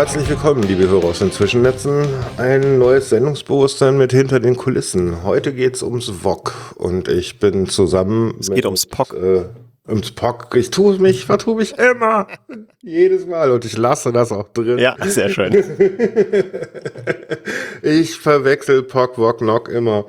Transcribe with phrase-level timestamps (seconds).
[0.00, 2.06] Herzlich willkommen, liebe Hörer aus den Zwischennetzen.
[2.38, 5.24] Ein neues Sendungsbewusstsein mit hinter den Kulissen.
[5.24, 8.34] Heute geht's ums VOG und ich bin zusammen.
[8.40, 9.12] Es geht ums POC.
[9.12, 9.42] Äh,
[9.86, 10.54] ums POC.
[10.54, 12.28] Ich tue mich, vertue mich immer.
[12.80, 14.78] Jedes Mal und ich lasse das auch drin.
[14.78, 15.52] Ja, sehr schön.
[17.82, 20.06] ich verwechsel POC, VOG, NOC immer.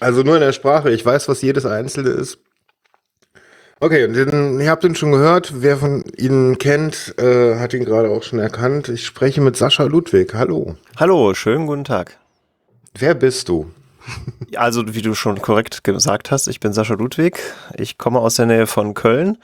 [0.00, 0.90] Also nur in der Sprache.
[0.90, 2.40] Ich weiß, was jedes Einzelne ist.
[3.78, 5.52] Okay, und den, ihr habt ihn schon gehört.
[5.56, 8.88] Wer von Ihnen kennt, äh, hat ihn gerade auch schon erkannt.
[8.88, 10.32] Ich spreche mit Sascha Ludwig.
[10.32, 10.76] Hallo.
[10.96, 12.16] Hallo, schönen guten Tag.
[12.98, 13.70] Wer bist du?
[14.54, 17.38] Also, wie du schon korrekt gesagt hast, ich bin Sascha Ludwig.
[17.76, 19.36] Ich komme aus der Nähe von Köln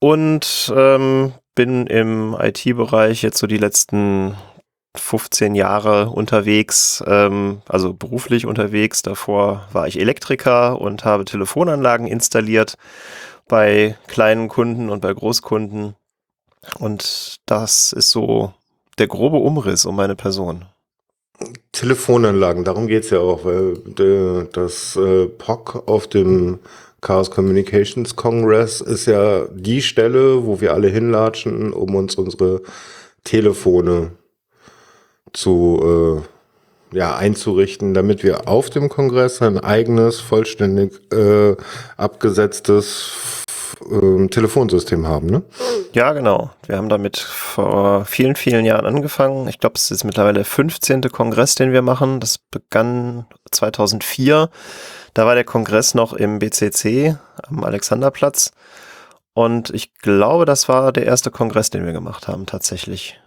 [0.00, 4.34] und ähm, bin im IT-Bereich jetzt so die letzten
[4.96, 9.00] 15 Jahre unterwegs, ähm, also beruflich unterwegs.
[9.00, 12.76] Davor war ich Elektriker und habe Telefonanlagen installiert
[13.52, 15.94] bei kleinen Kunden und bei Großkunden.
[16.78, 18.54] Und das ist so
[18.96, 20.64] der grobe Umriss um meine Person.
[21.70, 26.60] Telefonanlagen, darum geht's ja auch, weil de, das äh, POC auf dem
[27.02, 32.62] Chaos Communications Congress ist ja die Stelle, wo wir alle hinlatschen, um uns unsere
[33.22, 34.12] Telefone
[35.34, 41.54] zu äh, ja, einzurichten, damit wir auf dem Kongress ein eigenes, vollständig äh,
[41.98, 43.41] abgesetztes
[43.90, 45.42] ähm, Telefonsystem haben, ne?
[45.92, 46.50] Ja, genau.
[46.66, 49.48] Wir haben damit vor vielen, vielen Jahren angefangen.
[49.48, 51.02] Ich glaube, es ist mittlerweile der 15.
[51.10, 52.20] Kongress, den wir machen.
[52.20, 54.48] Das begann 2004.
[55.14, 58.52] Da war der Kongress noch im BCC am Alexanderplatz.
[59.34, 63.20] Und ich glaube, das war der erste Kongress, den wir gemacht haben, tatsächlich.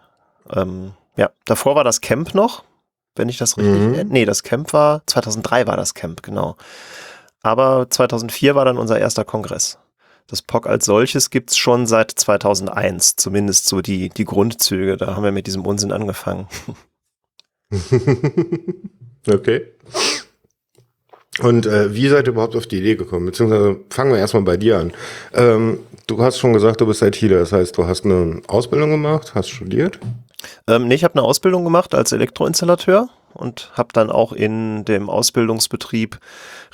[0.53, 2.63] Ähm, ja, davor war das Camp noch,
[3.15, 3.79] wenn ich das richtig.
[3.79, 4.09] Mhm.
[4.09, 6.55] Nee, das Camp war 2003 war das Camp, genau.
[7.41, 9.77] Aber 2004 war dann unser erster Kongress.
[10.27, 14.97] Das POC als solches gibt's schon seit 2001, zumindest so die, die Grundzüge.
[14.97, 16.47] Da haben wir mit diesem Unsinn angefangen.
[19.27, 19.67] okay.
[21.41, 23.25] Und äh, wie seid ihr überhaupt auf die Idee gekommen?
[23.25, 24.93] Beziehungsweise fangen wir erstmal bei dir an.
[25.33, 29.35] Ähm, du hast schon gesagt, du bist ITler, das heißt, du hast eine Ausbildung gemacht,
[29.35, 29.99] hast studiert?
[30.67, 35.09] Ähm, nee, ich habe eine Ausbildung gemacht als Elektroinstallateur und habe dann auch in dem
[35.09, 36.19] Ausbildungsbetrieb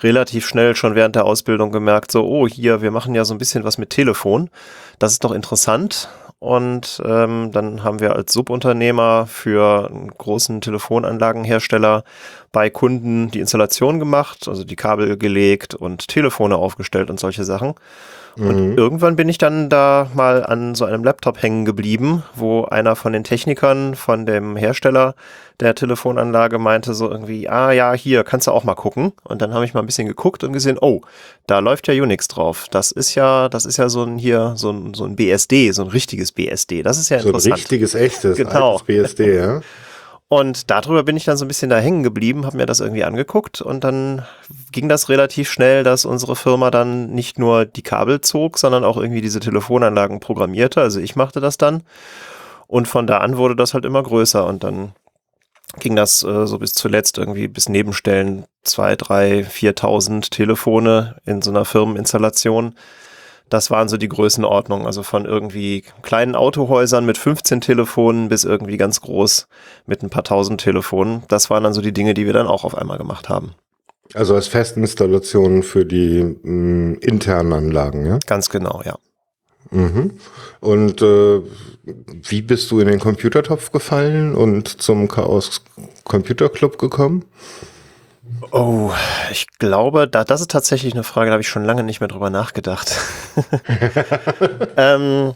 [0.01, 3.37] relativ schnell schon während der Ausbildung gemerkt, so, oh, hier, wir machen ja so ein
[3.37, 4.49] bisschen was mit Telefon.
[4.99, 6.09] Das ist doch interessant.
[6.39, 12.03] Und ähm, dann haben wir als Subunternehmer für einen großen Telefonanlagenhersteller
[12.51, 17.75] bei Kunden die Installation gemacht, also die Kabel gelegt und Telefone aufgestellt und solche Sachen.
[18.37, 18.77] Und mhm.
[18.77, 23.13] irgendwann bin ich dann da mal an so einem Laptop hängen geblieben, wo einer von
[23.13, 25.15] den Technikern von dem Hersteller
[25.59, 29.13] der Telefonanlage meinte so irgendwie, ah ja, hier kannst du auch mal gucken.
[29.23, 31.01] Und dann habe ich mal ein bisschen geguckt und gesehen, oh,
[31.45, 32.67] da läuft ja Unix drauf.
[32.71, 35.83] Das ist ja, das ist ja so ein hier so ein so ein BSD, so
[35.83, 36.83] ein richtiges BSD.
[36.83, 37.43] Das ist ja interessant.
[37.43, 38.79] So ein richtiges echtes genau.
[38.79, 39.61] BSD, ja.
[40.31, 43.03] Und darüber bin ich dann so ein bisschen da hängen geblieben, habe mir das irgendwie
[43.03, 44.25] angeguckt und dann
[44.71, 48.95] ging das relativ schnell, dass unsere Firma dann nicht nur die Kabel zog, sondern auch
[48.95, 50.79] irgendwie diese Telefonanlagen programmierte.
[50.79, 51.83] Also ich machte das dann
[52.67, 54.93] und von da an wurde das halt immer größer und dann
[55.81, 61.51] ging das äh, so bis zuletzt irgendwie bis Nebenstellen zwei, drei, viertausend Telefone in so
[61.51, 62.75] einer Firmeninstallation
[63.51, 68.77] das waren so die Größenordnungen, also von irgendwie kleinen Autohäusern mit 15 Telefonen bis irgendwie
[68.77, 69.47] ganz groß
[69.85, 71.23] mit ein paar tausend Telefonen.
[71.27, 73.51] Das waren dann so die Dinge, die wir dann auch auf einmal gemacht haben.
[74.13, 78.19] Also als Festinstallationen für die mh, mm, internen Anlagen, ja?
[78.25, 78.97] Ganz genau, ja.
[79.69, 80.11] Mhm.
[80.59, 81.41] Und äh,
[81.83, 85.61] wie bist du in den Computertopf gefallen und zum Chaos
[86.05, 87.25] Computer Club gekommen?
[88.51, 88.91] Oh,
[89.31, 92.07] ich glaube, da, das ist tatsächlich eine Frage, da habe ich schon lange nicht mehr
[92.07, 92.95] drüber nachgedacht.
[94.77, 95.33] ähm,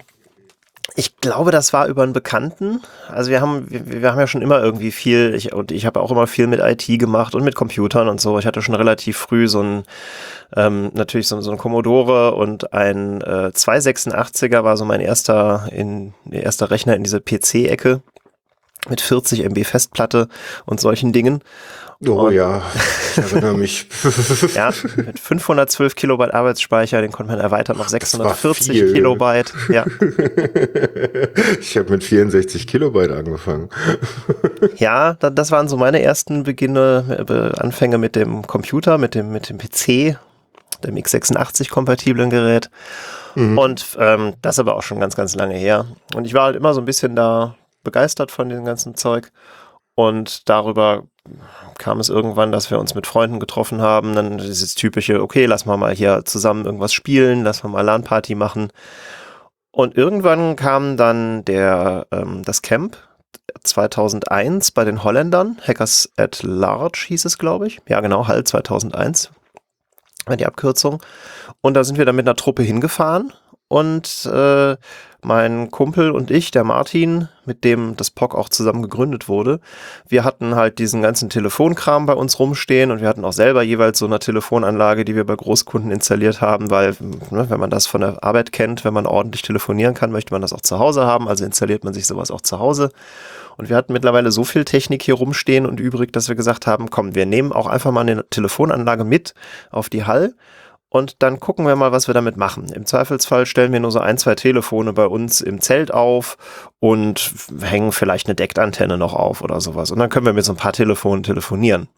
[0.97, 2.81] ich glaube, das war über einen Bekannten.
[3.09, 5.99] Also wir haben, wir, wir haben ja schon immer irgendwie viel, ich, und ich habe
[5.99, 8.39] auch immer viel mit IT gemacht und mit Computern und so.
[8.39, 9.83] Ich hatte schon relativ früh so ein,
[10.55, 16.13] ähm, natürlich so, so ein Commodore und ein äh, 286er war so mein erster, in,
[16.31, 18.01] erster Rechner in diese PC-Ecke
[18.87, 20.29] mit 40 MB Festplatte
[20.65, 21.41] und solchen Dingen.
[22.05, 22.61] Oh und, ja,
[23.11, 23.87] ich erinnere mich.
[24.55, 29.53] ja, mit 512 Kilobyte Arbeitsspeicher, den konnte man erweitern auf 640 Kilobyte.
[29.69, 29.85] Ja.
[31.59, 33.69] Ich habe mit 64 Kilobyte angefangen.
[34.77, 39.49] ja, das waren so meine ersten Beginne, äh, Anfänge mit dem Computer, mit dem, mit
[39.49, 40.17] dem PC,
[40.83, 42.69] dem x86-kompatiblen Gerät.
[43.35, 43.57] Mhm.
[43.57, 45.85] Und ähm, das aber auch schon ganz, ganz lange her.
[46.13, 49.31] Und ich war halt immer so ein bisschen da begeistert von dem ganzen Zeug.
[49.95, 51.03] Und darüber
[51.77, 54.15] kam es irgendwann, dass wir uns mit Freunden getroffen haben.
[54.15, 58.35] Dann dieses typische, okay, lass mal mal hier zusammen irgendwas spielen, lass mal mal LAN-Party
[58.35, 58.71] machen.
[59.71, 62.97] Und irgendwann kam dann der, ähm, das Camp
[63.63, 67.79] 2001 bei den Holländern, Hackers at Large hieß es, glaube ich.
[67.87, 69.31] Ja, genau, HAL 2001
[70.25, 71.01] war die Abkürzung.
[71.61, 73.33] Und da sind wir dann mit einer Truppe hingefahren
[73.75, 74.77] und äh,
[75.21, 79.59] mein Kumpel und ich, der Martin, mit dem das POC auch zusammen gegründet wurde,
[80.07, 83.99] wir hatten halt diesen ganzen Telefonkram bei uns rumstehen und wir hatten auch selber jeweils
[83.99, 86.95] so eine Telefonanlage, die wir bei Großkunden installiert haben, weil,
[87.31, 90.41] ne, wenn man das von der Arbeit kennt, wenn man ordentlich telefonieren kann, möchte man
[90.41, 92.91] das auch zu Hause haben, also installiert man sich sowas auch zu Hause.
[93.57, 96.89] Und wir hatten mittlerweile so viel Technik hier rumstehen und übrig, dass wir gesagt haben,
[96.89, 99.33] komm, wir nehmen auch einfach mal eine Telefonanlage mit
[99.69, 100.33] auf die Hall
[100.95, 102.71] und dann gucken wir mal, was wir damit machen.
[102.71, 106.37] Im Zweifelsfall stellen wir nur so ein, zwei Telefone bei uns im Zelt auf
[106.79, 109.91] und hängen vielleicht eine Deckantenne noch auf oder sowas.
[109.91, 111.89] Und dann können wir mit so ein paar Telefonen telefonieren.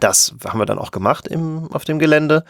[0.00, 2.44] Das haben wir dann auch gemacht im, auf dem Gelände.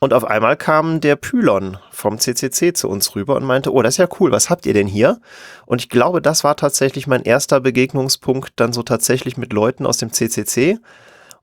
[0.00, 3.94] Und auf einmal kam der Pylon vom CCC zu uns rüber und meinte, oh, das
[3.94, 5.18] ist ja cool, was habt ihr denn hier?
[5.64, 9.96] Und ich glaube, das war tatsächlich mein erster Begegnungspunkt dann so tatsächlich mit Leuten aus
[9.96, 10.78] dem CCC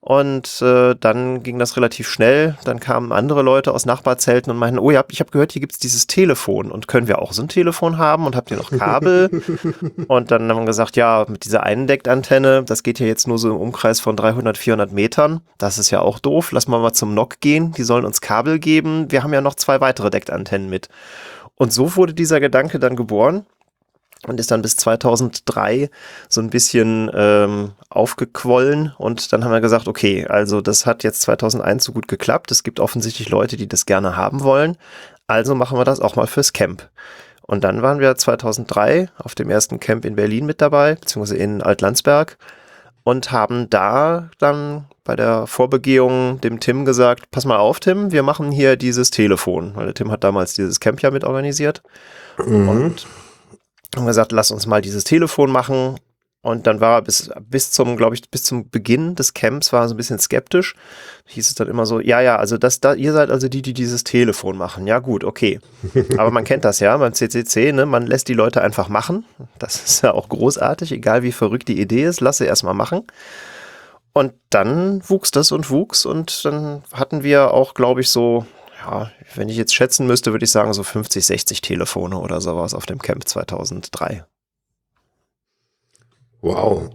[0.04, 2.58] und äh, dann ging das relativ schnell.
[2.64, 5.78] Dann kamen andere Leute aus Nachbarzelten und meinten, oh ja, ich habe gehört, hier gibt's
[5.78, 6.72] dieses Telefon.
[6.72, 8.26] Und können wir auch so ein Telefon haben?
[8.26, 9.30] Und habt ihr noch Kabel?
[10.08, 13.38] und dann haben wir gesagt, ja, mit dieser einen Deckantenne, das geht ja jetzt nur
[13.38, 15.42] so im Umkreis von 300, 400 Metern.
[15.60, 16.52] Das ist ja auch doof.
[16.52, 17.72] Lass mal mal zum NOC gehen.
[17.74, 19.12] Die sollen uns Kabel geben.
[19.12, 20.90] Wir haben ja noch zwei weitere Deckantennen mit.
[21.54, 23.46] Und so wurde dieser Gedanke dann geboren
[24.28, 25.90] und ist dann bis 2003
[26.30, 31.22] so ein bisschen ähm, aufgequollen und dann haben wir gesagt, okay, also das hat jetzt
[31.22, 34.78] 2001 so gut geklappt, es gibt offensichtlich Leute, die das gerne haben wollen,
[35.28, 36.90] also machen wir das auch mal fürs Camp.
[37.42, 41.62] Und dann waren wir 2003 auf dem ersten Camp in Berlin mit dabei, beziehungsweise in
[41.62, 42.38] Altlandsberg
[43.04, 48.24] und haben da dann bei der Vorbegehung dem Tim gesagt, pass mal auf, Tim, wir
[48.24, 51.82] machen hier dieses Telefon, weil der Tim hat damals dieses Camp ja mit organisiert.
[52.46, 52.70] Mhm.
[52.70, 53.08] Und
[53.96, 55.98] haben gesagt, lass uns mal dieses Telefon machen.
[56.44, 59.84] Und dann war er bis, bis zum, glaube ich, bis zum Beginn des Camps war
[59.84, 60.74] er so ein bisschen skeptisch.
[61.28, 63.74] Hieß es dann immer so, ja, ja, also das, da, ihr seid also die, die
[63.74, 64.88] dieses Telefon machen.
[64.88, 65.60] Ja, gut, okay.
[66.18, 67.86] Aber man kennt das ja beim CCC, ne?
[67.86, 69.24] Man lässt die Leute einfach machen.
[69.60, 73.06] Das ist ja auch großartig, egal wie verrückt die Idee ist, lasse erstmal machen.
[74.14, 78.46] Und dann wuchs das und wuchs und dann hatten wir auch, glaube ich, so
[78.86, 82.74] ja, wenn ich jetzt schätzen müsste, würde ich sagen so 50, 60 Telefone oder sowas
[82.74, 84.26] auf dem Camp 2003.
[86.42, 86.90] Wow.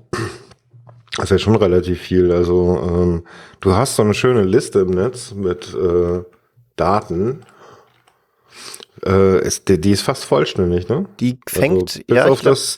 [1.16, 2.32] Das ist ja schon relativ viel.
[2.32, 3.26] Also ähm,
[3.60, 6.22] du hast so eine schöne Liste im Netz mit äh,
[6.74, 7.42] Daten
[9.04, 11.06] äh, ist, die, die ist fast vollständig, ne?
[11.20, 12.26] Die fängt, also, bis ja.
[12.26, 12.76] auf glaub, das,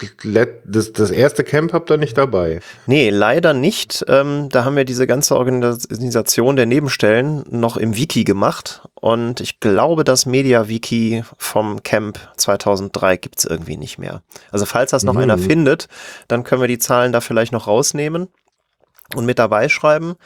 [0.64, 2.60] das, das erste Camp habt ihr nicht dabei.
[2.86, 4.04] Nee, leider nicht.
[4.08, 8.82] Ähm, da haben wir diese ganze Organisation der Nebenstellen noch im Wiki gemacht.
[8.94, 14.22] Und ich glaube, das Media-Wiki vom Camp 2003 gibt's irgendwie nicht mehr.
[14.50, 15.20] Also falls das noch mhm.
[15.20, 15.88] einer findet,
[16.26, 18.28] dann können wir die Zahlen da vielleicht noch rausnehmen
[19.14, 20.16] und mit dabei schreiben.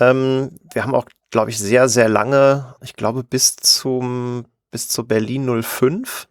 [0.00, 5.06] Ähm, wir haben auch, glaube ich, sehr, sehr lange, ich glaube bis zum bis zur
[5.06, 6.26] Berlin 05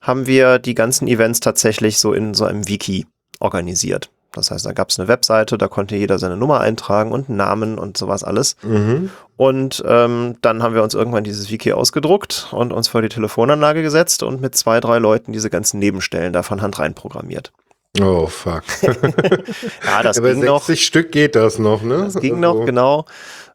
[0.00, 3.04] haben wir die ganzen Events tatsächlich so in so einem Wiki
[3.38, 4.10] organisiert.
[4.32, 7.36] Das heißt, da gab es eine Webseite, da konnte jeder seine Nummer eintragen und einen
[7.36, 8.56] Namen und sowas alles.
[8.62, 9.10] Mhm.
[9.36, 13.82] Und ähm, dann haben wir uns irgendwann dieses Wiki ausgedruckt und uns vor die Telefonanlage
[13.82, 17.52] gesetzt und mit zwei, drei Leuten diese ganzen Nebenstellen da von Hand reinprogrammiert.
[18.00, 18.62] Oh fuck.
[18.82, 20.76] ja, das ja, ging 60 noch.
[20.76, 22.04] Stück geht das noch, ne?
[22.04, 22.60] Das ging also.
[22.60, 23.04] noch, genau.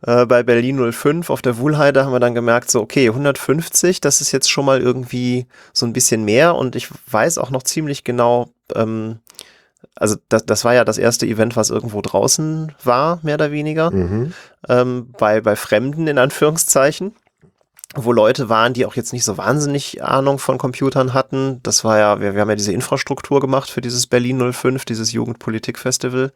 [0.06, 4.22] Äh, bei Berlin 05 auf der Wuhlheide haben wir dann gemerkt, so okay, 150, das
[4.22, 8.03] ist jetzt schon mal irgendwie so ein bisschen mehr und ich weiß auch noch ziemlich
[8.03, 9.20] genau, ähm,
[9.96, 13.89] also das, das war ja das erste Event, was irgendwo draußen war, mehr oder weniger,
[13.89, 14.34] mhm.
[14.70, 17.15] ähm, bei, bei Fremden in Anführungszeichen
[17.96, 21.62] wo Leute waren, die auch jetzt nicht so wahnsinnig Ahnung von Computern hatten.
[21.63, 25.12] Das war ja, wir, wir haben ja diese Infrastruktur gemacht für dieses Berlin 05, dieses
[25.13, 26.32] Jugendpolitik-Festival.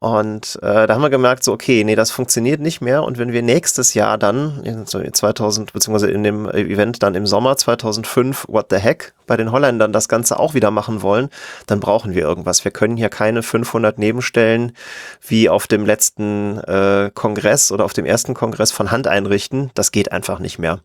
[0.00, 3.04] Und äh, da haben wir gemerkt, so, okay, nee, das funktioniert nicht mehr.
[3.04, 7.58] Und wenn wir nächstes Jahr dann, in 2000, beziehungsweise in dem Event dann im Sommer
[7.58, 11.28] 2005, What the Heck, bei den Holländern das Ganze auch wieder machen wollen,
[11.66, 12.64] dann brauchen wir irgendwas.
[12.64, 14.72] Wir können hier keine 500 Nebenstellen
[15.28, 19.70] wie auf dem letzten äh, Kongress oder auf dem ersten Kongress von Hand einrichten.
[19.74, 20.80] Das geht einfach nicht mehr.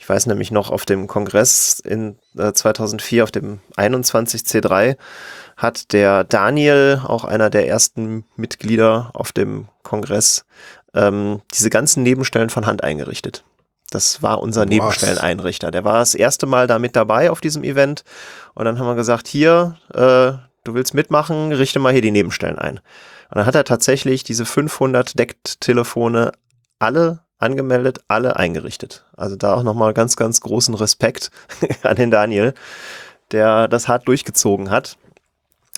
[0.00, 4.96] Ich weiß nämlich noch auf dem Kongress in äh, 2004, auf dem 21C3,
[5.56, 10.44] hat der Daniel, auch einer der ersten Mitglieder auf dem Kongress,
[10.94, 13.44] ähm, diese ganzen Nebenstellen von Hand eingerichtet.
[13.90, 14.68] Das war unser Was?
[14.68, 15.70] Nebenstelleneinrichter.
[15.70, 18.04] Der war das erste Mal da mit dabei auf diesem Event.
[18.54, 22.58] Und dann haben wir gesagt, hier, äh, du willst mitmachen, richte mal hier die Nebenstellen
[22.58, 22.78] ein.
[23.30, 26.32] Und dann hat er tatsächlich diese 500 Decktelefone
[26.78, 29.04] alle angemeldet, alle eingerichtet.
[29.16, 31.30] Also da auch nochmal ganz, ganz großen Respekt
[31.82, 32.54] an den Daniel,
[33.30, 34.96] der das hart durchgezogen hat.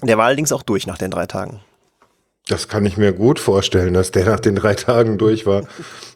[0.07, 1.61] Der war allerdings auch durch nach den drei Tagen.
[2.47, 5.63] Das kann ich mir gut vorstellen, dass der nach den drei Tagen durch war.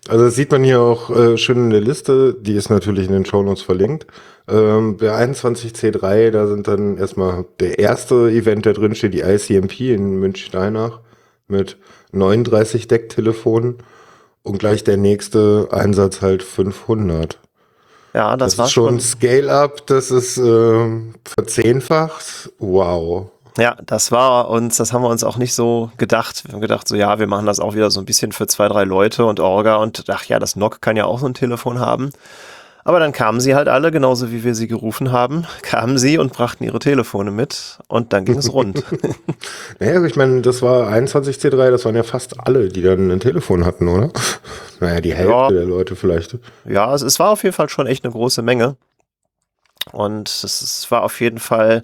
[0.09, 3.15] Also das sieht man hier auch äh, schön in der Liste, die ist natürlich in
[3.15, 4.07] den Shownotes verlinkt.
[4.47, 9.81] Ähm, der 21C3, da sind dann erstmal der erste Event, der drin steht, die ICMP
[9.81, 11.01] in München-Steinach
[11.47, 11.79] mit
[12.13, 13.79] 39 Decktelefonen
[14.43, 17.39] und gleich der nächste Einsatz halt 500.
[18.13, 19.01] Ja, das, Das war schon.
[19.01, 20.89] Scale-Up, das ist äh,
[21.25, 22.51] verzehnfacht.
[22.59, 23.31] Wow.
[23.59, 26.45] Ja, das war uns, das haben wir uns auch nicht so gedacht.
[26.47, 28.69] Wir haben gedacht, so ja, wir machen das auch wieder so ein bisschen für zwei,
[28.69, 31.81] drei Leute und Orga und ach ja, das NOC kann ja auch so ein Telefon
[31.81, 32.11] haben.
[32.85, 36.33] Aber dann kamen sie halt alle, genauso wie wir sie gerufen haben, kamen sie und
[36.33, 38.83] brachten ihre Telefone mit und dann ging es rund.
[39.81, 43.65] Naja, ich meine, das war 21C3, das waren ja fast alle, die dann ein Telefon
[43.65, 44.11] hatten, oder?
[44.81, 45.49] Naja, die Hälfte Ja.
[45.51, 46.39] der Leute vielleicht.
[46.65, 48.77] ja, es, es war auf jeden Fall schon echt eine große Menge.
[49.93, 51.83] Und es, war auf jeden Fall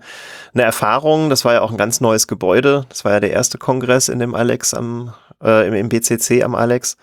[0.53, 1.31] eine Erfahrung.
[1.31, 2.87] Das war ja auch ein ganz neues Gebäude.
[2.89, 6.55] Das war ja der erste Kongress in dem Alex am, äh, im, im BCC am
[6.55, 6.97] Alex.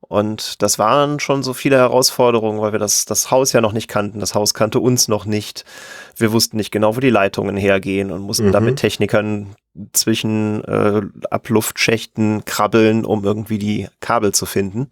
[0.00, 3.86] Und das waren schon so viele Herausforderungen, weil wir das, das Haus ja noch nicht
[3.86, 4.18] kannten.
[4.18, 5.64] Das Haus kannte uns noch nicht.
[6.16, 8.52] Wir wussten nicht genau, wo die Leitungen hergehen und mussten Mhm.
[8.52, 9.54] da mit Technikern
[9.92, 14.90] zwischen äh, Abluftschächten krabbeln, um irgendwie die Kabel zu finden.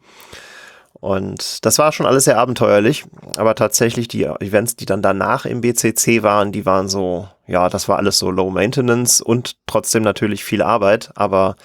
[1.00, 3.04] Und das war schon alles sehr abenteuerlich,
[3.36, 7.88] aber tatsächlich die Events, die dann danach im BCC waren, die waren so, ja, das
[7.88, 11.56] war alles so Low Maintenance und trotzdem natürlich viel Arbeit, aber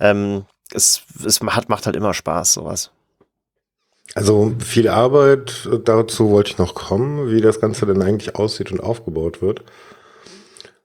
[0.00, 2.90] ähm, es, es hat, macht halt immer Spaß, sowas.
[4.14, 8.72] Also viel Arbeit, äh, dazu wollte ich noch kommen, wie das Ganze denn eigentlich aussieht
[8.72, 9.64] und aufgebaut wird.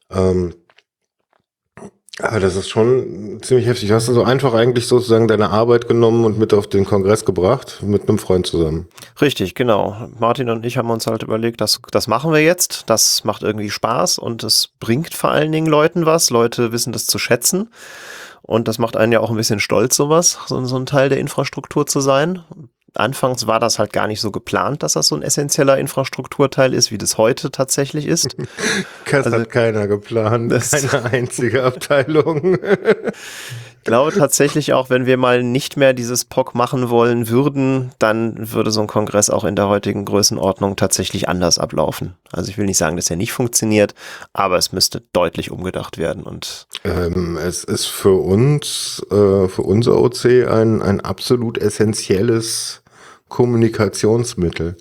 [0.09, 0.53] Ähm,
[2.19, 3.89] aber das ist schon ziemlich heftig.
[3.89, 7.83] Du hast also einfach eigentlich sozusagen deine Arbeit genommen und mit auf den Kongress gebracht,
[7.83, 8.87] mit einem Freund zusammen.
[9.21, 10.09] Richtig, genau.
[10.19, 12.85] Martin und ich haben uns halt überlegt, das, das machen wir jetzt.
[12.87, 16.31] Das macht irgendwie Spaß und es bringt vor allen Dingen Leuten was.
[16.31, 17.69] Leute wissen das zu schätzen.
[18.41, 21.19] Und das macht einen ja auch ein bisschen stolz, sowas, so, so ein Teil der
[21.19, 22.41] Infrastruktur zu sein.
[22.97, 26.91] Anfangs war das halt gar nicht so geplant, dass das so ein essentieller Infrastrukturteil ist,
[26.91, 28.35] wie das heute tatsächlich ist.
[29.09, 32.57] Das Also- hat keiner geplant, Das- keine einzige Abteilung.
[33.79, 38.51] Ich glaube tatsächlich auch, wenn wir mal nicht mehr dieses POC machen wollen würden, dann
[38.51, 42.15] würde so ein Kongress auch in der heutigen Größenordnung tatsächlich anders ablaufen.
[42.33, 43.93] Also ich will nicht sagen, dass er nicht funktioniert,
[44.33, 49.97] aber es müsste deutlich umgedacht werden und Ähm, es ist für uns, äh, für unser
[50.01, 52.81] OC ein, ein absolut essentielles
[53.29, 54.77] Kommunikationsmittel.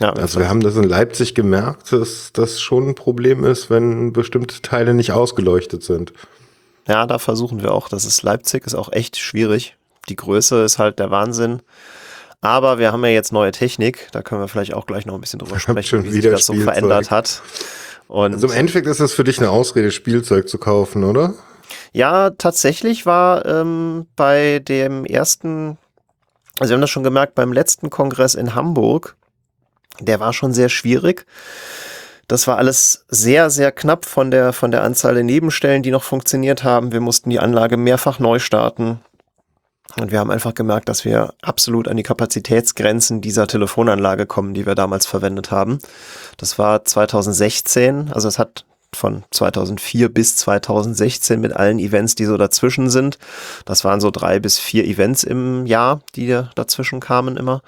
[0.00, 4.12] ja, Also wir haben das in Leipzig gemerkt, dass das schon ein Problem ist, wenn
[4.12, 6.12] bestimmte Teile nicht ausgeleuchtet sind.
[6.86, 7.88] ja, da versuchen wir auch.
[7.88, 9.76] Das ist Leipzig, ist auch echt schwierig.
[10.08, 11.60] Die Größe ist halt der Wahnsinn.
[12.40, 15.20] Aber wir haben ja jetzt neue Technik, da können wir vielleicht auch gleich noch ein
[15.20, 16.74] bisschen drüber sprechen, wie sich das so Spielzeug.
[16.74, 17.42] verändert hat.
[18.06, 21.34] Und Also im Endeffekt ist das für dich eine Ausrede, Spielzeug zu kaufen, oder?
[21.92, 25.76] Ja, tatsächlich war ähm, bei dem ersten,
[26.58, 29.16] also wir haben das schon gemerkt, beim letzten Kongress in Hamburg,
[30.00, 31.26] der war schon sehr schwierig.
[32.28, 36.02] Das war alles sehr, sehr knapp von der, von der Anzahl der Nebenstellen, die noch
[36.02, 36.92] funktioniert haben.
[36.92, 39.00] Wir mussten die Anlage mehrfach neu starten.
[39.96, 44.66] Und wir haben einfach gemerkt, dass wir absolut an die Kapazitätsgrenzen dieser Telefonanlage kommen, die
[44.66, 45.78] wir damals verwendet haben.
[46.36, 52.36] Das war 2016, also es hat von 2004 bis 2016 mit allen Events, die so
[52.36, 53.18] dazwischen sind.
[53.64, 57.62] Das waren so drei bis vier Events im Jahr, die da dazwischen kamen immer.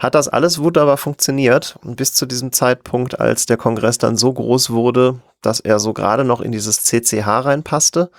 [0.00, 1.76] Hat das alles wunderbar funktioniert.
[1.82, 5.92] Und bis zu diesem Zeitpunkt, als der Kongress dann so groß wurde, dass er so
[5.92, 8.10] gerade noch in dieses CCH reinpasste.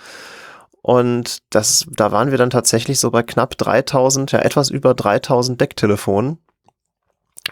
[0.80, 5.60] Und das, da waren wir dann tatsächlich so bei knapp 3000, ja etwas über 3000
[5.60, 6.38] Decktelefonen.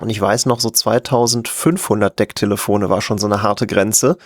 [0.00, 4.18] Und ich weiß noch, so 2500 Decktelefone war schon so eine harte Grenze.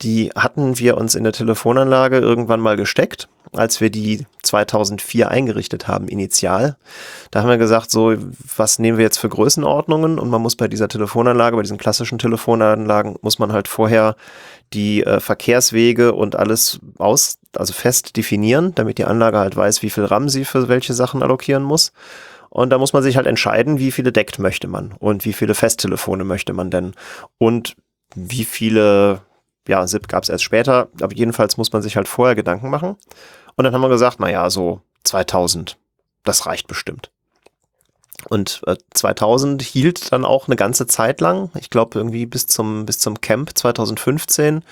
[0.00, 5.88] Die hatten wir uns in der Telefonanlage irgendwann mal gesteckt, als wir die 2004 eingerichtet
[5.88, 6.76] haben, initial.
[7.30, 8.14] Da haben wir gesagt, so,
[8.56, 10.18] was nehmen wir jetzt für Größenordnungen?
[10.18, 14.16] Und man muss bei dieser Telefonanlage, bei diesen klassischen Telefonanlagen, muss man halt vorher
[14.72, 19.90] die äh, Verkehrswege und alles aus, also fest definieren, damit die Anlage halt weiß, wie
[19.90, 21.92] viel RAM sie für welche Sachen allokieren muss.
[22.52, 25.54] Und da muss man sich halt entscheiden, wie viele deckt möchte man und wie viele
[25.54, 26.92] Festtelefone möchte man denn
[27.38, 27.76] und
[28.14, 29.22] wie viele,
[29.66, 32.96] ja, SIP gab es erst später, aber jedenfalls muss man sich halt vorher Gedanken machen.
[33.56, 35.78] Und dann haben wir gesagt, naja, so 2000,
[36.24, 37.10] das reicht bestimmt.
[38.28, 42.84] Und äh, 2000 hielt dann auch eine ganze Zeit lang, ich glaube irgendwie bis zum,
[42.84, 44.62] bis zum Camp 2015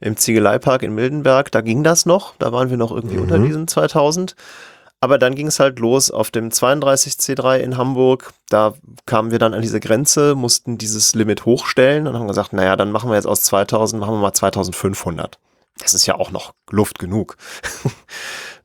[0.00, 3.22] im Ziegeleipark in Mildenberg, da ging das noch, da waren wir noch irgendwie Mhm.
[3.22, 4.34] unter diesen 2000.
[5.04, 8.32] Aber dann ging es halt los auf dem 32C3 in Hamburg.
[8.48, 8.72] Da
[9.04, 12.90] kamen wir dann an diese Grenze, mussten dieses Limit hochstellen und haben gesagt, naja, dann
[12.90, 15.38] machen wir jetzt aus 2000, machen wir mal 2500.
[15.78, 17.36] Das ist ja auch noch Luft genug.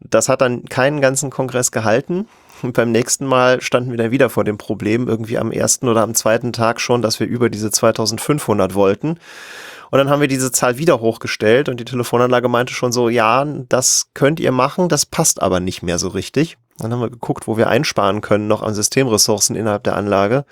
[0.01, 2.29] Das hat dann keinen ganzen Kongress gehalten.
[2.61, 6.03] Und beim nächsten Mal standen wir dann wieder vor dem Problem, irgendwie am ersten oder
[6.03, 9.19] am zweiten Tag schon, dass wir über diese 2500 wollten.
[9.91, 13.43] Und dann haben wir diese Zahl wieder hochgestellt und die Telefonanlage meinte schon so, ja,
[13.45, 16.57] das könnt ihr machen, das passt aber nicht mehr so richtig.
[16.77, 20.45] Dann haben wir geguckt, wo wir einsparen können noch an Systemressourcen innerhalb der Anlage.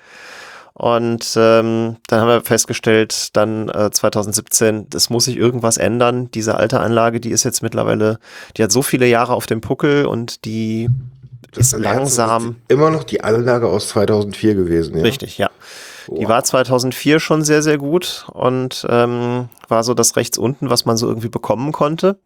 [0.74, 6.30] Und ähm, dann haben wir festgestellt, dann äh, 2017, das muss sich irgendwas ändern.
[6.30, 8.20] Diese alte Anlage, die ist jetzt mittlerweile,
[8.56, 10.88] die hat so viele Jahre auf dem Puckel und die
[11.56, 12.56] ist langsam.
[12.68, 15.02] Ist immer noch die Anlage aus 2004 gewesen, ja?
[15.02, 15.50] Richtig, ja.
[16.10, 20.84] Die war 2004 schon sehr, sehr gut und ähm, war so das rechts unten, was
[20.84, 22.18] man so irgendwie bekommen konnte.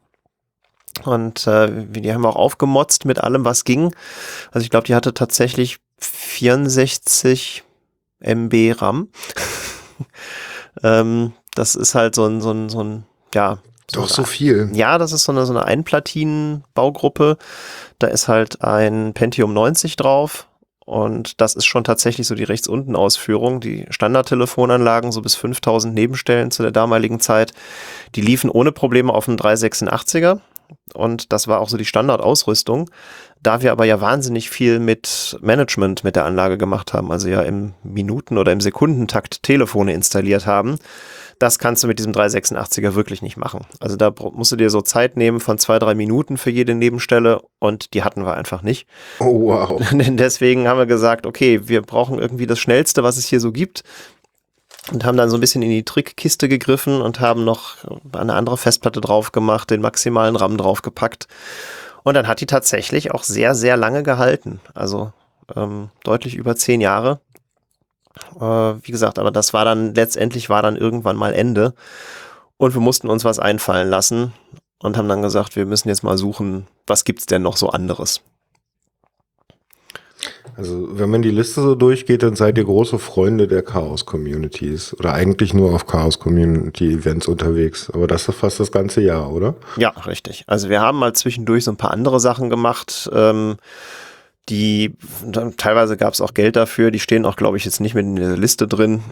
[1.05, 3.95] Und äh, die haben auch aufgemotzt mit allem, was ging.
[4.53, 7.65] Also ich glaube, die hatte tatsächlich 64
[8.21, 9.09] MB RAM.
[10.83, 13.59] ähm, das ist halt so ein, so ein, so ein ja.
[13.91, 14.71] So Doch so viel.
[14.73, 17.37] Ja, das ist so eine, so eine Einplatinen-Baugruppe.
[17.99, 20.47] Da ist halt ein Pentium 90 drauf
[20.85, 23.61] und das ist schon tatsächlich so die rechts unten Ausführung.
[23.61, 27.53] Die Standardtelefonanlagen, so bis 5000 Nebenstellen zu der damaligen Zeit,
[28.15, 30.41] die liefen ohne Probleme auf dem 386er.
[30.95, 32.91] Und das war auch so die Standardausrüstung.
[33.43, 37.43] Da wir aber ja wahnsinnig viel mit Management mit der Anlage gemacht haben, also ja
[37.43, 40.79] im Minuten- oder im Sekundentakt Telefone installiert haben,
[41.39, 43.67] das kannst du mit diesem 386er wirklich nicht machen.
[43.81, 47.43] Also da musst du dir so Zeit nehmen von zwei, drei Minuten für jede Nebenstelle
[47.59, 48.87] und die hatten wir einfach nicht.
[49.21, 49.81] Oh wow.
[49.93, 53.83] Deswegen haben wir gesagt, okay, wir brauchen irgendwie das Schnellste, was es hier so gibt
[54.91, 57.77] und haben dann so ein bisschen in die Trickkiste gegriffen und haben noch
[58.13, 61.29] eine andere Festplatte drauf gemacht, den maximalen RAM draufgepackt.
[62.03, 64.61] Und dann hat die tatsächlich auch sehr, sehr lange gehalten.
[64.75, 65.13] Also
[65.55, 67.21] ähm, deutlich über zehn Jahre.
[68.37, 71.75] Äh, wie gesagt, aber das war dann, letztendlich war dann irgendwann mal Ende.
[72.57, 74.33] Und wir mussten uns was einfallen lassen
[74.79, 78.23] und haben dann gesagt, wir müssen jetzt mal suchen, was gibt's denn noch so anderes.
[80.57, 84.95] Also, wenn man die Liste so durchgeht, dann seid ihr große Freunde der Chaos-Communities.
[84.99, 87.91] Oder eigentlich nur auf Chaos-Community-Events unterwegs.
[87.91, 89.55] Aber das ist fast das ganze Jahr, oder?
[89.77, 90.45] Ja, richtig.
[90.47, 93.11] Also, wir haben mal zwischendurch so ein paar andere Sachen gemacht.
[93.13, 93.57] Ähm,
[94.49, 94.97] die
[95.57, 98.17] teilweise gab es auch Geld dafür, die stehen auch, glaube ich, jetzt nicht mit in
[98.17, 99.03] der Liste drin.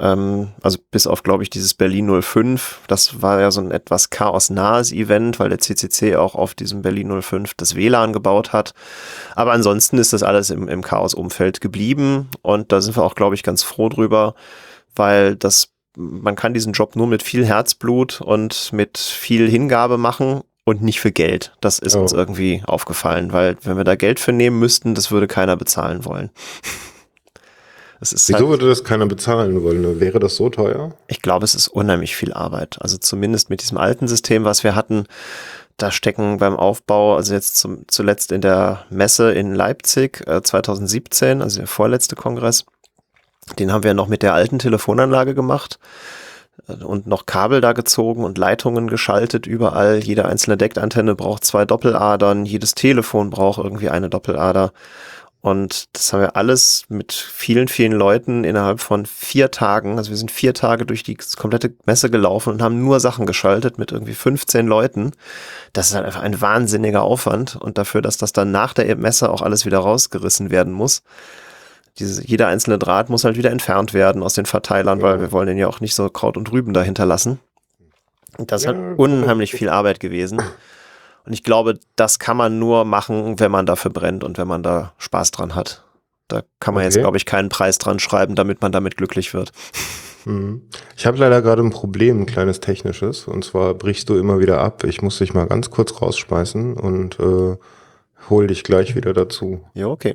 [0.00, 2.80] Ähm, also bis auf, glaube ich, dieses Berlin 05.
[2.88, 7.20] Das war ja so ein etwas chaosnahes Event, weil der CCC auch auf diesem Berlin
[7.20, 8.72] 05 das WLAN gebaut hat.
[9.34, 13.34] Aber ansonsten ist das alles im, im Chaos-Umfeld geblieben und da sind wir auch, glaube
[13.34, 14.34] ich, ganz froh drüber,
[14.94, 20.42] weil das man kann diesen Job nur mit viel Herzblut und mit viel Hingabe machen
[20.68, 21.52] und nicht für Geld.
[21.60, 22.00] Das ist oh.
[22.00, 26.04] uns irgendwie aufgefallen, weil wenn wir da Geld für nehmen müssten, das würde keiner bezahlen
[26.04, 26.30] wollen.
[28.00, 29.98] Wieso halt, würde das keiner bezahlen wollen?
[29.98, 30.94] Wäre das so teuer?
[31.08, 32.78] Ich glaube, es ist unheimlich viel Arbeit.
[32.80, 35.06] Also zumindest mit diesem alten System, was wir hatten,
[35.78, 41.42] da stecken beim Aufbau, also jetzt zum, zuletzt in der Messe in Leipzig äh, 2017,
[41.42, 42.66] also der vorletzte Kongress,
[43.58, 45.80] den haben wir noch mit der alten Telefonanlage gemacht
[46.66, 49.98] und noch Kabel da gezogen und Leitungen geschaltet überall.
[49.98, 54.72] Jede einzelne Deckantenne braucht zwei Doppeladern, jedes Telefon braucht irgendwie eine Doppelader.
[55.40, 59.96] Und das haben wir alles mit vielen, vielen Leuten innerhalb von vier Tagen.
[59.96, 63.78] Also wir sind vier Tage durch die komplette Messe gelaufen und haben nur Sachen geschaltet
[63.78, 65.12] mit irgendwie 15 Leuten.
[65.72, 67.54] Das ist halt einfach ein wahnsinniger Aufwand.
[67.54, 71.02] Und dafür, dass das dann nach der Messe auch alles wieder rausgerissen werden muss,
[71.98, 75.04] diese, jeder einzelne Draht muss halt wieder entfernt werden aus den Verteilern, ja.
[75.04, 77.40] weil wir wollen den ja auch nicht so Kraut und Rüben dahinter lassen.
[78.36, 80.40] Und das ja, hat unheimlich viel Arbeit gewesen.
[81.24, 84.62] Und ich glaube, das kann man nur machen, wenn man dafür brennt und wenn man
[84.62, 85.84] da Spaß dran hat.
[86.28, 86.94] Da kann man okay.
[86.94, 89.52] jetzt, glaube ich, keinen Preis dran schreiben, damit man damit glücklich wird.
[90.24, 90.62] Mhm.
[90.96, 93.26] Ich habe leider gerade ein Problem, ein kleines technisches.
[93.26, 94.84] Und zwar brichst du immer wieder ab.
[94.84, 97.56] Ich muss dich mal ganz kurz rausschmeißen und äh,
[98.30, 99.64] hol dich gleich wieder dazu.
[99.74, 100.14] Ja, okay.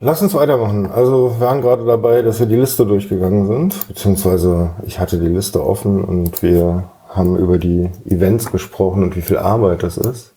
[0.00, 0.86] Lass uns weitermachen.
[0.86, 5.26] Also wir waren gerade dabei, dass wir die Liste durchgegangen sind, beziehungsweise ich hatte die
[5.26, 10.32] Liste offen und wir haben über die Events gesprochen und wie viel Arbeit das ist.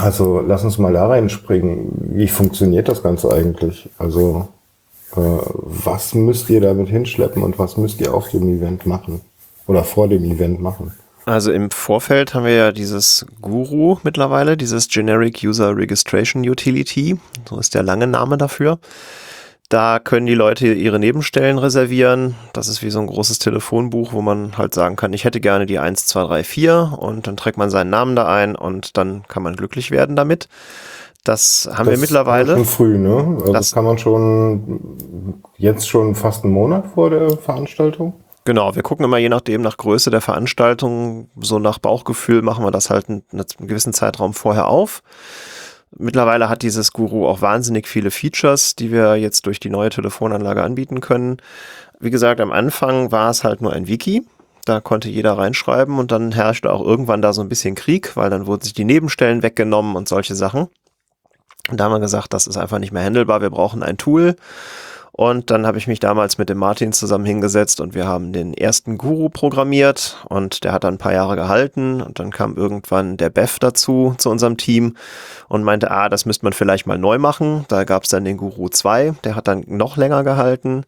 [0.00, 1.88] Also lass uns mal da reinspringen.
[2.14, 3.88] Wie funktioniert das Ganze eigentlich?
[3.96, 4.48] Also
[5.14, 9.20] äh, was müsst ihr damit hinschleppen und was müsst ihr auf dem Event machen?
[9.68, 10.92] Oder vor dem Event machen?
[11.26, 17.58] Also im Vorfeld haben wir ja dieses Guru mittlerweile, dieses Generic User Registration Utility, so
[17.58, 18.78] ist der lange Name dafür.
[19.68, 22.36] Da können die Leute ihre Nebenstellen reservieren.
[22.52, 25.66] Das ist wie so ein großes Telefonbuch, wo man halt sagen kann, ich hätte gerne
[25.66, 29.24] die 1, 2, 3, 4 und dann trägt man seinen Namen da ein und dann
[29.26, 30.48] kann man glücklich werden damit.
[31.24, 32.54] Das haben das wir mittlerweile.
[32.54, 33.38] Schon früh, ne?
[33.40, 38.14] Also das kann man schon jetzt schon fast einen Monat vor der Veranstaltung.
[38.46, 42.70] Genau, wir gucken immer je nachdem nach Größe der Veranstaltung, so nach Bauchgefühl machen wir
[42.70, 45.02] das halt einen, einen gewissen Zeitraum vorher auf.
[45.98, 50.62] Mittlerweile hat dieses Guru auch wahnsinnig viele Features, die wir jetzt durch die neue Telefonanlage
[50.62, 51.38] anbieten können.
[51.98, 54.24] Wie gesagt, am Anfang war es halt nur ein Wiki.
[54.64, 58.30] Da konnte jeder reinschreiben und dann herrschte auch irgendwann da so ein bisschen Krieg, weil
[58.30, 60.68] dann wurden sich die Nebenstellen weggenommen und solche Sachen.
[61.68, 63.40] Und da haben wir gesagt, das ist einfach nicht mehr handelbar.
[63.40, 64.36] Wir brauchen ein Tool.
[65.16, 68.52] Und dann habe ich mich damals mit dem Martin zusammen hingesetzt und wir haben den
[68.52, 73.16] ersten Guru programmiert und der hat dann ein paar Jahre gehalten und dann kam irgendwann
[73.16, 74.94] der Bev dazu zu unserem Team
[75.48, 77.64] und meinte, ah, das müsste man vielleicht mal neu machen.
[77.68, 80.84] Da gab es dann den Guru 2, der hat dann noch länger gehalten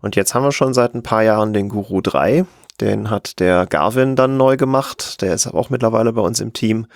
[0.00, 2.46] und jetzt haben wir schon seit ein paar Jahren den Guru 3.
[2.80, 5.20] Den hat der Garvin dann neu gemacht.
[5.20, 6.86] Der ist auch mittlerweile bei uns im Team.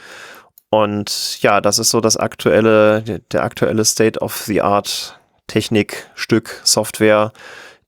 [0.71, 6.61] Und ja, das ist so das aktuelle, der aktuelle State of the Art Technik, Stück,
[6.65, 7.33] Software,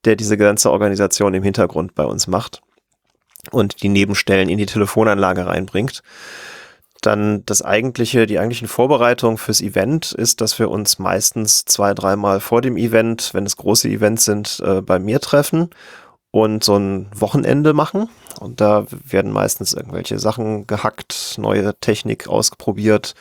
[0.05, 2.63] der diese ganze Organisation im Hintergrund bei uns macht
[3.51, 6.03] und die Nebenstellen in die Telefonanlage reinbringt.
[7.03, 12.41] Dann das eigentliche, die eigentlichen Vorbereitungen fürs Event ist, dass wir uns meistens zwei, dreimal
[12.41, 15.71] vor dem Event, wenn es große Events sind, äh, bei mir treffen
[16.31, 18.09] und so ein Wochenende machen.
[18.41, 23.15] Und da werden meistens irgendwelche Sachen gehackt, neue Technik ausprobiert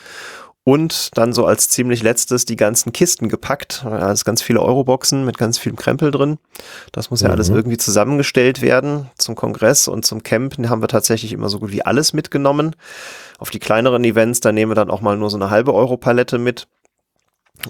[0.66, 3.86] und dann so als ziemlich letztes die ganzen Kisten gepackt.
[3.86, 6.40] Also ganz viele Euroboxen mit ganz viel Krempel drin.
[6.92, 7.34] Das muss ja mhm.
[7.34, 10.58] alles irgendwie zusammengestellt werden zum Kongress und zum Camp.
[10.68, 12.76] haben wir tatsächlich immer so gut wie alles mitgenommen.
[13.38, 16.40] Auf die kleineren Events, da nehmen wir dann auch mal nur so eine halbe Euro-Palette
[16.40, 16.68] mit.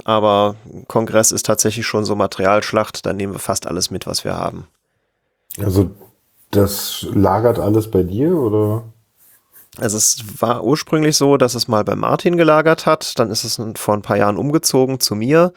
[0.06, 0.56] Aber
[0.88, 3.06] Kongress ist tatsächlich schon so Materialschlacht.
[3.06, 4.68] Da nehmen wir fast alles mit, was wir haben.
[5.62, 5.92] Also
[6.52, 8.84] das lagert alles bei dir oder?
[9.80, 13.20] Also es war ursprünglich so, dass es mal bei Martin gelagert hat.
[13.20, 15.54] Dann ist es vor ein paar Jahren umgezogen zu mir.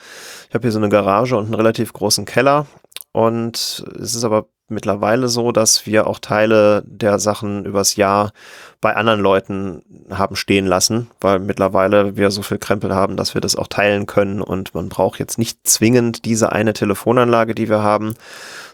[0.48, 2.66] Ich habe hier so eine Garage und einen relativ großen Keller.
[3.12, 8.32] Und es ist aber mittlerweile so, dass wir auch Teile der Sachen übers Jahr
[8.80, 13.40] bei anderen Leuten haben stehen lassen, weil mittlerweile wir so viel Krempel haben, dass wir
[13.40, 17.82] das auch teilen können und man braucht jetzt nicht zwingend diese eine Telefonanlage, die wir
[17.82, 18.14] haben,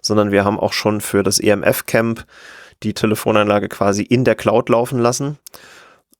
[0.03, 2.27] sondern wir haben auch schon für das EMF-Camp
[2.85, 5.39] die Telefonanlage quasi in der Cloud laufen lassen.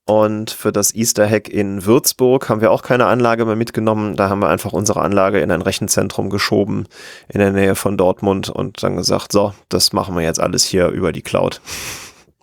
[0.07, 4.15] Und für das Easter Hack in Würzburg haben wir auch keine Anlage mehr mitgenommen.
[4.15, 6.85] Da haben wir einfach unsere Anlage in ein Rechenzentrum geschoben
[7.27, 10.89] in der Nähe von Dortmund und dann gesagt, so, das machen wir jetzt alles hier
[10.89, 11.59] über die Cloud.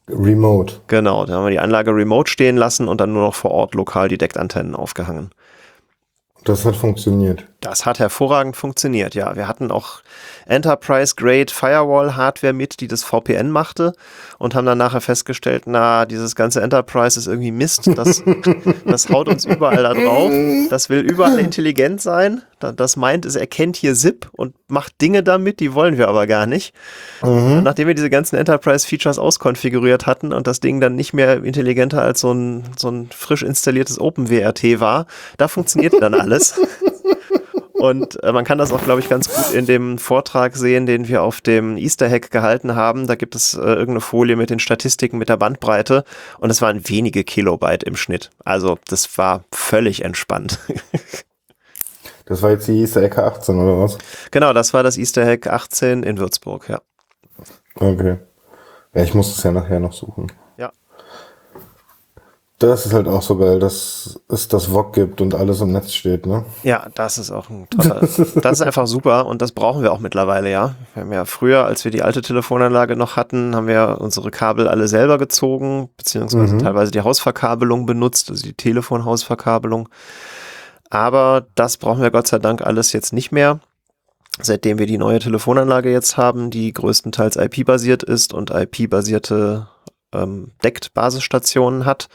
[0.08, 0.80] Remote.
[0.88, 3.74] Genau, da haben wir die Anlage remote stehen lassen und dann nur noch vor Ort
[3.74, 5.30] lokal die Deckantennen aufgehangen.
[6.42, 7.44] Das hat funktioniert.
[7.62, 9.37] Das hat hervorragend funktioniert, ja.
[9.37, 10.03] Wir hatten auch
[10.46, 13.92] Enterprise-Grade Firewall-Hardware mit, die das VPN machte
[14.38, 17.88] und haben dann nachher festgestellt, na, dieses ganze Enterprise ist irgendwie Mist.
[17.96, 18.22] Das,
[18.85, 20.33] das haut uns überall da drauf.
[20.70, 22.42] Das will überall intelligent sein.
[22.59, 26.46] Das meint, es erkennt hier SIP und macht Dinge damit, die wollen wir aber gar
[26.46, 26.75] nicht.
[27.22, 27.62] Mhm.
[27.62, 32.20] Nachdem wir diese ganzen Enterprise-Features auskonfiguriert hatten und das Ding dann nicht mehr intelligenter als
[32.20, 36.61] so ein, so ein frisch installiertes OpenWRT war, da funktionierte dann alles.
[37.83, 41.09] Und äh, man kann das auch, glaube ich, ganz gut in dem Vortrag sehen, den
[41.09, 43.09] wir auf dem Easter Hack gehalten haben.
[43.09, 46.05] Da gibt es äh, irgendeine Folie mit den Statistiken mit der Bandbreite
[46.38, 48.31] und es waren wenige Kilobyte im Schnitt.
[48.45, 50.61] Also das war völlig entspannt.
[52.25, 53.99] Das war jetzt die Easter Hack 18 oder was?
[54.31, 56.81] Genau, das war das Easter Hack 18 in Würzburg, ja.
[57.75, 58.18] Okay.
[58.95, 60.31] Ja, ich muss es ja nachher noch suchen.
[62.62, 65.92] Das ist halt auch so geil, dass es das VOG gibt und alles im Netz
[65.92, 66.44] steht, ne?
[66.62, 69.98] Ja, das ist auch ein toller, das ist einfach super und das brauchen wir auch
[69.98, 70.77] mittlerweile, ja.
[70.94, 74.68] Wir haben ja früher, als wir die alte Telefonanlage noch hatten, haben wir unsere Kabel
[74.68, 76.59] alle selber gezogen, beziehungsweise mhm.
[76.61, 79.88] teilweise die Hausverkabelung benutzt, also die Telefonhausverkabelung.
[80.88, 83.59] Aber das brauchen wir Gott sei Dank alles jetzt nicht mehr.
[84.40, 89.66] Seitdem wir die neue Telefonanlage jetzt haben, die größtenteils IP-basiert ist und IP-basierte
[90.12, 92.09] ähm, deckt Basisstationen hat,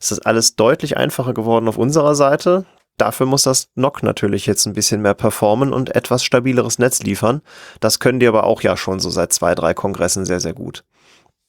[0.00, 2.64] ist das alles deutlich einfacher geworden auf unserer Seite.
[2.96, 7.42] Dafür muss das NOC natürlich jetzt ein bisschen mehr performen und etwas stabileres Netz liefern.
[7.80, 10.84] Das können die aber auch ja schon so seit zwei, drei Kongressen sehr, sehr gut.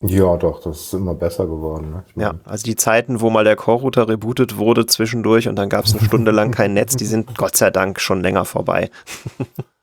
[0.02, 1.92] Ja, doch, das ist immer besser geworden.
[1.92, 2.04] Ne?
[2.16, 5.94] Ja, also die Zeiten, wo mal der Core-Router rebootet wurde zwischendurch und dann gab es
[5.94, 8.92] eine Stunde lang kein Netz, die sind Gott sei Dank schon länger vorbei.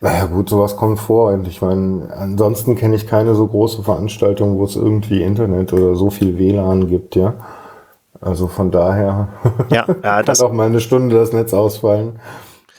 [0.00, 1.32] Naja gut, sowas kommt vor.
[1.32, 5.96] Und ich meine, ansonsten kenne ich keine so große Veranstaltung, wo es irgendwie Internet oder
[5.96, 7.34] so viel WLAN gibt, ja.
[8.20, 9.28] Also von daher
[9.70, 12.18] ja, ja, kann auch mal eine Stunde das Netz ausfallen.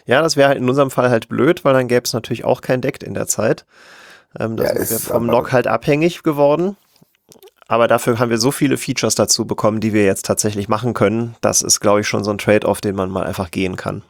[0.06, 2.62] Ja, das wäre halt in unserem Fall halt blöd, weil dann gäbe es natürlich auch
[2.62, 3.66] kein Deck in der Zeit.
[4.40, 6.78] Ähm, da Ja, sind wir vom NOC halt abhängig geworden.
[7.68, 11.36] Aber dafür haben wir so viele Features dazu bekommen, die wir jetzt tatsächlich machen können.
[11.42, 14.02] Das ist, glaube ich, schon so ein Trade-off, den man mal einfach gehen kann.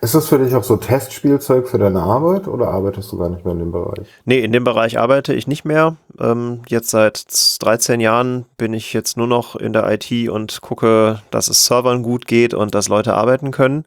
[0.00, 3.44] Ist das für dich auch so Testspielzeug für deine Arbeit oder arbeitest du gar nicht
[3.44, 4.06] mehr in dem Bereich?
[4.24, 5.96] Nee, in dem Bereich arbeite ich nicht mehr.
[6.20, 7.24] Ähm, jetzt seit
[7.60, 12.02] 13 Jahren bin ich jetzt nur noch in der IT und gucke, dass es Servern
[12.02, 13.84] gut geht und dass Leute arbeiten können.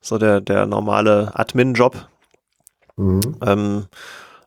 [0.00, 2.06] So der, der normale Admin-Job.
[2.96, 3.36] Mhm.
[3.44, 3.86] Ähm,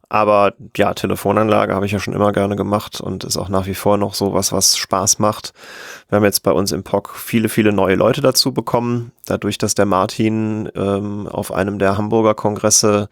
[0.10, 3.74] aber ja, Telefonanlage habe ich ja schon immer gerne gemacht und ist auch nach wie
[3.74, 5.54] vor noch sowas, was Spaß macht.
[6.10, 9.12] Wir haben jetzt bei uns im POC viele, viele neue Leute dazu bekommen.
[9.26, 13.10] Dadurch, dass der Martin ähm, auf einem der Hamburger Kongresse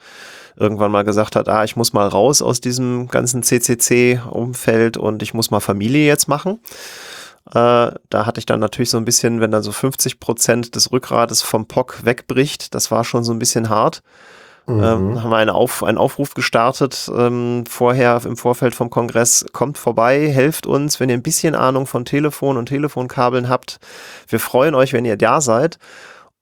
[0.56, 5.34] irgendwann mal gesagt hat, ah, ich muss mal raus aus diesem ganzen CCC-Umfeld und ich
[5.34, 6.60] muss mal Familie jetzt machen.
[7.50, 10.92] Äh, da hatte ich dann natürlich so ein bisschen, wenn dann so 50 Prozent des
[10.92, 14.04] Rückgrates vom POC wegbricht, das war schon so ein bisschen hart.
[14.66, 14.84] Mhm.
[14.84, 19.46] Ähm, haben wir eine Auf, einen Aufruf gestartet ähm, vorher im Vorfeld vom Kongress.
[19.52, 23.80] Kommt vorbei, helft uns, wenn ihr ein bisschen Ahnung von Telefon und Telefonkabeln habt.
[24.28, 25.80] Wir freuen euch, wenn ihr da seid.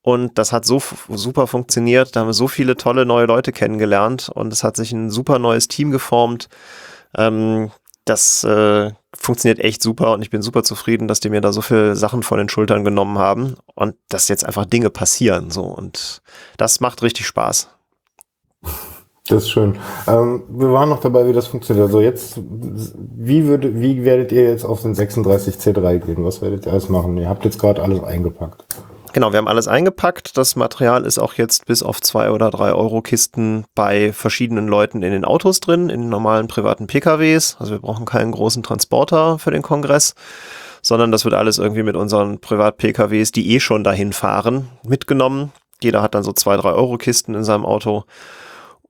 [0.02, 2.14] Und das hat so super funktioniert.
[2.14, 5.38] Da haben wir so viele tolle neue Leute kennengelernt und es hat sich ein super
[5.38, 6.48] neues Team geformt.
[7.16, 7.70] Ähm,
[8.04, 11.62] das äh, funktioniert echt super und ich bin super zufrieden, dass die mir da so
[11.62, 15.50] viele Sachen von den Schultern genommen haben und dass jetzt einfach Dinge passieren.
[15.52, 16.20] So und
[16.56, 17.68] das macht richtig Spaß.
[19.28, 19.78] Das ist schön.
[20.08, 21.86] Ähm, wir waren noch dabei, wie das funktioniert.
[21.86, 26.24] Also jetzt, wie würde, wie werdet ihr jetzt auf den 36C3 gehen?
[26.24, 27.16] Was werdet ihr alles machen?
[27.16, 28.64] Ihr habt jetzt gerade alles eingepackt.
[29.12, 30.38] Genau, wir haben alles eingepackt.
[30.38, 35.02] Das Material ist auch jetzt bis auf zwei oder drei Euro Kisten bei verschiedenen Leuten
[35.02, 37.56] in den Autos drin, in normalen privaten PKWs.
[37.60, 40.14] Also wir brauchen keinen großen Transporter für den Kongress,
[40.80, 45.52] sondern das wird alles irgendwie mit unseren Privat-PKWs, die eh schon dahin fahren, mitgenommen.
[45.82, 48.04] Jeder hat dann so zwei, drei Euro Kisten in seinem Auto.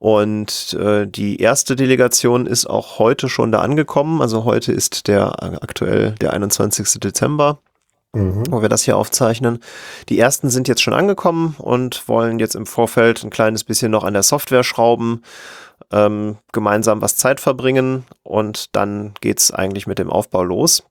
[0.02, 4.20] Und äh, die erste Delegation ist auch heute schon da angekommen.
[4.20, 6.98] Also heute ist der aktuell der 21.
[6.98, 7.60] Dezember
[8.14, 8.42] Mhm.
[8.50, 9.60] wo wir das hier aufzeichnen.
[10.10, 14.04] Die ersten sind jetzt schon angekommen und wollen jetzt im Vorfeld ein kleines bisschen noch
[14.04, 15.22] an der Software schrauben,
[15.90, 20.82] ähm, gemeinsam was Zeit verbringen und dann geht's eigentlich mit dem Aufbau los.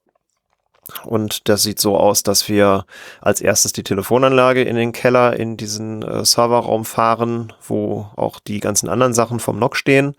[1.06, 2.86] Und das sieht so aus, dass wir
[3.22, 8.60] als erstes die Telefonanlage in den Keller in diesen äh, Serverraum fahren, wo auch die
[8.60, 10.16] ganzen anderen Sachen vom NOC stehen.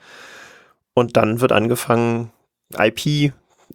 [0.94, 2.30] Und dann wird angefangen,
[2.76, 3.32] IP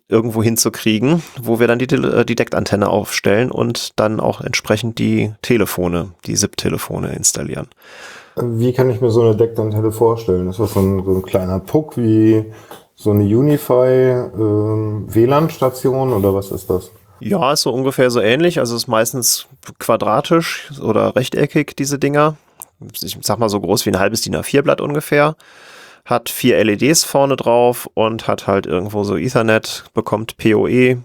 [0.09, 4.99] irgendwo hinzukriegen, wo wir dann die, Tele- äh, die Deckantenne aufstellen und dann auch entsprechend
[4.99, 7.67] die Telefone, die SIP-Telefone installieren.
[8.39, 10.49] Wie kann ich mir so eine Deckantenne vorstellen?
[10.49, 12.45] Ist das so ein, so ein kleiner Puck wie
[12.95, 13.87] so eine Unify
[14.37, 16.91] ähm, oder was ist das?
[17.19, 18.59] Ja, ist so ungefähr so ähnlich.
[18.59, 19.47] Also ist meistens
[19.79, 22.37] quadratisch oder rechteckig, diese Dinger.
[23.01, 25.35] Ich sag mal so groß wie ein halbes DIN A4-Blatt ungefähr.
[26.05, 30.97] Hat vier LEDs vorne drauf und hat halt irgendwo so Ethernet, bekommt PoE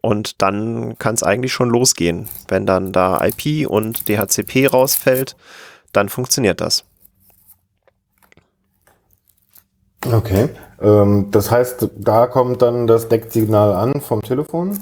[0.00, 2.28] und dann kann es eigentlich schon losgehen.
[2.48, 5.34] Wenn dann da IP und DHCP rausfällt,
[5.96, 6.84] dann funktioniert das.
[10.06, 10.50] Okay.
[10.80, 14.78] Ähm, das heißt, da kommt dann das Decksignal an vom Telefon,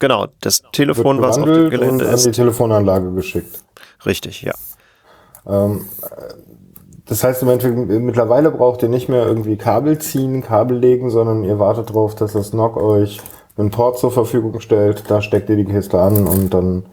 [0.00, 2.36] Genau, das Telefon, was auf dem Gelände und an die ist.
[2.36, 3.62] Telefonanlage geschickt.
[4.04, 4.52] Richtig, ja.
[5.46, 6.34] Ähm, äh,
[7.06, 11.44] das heißt, im Endeffekt, mittlerweile braucht ihr nicht mehr irgendwie Kabel ziehen, Kabel legen, sondern
[11.44, 13.20] ihr wartet darauf, dass das NOC euch
[13.56, 15.04] einen Port zur Verfügung stellt.
[15.08, 16.86] Da steckt ihr die Kiste an und dann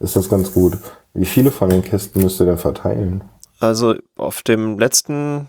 [0.00, 0.78] ist das ganz gut.
[1.18, 3.24] Wie viele von den Kisten müsst ihr denn verteilen?
[3.58, 5.48] Also auf dem letzten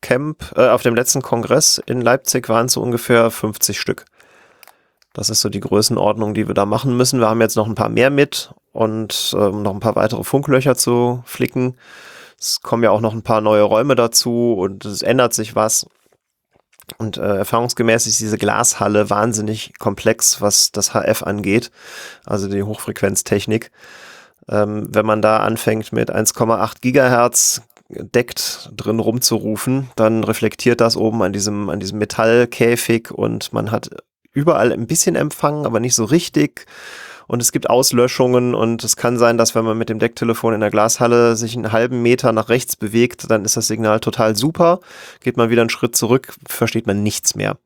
[0.00, 4.06] Camp, äh, auf dem letzten Kongress in Leipzig waren es so ungefähr 50 Stück.
[5.12, 7.20] Das ist so die Größenordnung, die wir da machen müssen.
[7.20, 10.74] Wir haben jetzt noch ein paar mehr mit und ähm, noch ein paar weitere Funklöcher
[10.74, 11.76] zu flicken.
[12.38, 15.86] Es kommen ja auch noch ein paar neue Räume dazu und es ändert sich was.
[16.96, 21.70] Und äh, erfahrungsgemäß ist diese Glashalle wahnsinnig komplex, was das HF angeht,
[22.24, 23.70] also die Hochfrequenztechnik.
[24.48, 31.22] Ähm, wenn man da anfängt mit 1,8 Gigahertz deckt drin rumzurufen, dann reflektiert das oben
[31.22, 33.90] an diesem, an diesem Metallkäfig und man hat
[34.32, 36.66] überall ein bisschen Empfang, aber nicht so richtig.
[37.26, 40.60] Und es gibt Auslöschungen und es kann sein, dass wenn man mit dem Decktelefon in
[40.60, 44.80] der Glashalle sich einen halben Meter nach rechts bewegt, dann ist das Signal total super.
[45.20, 47.56] Geht man wieder einen Schritt zurück, versteht man nichts mehr.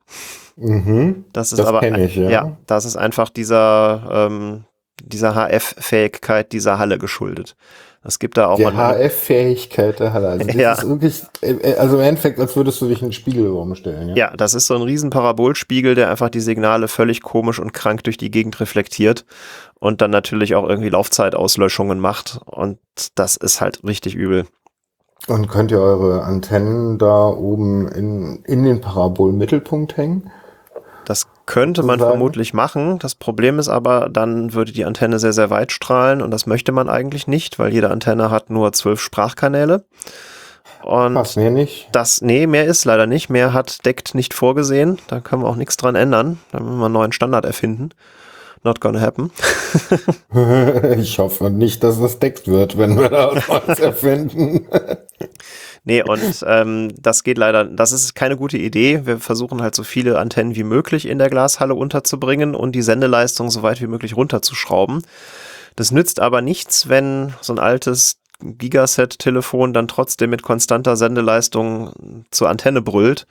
[0.56, 1.24] Mhm.
[1.32, 2.28] Das ist Das aber ich, ja.
[2.28, 4.64] ja, das ist einfach dieser ähm,
[5.02, 7.56] dieser HF-Fähigkeit dieser Halle geschuldet.
[8.06, 10.28] Es gibt da auch Die HF-Fähigkeit der Halle.
[10.28, 10.72] Also das Ja.
[10.72, 14.10] ist wirklich, äh, also im Endeffekt, als würdest du dich in den Spiegel umstellen.
[14.10, 14.14] Ja.
[14.14, 18.04] Ja, das ist so ein riesen Parabolspiegel, der einfach die Signale völlig komisch und krank
[18.04, 19.24] durch die Gegend reflektiert
[19.80, 22.40] und dann natürlich auch irgendwie Laufzeitauslöschungen macht.
[22.44, 22.78] Und
[23.14, 24.46] das ist halt richtig übel.
[25.26, 30.30] Und könnt ihr eure Antennen da oben in, in den Parabolmittelpunkt hängen?
[31.06, 32.12] Das könnte man Sozusagen.
[32.18, 32.98] vermutlich machen.
[32.98, 36.72] Das Problem ist aber, dann würde die Antenne sehr, sehr weit strahlen und das möchte
[36.72, 39.84] man eigentlich nicht, weil jede Antenne hat nur zwölf Sprachkanäle.
[40.82, 41.88] Und Passt mir nicht.
[41.92, 43.30] das, nee, mehr ist leider nicht.
[43.30, 44.98] Mehr hat deckt nicht vorgesehen.
[45.08, 46.38] Da können wir auch nichts dran ändern.
[46.52, 47.90] Da müssen wir einen neuen Standard erfinden.
[48.64, 49.30] Not gonna happen.
[50.98, 54.66] ich hoffe nicht, dass es deckt wird, wenn wir da was erfinden.
[55.84, 59.02] Nee, und ähm, das geht leider, das ist keine gute Idee.
[59.04, 63.50] Wir versuchen halt so viele Antennen wie möglich in der Glashalle unterzubringen und die Sendeleistung
[63.50, 65.02] so weit wie möglich runterzuschrauben.
[65.76, 72.48] Das nützt aber nichts, wenn so ein altes Gigaset-Telefon dann trotzdem mit konstanter Sendeleistung zur
[72.48, 73.26] Antenne brüllt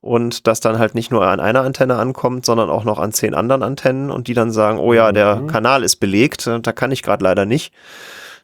[0.00, 3.34] und das dann halt nicht nur an einer Antenne ankommt, sondern auch noch an zehn
[3.34, 5.46] anderen Antennen und die dann sagen, oh ja, der Mhm.
[5.46, 7.72] Kanal ist belegt, da kann ich gerade leider nicht.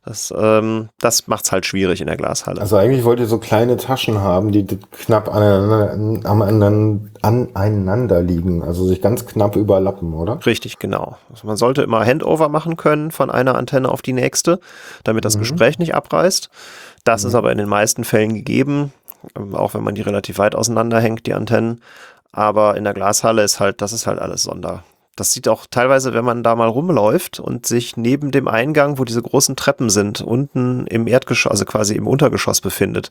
[0.04, 2.58] Das, ähm, das macht's halt schwierig in der Glashalle.
[2.60, 5.90] Also eigentlich wollt ihr so kleine Taschen haben, die knapp aneinander,
[6.24, 10.44] aneinander, aneinander liegen, also sich ganz knapp überlappen, oder?
[10.46, 11.16] Richtig, genau.
[11.30, 14.58] Also man sollte immer Handover machen können von einer Antenne auf die nächste,
[15.04, 15.40] damit das Mhm.
[15.40, 16.48] Gespräch nicht abreißt.
[17.04, 18.92] Das ist aber in den meisten Fällen gegeben,
[19.36, 21.82] ähm, auch wenn man die relativ weit auseinanderhängt, die Antennen.
[22.32, 24.82] Aber in der Glashalle ist halt, das ist halt alles Sonder.
[25.20, 29.04] Das sieht auch teilweise, wenn man da mal rumläuft und sich neben dem Eingang, wo
[29.04, 33.10] diese großen Treppen sind, unten im Erdgeschoss, also quasi im Untergeschoss befindet,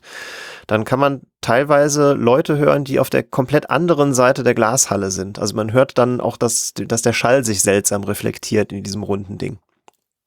[0.66, 5.38] dann kann man teilweise Leute hören, die auf der komplett anderen Seite der Glashalle sind.
[5.38, 9.38] Also man hört dann auch, dass, dass der Schall sich seltsam reflektiert in diesem runden
[9.38, 9.58] Ding.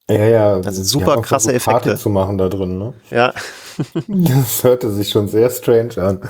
[0.08, 0.54] Ja, ja.
[0.54, 2.02] Also super krasse versucht, Party Effekte.
[2.02, 2.94] zu machen da drin, ne?
[3.10, 3.34] Ja,
[4.08, 6.20] Das hörte sich schon sehr strange an.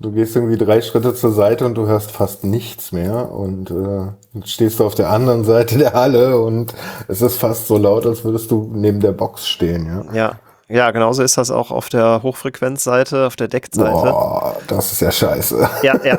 [0.00, 4.38] Du gehst irgendwie drei Schritte zur Seite und du hörst fast nichts mehr und äh,
[4.38, 6.72] jetzt stehst du auf der anderen Seite der Halle und
[7.08, 10.14] es ist fast so laut, als würdest du neben der Box stehen, ja.
[10.14, 10.32] ja.
[10.70, 13.90] Ja, genauso ist das auch auf der Hochfrequenzseite, auf der Deckseite.
[13.90, 15.68] Boah, das ist ja scheiße.
[15.82, 16.18] Ja, ja.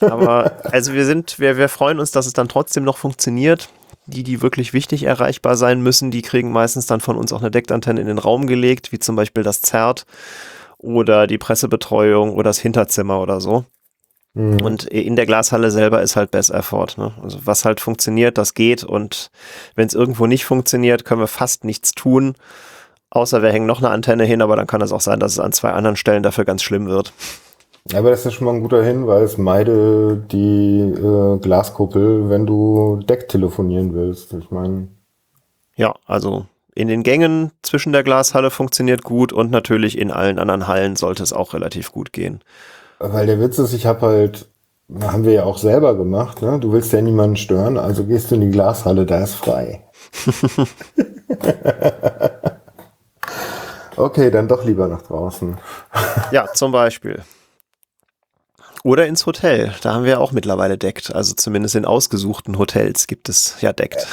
[0.00, 3.70] Aber also wir sind, wir, wir freuen uns, dass es dann trotzdem noch funktioniert.
[4.06, 7.52] Die, die wirklich wichtig erreichbar sein müssen, die kriegen meistens dann von uns auch eine
[7.52, 10.06] Deckantenne in den Raum gelegt, wie zum Beispiel das Zert
[10.82, 13.64] oder die Pressebetreuung oder das Hinterzimmer oder so.
[14.34, 14.60] Hm.
[14.62, 16.96] Und in der Glashalle selber ist halt Best Effort.
[16.96, 17.12] Ne?
[17.22, 18.84] Also was halt funktioniert, das geht.
[18.84, 19.30] Und
[19.74, 22.34] wenn es irgendwo nicht funktioniert, können wir fast nichts tun.
[23.10, 25.38] Außer wir hängen noch eine Antenne hin, aber dann kann es auch sein, dass es
[25.38, 27.12] an zwei anderen Stellen dafür ganz schlimm wird.
[27.94, 29.36] Aber das ist schon mal ein guter Hinweis.
[29.38, 34.32] Meide die äh, Glaskuppel, wenn du Deck telefonieren willst.
[34.32, 34.88] Ich meine,
[35.76, 40.66] Ja, also in den Gängen zwischen der Glashalle funktioniert gut und natürlich in allen anderen
[40.66, 42.40] Hallen sollte es auch relativ gut gehen.
[42.98, 44.48] weil der Witz ist, ich habe halt,
[45.02, 46.58] haben wir ja auch selber gemacht, ne?
[46.60, 49.84] Du willst ja niemanden stören, also gehst du in die Glashalle, da ist frei.
[53.96, 55.58] okay, dann doch lieber nach draußen.
[56.30, 57.22] Ja, zum Beispiel.
[58.84, 59.72] Oder ins Hotel.
[59.82, 61.14] Da haben wir auch mittlerweile deckt.
[61.14, 64.06] Also zumindest in ausgesuchten Hotels gibt es ja deckt.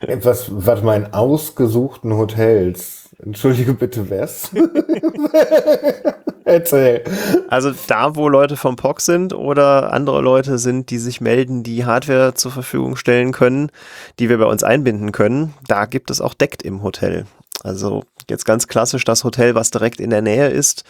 [0.00, 0.50] Etwas,
[0.82, 3.10] mal, in ausgesuchten Hotels.
[3.18, 4.50] Entschuldige bitte, was?
[6.44, 7.04] Erzähl.
[7.48, 11.84] Also da, wo Leute vom POC sind oder andere Leute sind, die sich melden, die
[11.84, 13.70] Hardware zur Verfügung stellen können,
[14.18, 17.26] die wir bei uns einbinden können, da gibt es auch deckt im Hotel.
[17.62, 20.84] Also jetzt ganz klassisch das Hotel, was direkt in der Nähe ist,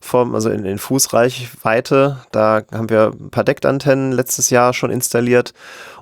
[0.00, 2.18] vom, also in, in Fußreichweite.
[2.32, 5.52] Da haben wir ein paar Deckantennen letztes Jahr schon installiert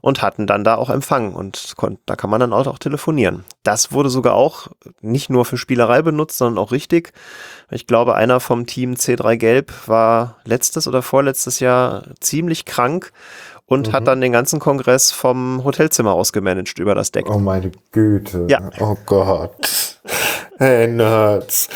[0.00, 3.44] und hatten dann da auch Empfang und kon- da kann man dann auch, auch telefonieren.
[3.62, 4.68] Das wurde sogar auch
[5.00, 7.12] nicht nur für Spielerei benutzt, sondern auch richtig.
[7.70, 13.12] Ich glaube, einer vom Team C3 Gelb war letztes oder vorletztes Jahr ziemlich krank
[13.66, 17.26] und hat dann den ganzen Kongress vom Hotelzimmer aus gemanagt über das Deck.
[17.28, 18.46] Oh meine Güte.
[18.48, 18.70] Ja.
[18.80, 19.98] Oh Gott.
[20.58, 21.68] Hey, Nerds.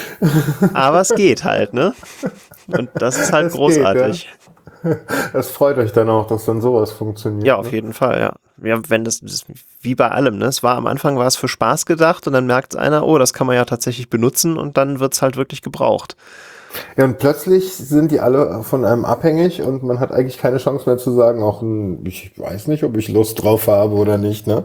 [0.75, 1.95] Aber es geht halt, ne?
[2.69, 4.29] Und das ist halt Es geht, großartig.
[5.33, 7.47] Es freut euch dann auch, dass dann sowas funktioniert.
[7.47, 7.73] Ja, auf ne?
[7.73, 8.35] jeden Fall, ja.
[8.63, 9.45] Ja, wenn das, das
[9.81, 10.47] wie bei allem, ne?
[10.47, 13.33] Es war am Anfang war es für Spaß gedacht und dann merkt einer, oh, das
[13.33, 16.17] kann man ja tatsächlich benutzen und dann wird's halt wirklich gebraucht.
[16.97, 20.89] Ja, und plötzlich sind die alle von einem abhängig und man hat eigentlich keine Chance
[20.89, 21.63] mehr zu sagen, auch
[22.05, 24.65] ich weiß nicht, ob ich Lust drauf habe oder nicht, ne?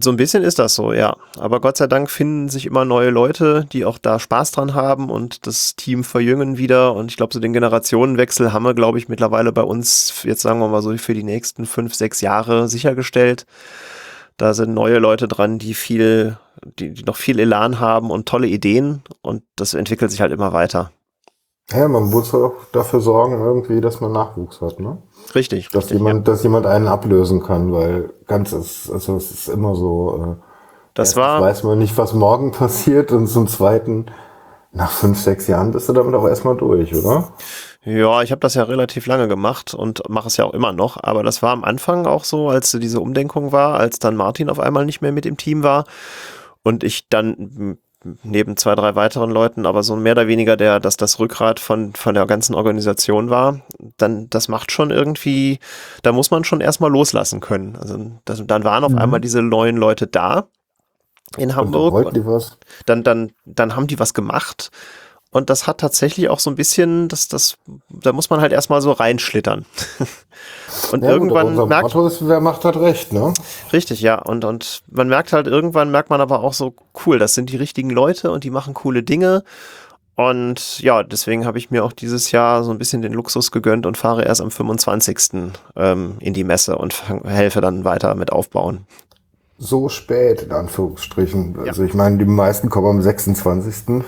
[0.00, 1.16] So ein bisschen ist das so, ja.
[1.38, 5.10] Aber Gott sei Dank finden sich immer neue Leute, die auch da Spaß dran haben
[5.10, 6.94] und das Team verjüngen wieder.
[6.94, 10.60] Und ich glaube, so den Generationenwechsel haben wir, glaube ich, mittlerweile bei uns, jetzt sagen
[10.60, 13.44] wir mal so, für die nächsten fünf, sechs Jahre sichergestellt.
[14.38, 16.38] Da sind neue Leute dran, die viel,
[16.78, 20.54] die, die noch viel Elan haben und tolle Ideen und das entwickelt sich halt immer
[20.54, 20.90] weiter.
[21.74, 24.98] Ja, man muss auch dafür sorgen, irgendwie, dass man Nachwuchs hat, ne?
[25.34, 25.68] Richtig.
[25.68, 29.74] Dass richtig, jemand, dass jemand einen ablösen kann, weil ganz ist, also es ist immer
[29.74, 30.42] so, äh,
[30.94, 34.06] Das war, weiß man nicht, was morgen passiert und zum zweiten,
[34.72, 37.32] nach fünf, sechs Jahren bist du damit auch erstmal durch, oder?
[37.84, 40.96] Ja, ich habe das ja relativ lange gemacht und mache es ja auch immer noch.
[41.02, 44.60] Aber das war am Anfang auch so, als diese Umdenkung war, als dann Martin auf
[44.60, 45.84] einmal nicht mehr mit im Team war
[46.62, 47.78] und ich dann
[48.22, 51.94] neben zwei, drei weiteren Leuten, aber so mehr oder weniger der, dass das Rückgrat von,
[51.94, 53.60] von der ganzen Organisation war,
[53.96, 55.58] dann, das macht schon irgendwie,
[56.02, 57.76] da muss man schon erstmal loslassen können.
[57.76, 58.98] Also das, dann waren auf Mhm.
[58.98, 60.48] einmal diese neuen Leute da
[61.36, 62.14] in Und Hamburg.
[62.26, 62.58] was?
[62.86, 64.70] dann, dann, dann haben die was gemacht.
[65.32, 67.56] Und das hat tatsächlich auch so ein bisschen, das, das,
[67.88, 69.64] da muss man halt erstmal so reinschlittern.
[70.92, 73.32] und Ja, gut, irgendwann unser merkt, Motto ist, wer macht, hat recht, ne?
[73.72, 74.20] richtig, ja.
[74.20, 76.74] Und, und man merkt halt, irgendwann merkt man aber auch so,
[77.06, 79.42] cool, das sind die richtigen Leute und die machen coole Dinge.
[80.16, 83.86] Und ja, deswegen habe ich mir auch dieses Jahr so ein bisschen den Luxus gegönnt
[83.86, 85.50] und fahre erst am 25.
[85.76, 88.86] Ähm, in die Messe und fang, helfe dann weiter mit aufbauen.
[89.56, 91.58] So spät, in Anführungsstrichen.
[91.66, 94.02] Also ich meine, die meisten kommen am 26.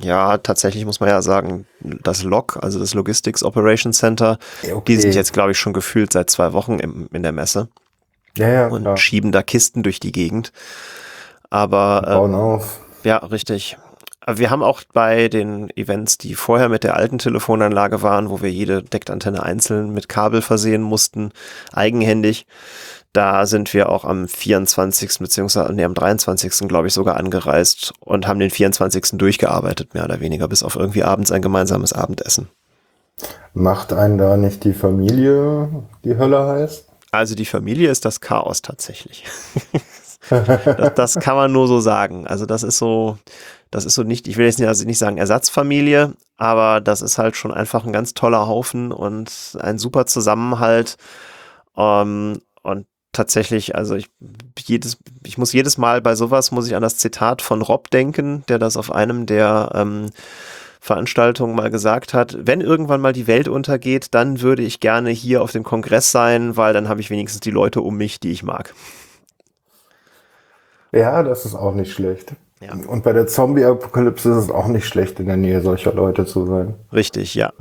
[0.00, 4.96] Ja, tatsächlich muss man ja sagen, das LOC, also das Logistics Operations Center, Ja, die
[4.96, 7.68] sind jetzt, glaube ich, schon gefühlt seit zwei Wochen im, in der Messe
[8.36, 8.96] Ja, ja, und klar.
[8.96, 10.52] schieben da Kisten durch die Gegend.
[11.50, 12.80] Aber Bauen auf.
[13.04, 13.78] äh, ja, richtig.
[14.26, 18.50] Wir haben auch bei den Events, die vorher mit der alten Telefonanlage waren, wo wir
[18.50, 21.30] jede Deckantenne einzeln mit Kabel versehen mussten,
[21.72, 22.46] eigenhändig,
[23.14, 25.20] da sind wir auch am 24.
[25.20, 26.66] beziehungsweise nee, am 23.
[26.66, 29.10] glaube ich sogar angereist und haben den 24.
[29.12, 32.48] durchgearbeitet, mehr oder weniger, bis auf irgendwie abends ein gemeinsames Abendessen.
[33.52, 35.68] Macht einen da nicht die Familie
[36.02, 36.86] die Hölle heiß?
[37.12, 39.24] Also die Familie ist das Chaos tatsächlich.
[40.28, 42.26] das, das kann man nur so sagen.
[42.26, 43.18] Also das ist so,
[43.74, 47.18] das ist so nicht, ich will jetzt nicht, also nicht sagen Ersatzfamilie, aber das ist
[47.18, 50.96] halt schon einfach ein ganz toller Haufen und ein super Zusammenhalt.
[51.76, 54.10] Ähm, und tatsächlich, also ich
[54.60, 58.44] jedes, ich muss jedes Mal bei sowas muss ich an das Zitat von Rob denken,
[58.48, 60.10] der das auf einem der ähm,
[60.78, 65.42] Veranstaltungen mal gesagt hat, wenn irgendwann mal die Welt untergeht, dann würde ich gerne hier
[65.42, 68.44] auf dem Kongress sein, weil dann habe ich wenigstens die Leute um mich, die ich
[68.44, 68.72] mag.
[70.92, 72.36] Ja, das ist auch nicht schlecht.
[72.66, 72.74] Ja.
[72.88, 76.46] Und bei der Zombie-Apokalypse ist es auch nicht schlecht, in der Nähe solcher Leute zu
[76.46, 76.74] sein.
[76.92, 77.52] Richtig, ja.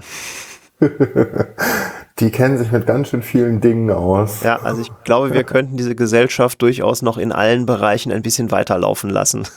[2.20, 4.44] Die kennen sich mit ganz schön vielen Dingen aus.
[4.44, 8.52] Ja, also ich glaube, wir könnten diese Gesellschaft durchaus noch in allen Bereichen ein bisschen
[8.52, 9.48] weiterlaufen lassen.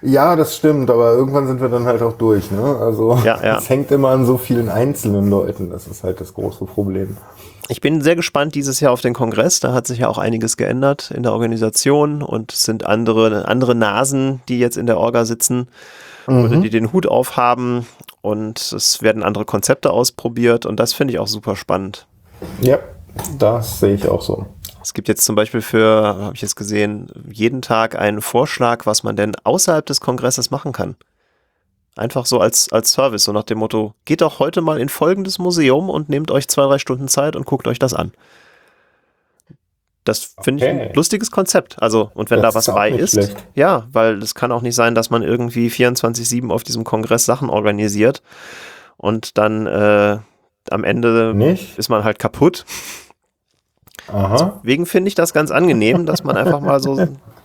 [0.04, 2.78] Ja, das stimmt, aber irgendwann sind wir dann halt auch durch, ne?
[2.80, 3.58] Also Ja, ja.
[3.58, 5.72] es hängt immer an so vielen einzelnen Leuten.
[5.72, 7.18] Das ist halt das große Problem.
[7.70, 9.60] Ich bin sehr gespannt dieses Jahr auf den Kongress.
[9.60, 13.76] Da hat sich ja auch einiges geändert in der Organisation und es sind andere, andere
[13.76, 15.68] Nasen, die jetzt in der Orga sitzen
[16.28, 17.86] oder die den Hut aufhaben
[18.22, 22.06] und es werden andere Konzepte ausprobiert und das finde ich auch super spannend.
[22.62, 22.80] Ja,
[23.40, 24.46] das sehe ich auch so.
[24.84, 29.04] Es gibt jetzt zum Beispiel für, habe ich jetzt gesehen, jeden Tag einen Vorschlag, was
[29.04, 30.96] man denn außerhalb des Kongresses machen kann.
[31.98, 35.40] Einfach so als, als Service, so nach dem Motto, geht doch heute mal in folgendes
[35.40, 38.12] Museum und nehmt euch zwei, drei Stunden Zeit und guckt euch das an.
[40.04, 40.88] Das finde ich Okay.
[40.90, 41.82] ein lustiges Konzept.
[41.82, 43.36] Also, und wenn Das da was bei ist, schlecht.
[43.56, 47.50] ja, weil es kann auch nicht sein, dass man irgendwie 24-7 auf diesem Kongress Sachen
[47.50, 48.22] organisiert
[48.96, 50.18] und dann äh,
[50.70, 51.78] am Ende Nicht?
[51.78, 52.66] ist man halt kaputt.
[54.08, 54.62] Aha.
[54.64, 56.96] Deswegen finde ich das ganz angenehm, dass man einfach mal so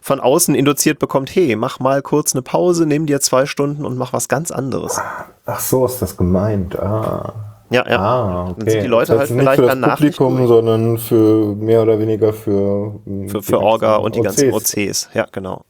[0.00, 3.96] von außen induziert bekommt, hey, mach mal kurz eine Pause, nimm dir zwei Stunden und
[3.98, 4.98] mach was ganz anderes.
[5.46, 6.78] Ach so ist das gemeint.
[6.78, 7.34] Ah.
[7.72, 7.98] Ja, ja.
[8.00, 8.70] Ah, Dann okay.
[8.70, 10.48] sind die Leute das halt heißt nicht vielleicht für das danach nicht Publikum, durch.
[10.48, 14.76] sondern für mehr oder weniger für mm, Für, für Orga und die ganzen OCs.
[14.76, 15.08] OCs.
[15.14, 15.62] Ja, genau.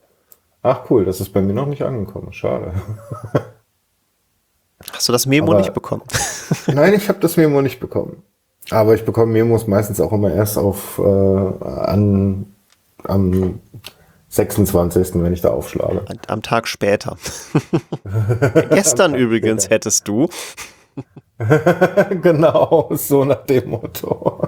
[0.63, 2.33] Ach cool, das ist bei mir noch nicht angekommen.
[2.33, 2.73] Schade.
[4.93, 6.03] Hast du das Memo Aber- nicht bekommen?
[6.67, 8.23] Nein, ich habe das Memo nicht bekommen.
[8.71, 12.47] Aber ich bekomme Memos meistens auch immer erst auf äh, an
[13.05, 13.61] am
[14.31, 16.05] 26., wenn ich da aufschlage.
[16.29, 17.17] Am- Tag später.
[18.71, 20.29] Gestern übrigens hättest du.
[22.23, 24.41] genau, so nach dem Motto.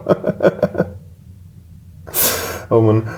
[2.71, 3.09] oh Mann.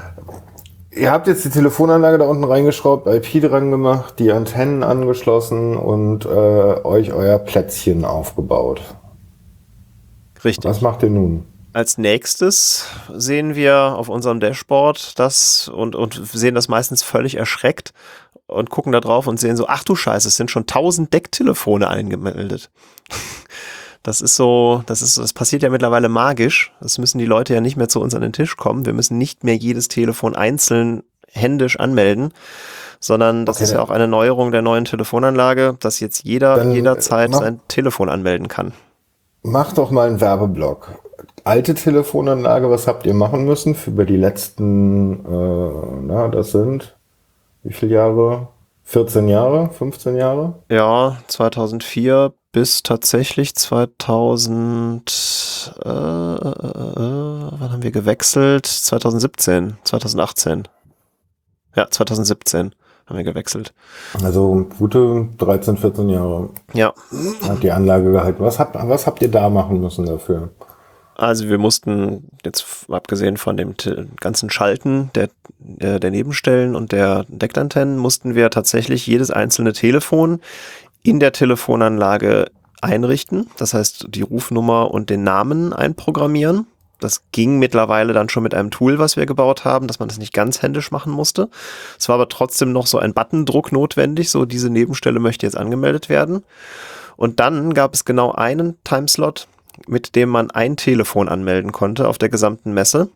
[0.91, 6.25] Ihr habt jetzt die Telefonanlage da unten reingeschraubt, IP dran gemacht, die Antennen angeschlossen und
[6.25, 8.81] äh, euch euer Plätzchen aufgebaut.
[10.45, 10.65] Richtig.
[10.71, 11.47] Was macht ihr nun?
[11.75, 17.93] Als nächstes sehen wir auf unserem Dashboard das und, und sehen das meistens völlig erschreckt
[18.47, 21.89] und gucken da drauf und sehen so, ach du Scheiße, es sind schon 1000 Decktelefone
[21.89, 22.71] eingemeldet.
[24.07, 26.75] Das ist so, das ist, das passiert ja mittlerweile magisch.
[26.83, 28.85] Das müssen die Leute ja nicht mehr zu uns an den Tisch kommen.
[28.85, 32.35] Wir müssen nicht mehr jedes Telefon einzeln händisch anmelden,
[33.01, 36.73] sondern das okay, ist ja auch eine Neuerung der neuen Telefonanlage, dass jetzt jeder Dann
[36.73, 38.75] jederzeit mach, sein Telefon anmelden kann.
[39.43, 40.99] Mach doch mal einen Werbeblock.
[41.45, 46.95] Alte Telefonanlage, was habt ihr machen müssen für über die letzten, äh, na, das sind
[47.65, 48.49] wie viele Jahre?
[48.85, 50.55] 14 Jahre, 15 Jahre?
[50.71, 58.67] Ja, 2004 bis tatsächlich 2000, äh, äh, äh, wann haben wir gewechselt?
[58.67, 60.69] 2017, 2018.
[61.75, 62.75] Ja, 2017
[63.07, 63.73] haben wir gewechselt.
[64.23, 66.51] Also gute 13, 14 Jahre.
[66.75, 66.93] Ja.
[67.49, 68.45] Hat die Anlage gehalten.
[68.45, 70.51] Was habt, was habt ihr da machen müssen dafür?
[71.17, 73.75] Also wir mussten jetzt abgesehen von dem
[74.21, 80.41] ganzen Schalten der, der Nebenstellen und der Deckantennen mussten wir tatsächlich jedes einzelne Telefon
[81.03, 82.47] in der Telefonanlage
[82.81, 83.49] einrichten.
[83.57, 86.67] Das heißt, die Rufnummer und den Namen einprogrammieren.
[87.01, 90.19] Das ging mittlerweile dann schon mit einem Tool, was wir gebaut haben, dass man das
[90.19, 91.49] nicht ganz händisch machen musste.
[91.99, 96.09] Es war aber trotzdem noch so ein Buttondruck notwendig, so diese Nebenstelle möchte jetzt angemeldet
[96.09, 96.45] werden.
[97.17, 99.49] Und dann gab es genau einen Timeslot,
[99.87, 103.09] mit dem man ein Telefon anmelden konnte auf der gesamten Messe.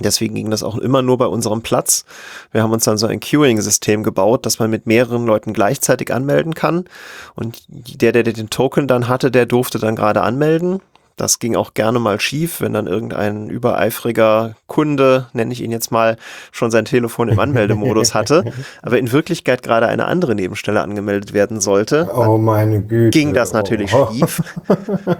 [0.00, 2.06] Deswegen ging das auch immer nur bei unserem Platz.
[2.50, 6.54] Wir haben uns dann so ein Queuing-System gebaut, dass man mit mehreren Leuten gleichzeitig anmelden
[6.54, 6.86] kann.
[7.34, 10.80] Und der, der den Token dann hatte, der durfte dann gerade anmelden.
[11.16, 15.92] Das ging auch gerne mal schief, wenn dann irgendein übereifriger Kunde, nenne ich ihn jetzt
[15.92, 16.16] mal,
[16.50, 18.44] schon sein Telefon im Anmeldemodus hatte,
[18.82, 22.10] aber in Wirklichkeit gerade eine andere Nebenstelle angemeldet werden sollte.
[22.14, 23.10] Oh meine Güte.
[23.10, 24.08] Ging das natürlich oh.
[24.10, 24.42] schief,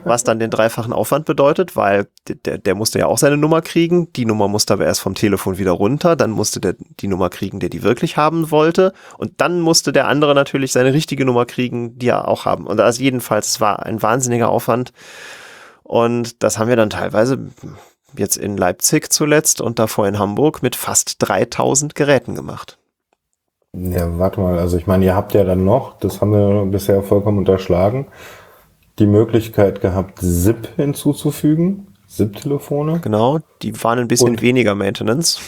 [0.04, 2.06] was dann den dreifachen Aufwand bedeutet, weil
[2.44, 5.58] der, der musste ja auch seine Nummer kriegen, die Nummer musste aber erst vom Telefon
[5.58, 9.60] wieder runter, dann musste der die Nummer kriegen, der die wirklich haben wollte und dann
[9.60, 12.66] musste der andere natürlich seine richtige Nummer kriegen, die er auch haben.
[12.66, 14.92] Und also jedenfalls, es war ein wahnsinniger Aufwand.
[15.92, 17.38] Und das haben wir dann teilweise
[18.16, 22.78] jetzt in Leipzig zuletzt und davor in Hamburg mit fast 3000 Geräten gemacht.
[23.74, 27.02] Ja, warte mal, also ich meine, ihr habt ja dann noch, das haben wir bisher
[27.02, 28.06] vollkommen unterschlagen,
[28.98, 33.00] die Möglichkeit gehabt, SIP hinzuzufügen, SIP-Telefone.
[33.00, 35.42] Genau, die waren ein bisschen und weniger Maintenance.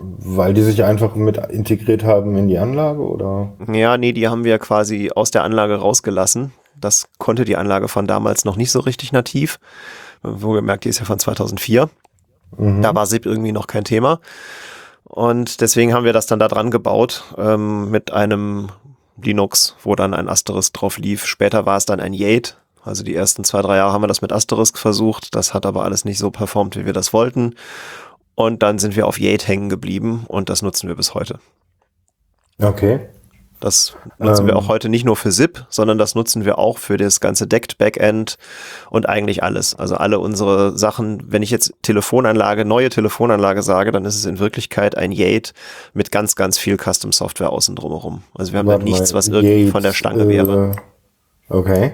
[0.00, 3.52] Weil die sich einfach mit integriert haben in die Anlage, oder?
[3.72, 6.50] Ja, nee, die haben wir quasi aus der Anlage rausgelassen.
[6.84, 9.58] Das konnte die Anlage von damals noch nicht so richtig nativ.
[10.22, 11.88] Wohlgemerkt, die ist ja von 2004.
[12.56, 12.82] Mhm.
[12.82, 14.20] Da war SIP irgendwie noch kein Thema.
[15.04, 18.68] Und deswegen haben wir das dann da dran gebaut ähm, mit einem
[19.20, 21.26] Linux, wo dann ein Asterisk drauf lief.
[21.26, 22.54] Später war es dann ein Yate.
[22.84, 25.34] Also die ersten zwei, drei Jahre haben wir das mit Asterisk versucht.
[25.34, 27.54] Das hat aber alles nicht so performt, wie wir das wollten.
[28.34, 31.38] Und dann sind wir auf Yate hängen geblieben und das nutzen wir bis heute.
[32.58, 33.00] Okay.
[33.62, 36.78] Das nutzen ähm, wir auch heute nicht nur für SIP, sondern das nutzen wir auch
[36.78, 38.36] für das ganze Decked Backend
[38.90, 39.76] und eigentlich alles.
[39.76, 44.40] Also alle unsere Sachen, wenn ich jetzt Telefonanlage, neue Telefonanlage sage, dann ist es in
[44.40, 45.52] Wirklichkeit ein Yate
[45.94, 48.24] mit ganz, ganz viel Custom Software außen drumherum.
[48.34, 50.76] Also wir haben da nichts, was irgendwie Yate, von der Stange äh, wäre.
[51.48, 51.92] Okay.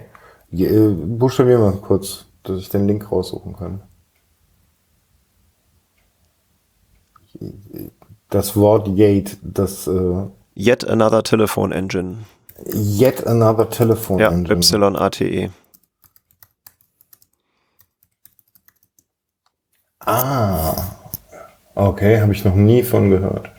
[0.50, 3.82] Äh, buchstabier mal kurz, dass ich den Link raussuchen kann.
[8.30, 10.28] Das Wort Yate, das äh,
[10.60, 12.26] Yet Another Telephone Engine.
[12.66, 14.60] Yet Another Telephone ja, Engine.
[14.60, 15.50] YATE.
[20.00, 20.74] Ah,
[21.76, 23.50] okay, habe ich noch nie von gehört.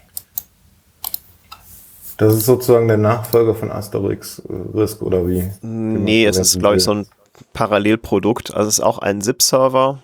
[2.18, 5.50] Das ist sozusagen der Nachfolger von Asterix äh, Risk oder wie?
[5.62, 7.08] Nee, es ist, glaube ich, so ein
[7.54, 8.54] Parallelprodukt.
[8.54, 10.00] Also es ist auch ein ZIP-Server,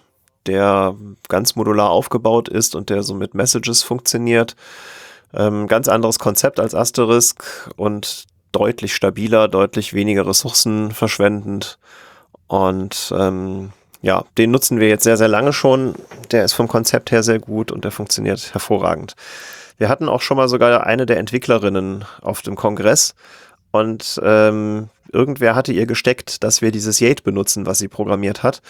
[0.45, 0.95] der
[1.27, 4.55] ganz modular aufgebaut ist und der so mit Messages funktioniert.
[5.35, 11.77] Ähm, ganz anderes Konzept als Asterisk und deutlich stabiler, deutlich weniger Ressourcen verschwendend.
[12.47, 13.71] Und ähm,
[14.01, 15.95] ja, den nutzen wir jetzt sehr, sehr lange schon.
[16.31, 19.15] Der ist vom Konzept her sehr gut und der funktioniert hervorragend.
[19.77, 23.13] Wir hatten auch schon mal sogar eine der Entwicklerinnen auf dem Kongress
[23.71, 28.61] und ähm, irgendwer hatte ihr gesteckt, dass wir dieses Yate benutzen, was sie programmiert hat.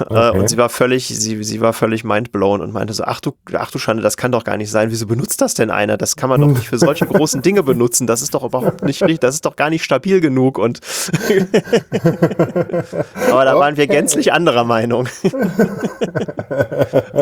[0.00, 0.38] Äh, okay.
[0.38, 3.70] Und sie war völlig, sie, sie war völlig mindblown und meinte so, ach du, ach
[3.70, 4.90] du Schande, das kann doch gar nicht sein.
[4.90, 5.96] Wieso benutzt das denn einer?
[5.96, 8.06] Das kann man doch nicht für solche großen Dinge benutzen.
[8.06, 10.58] Das ist doch überhaupt nicht richtig, das ist doch gar nicht stabil genug.
[10.58, 10.80] Und
[13.30, 15.06] aber da waren wir gänzlich anderer Meinung.
[15.22, 15.30] sie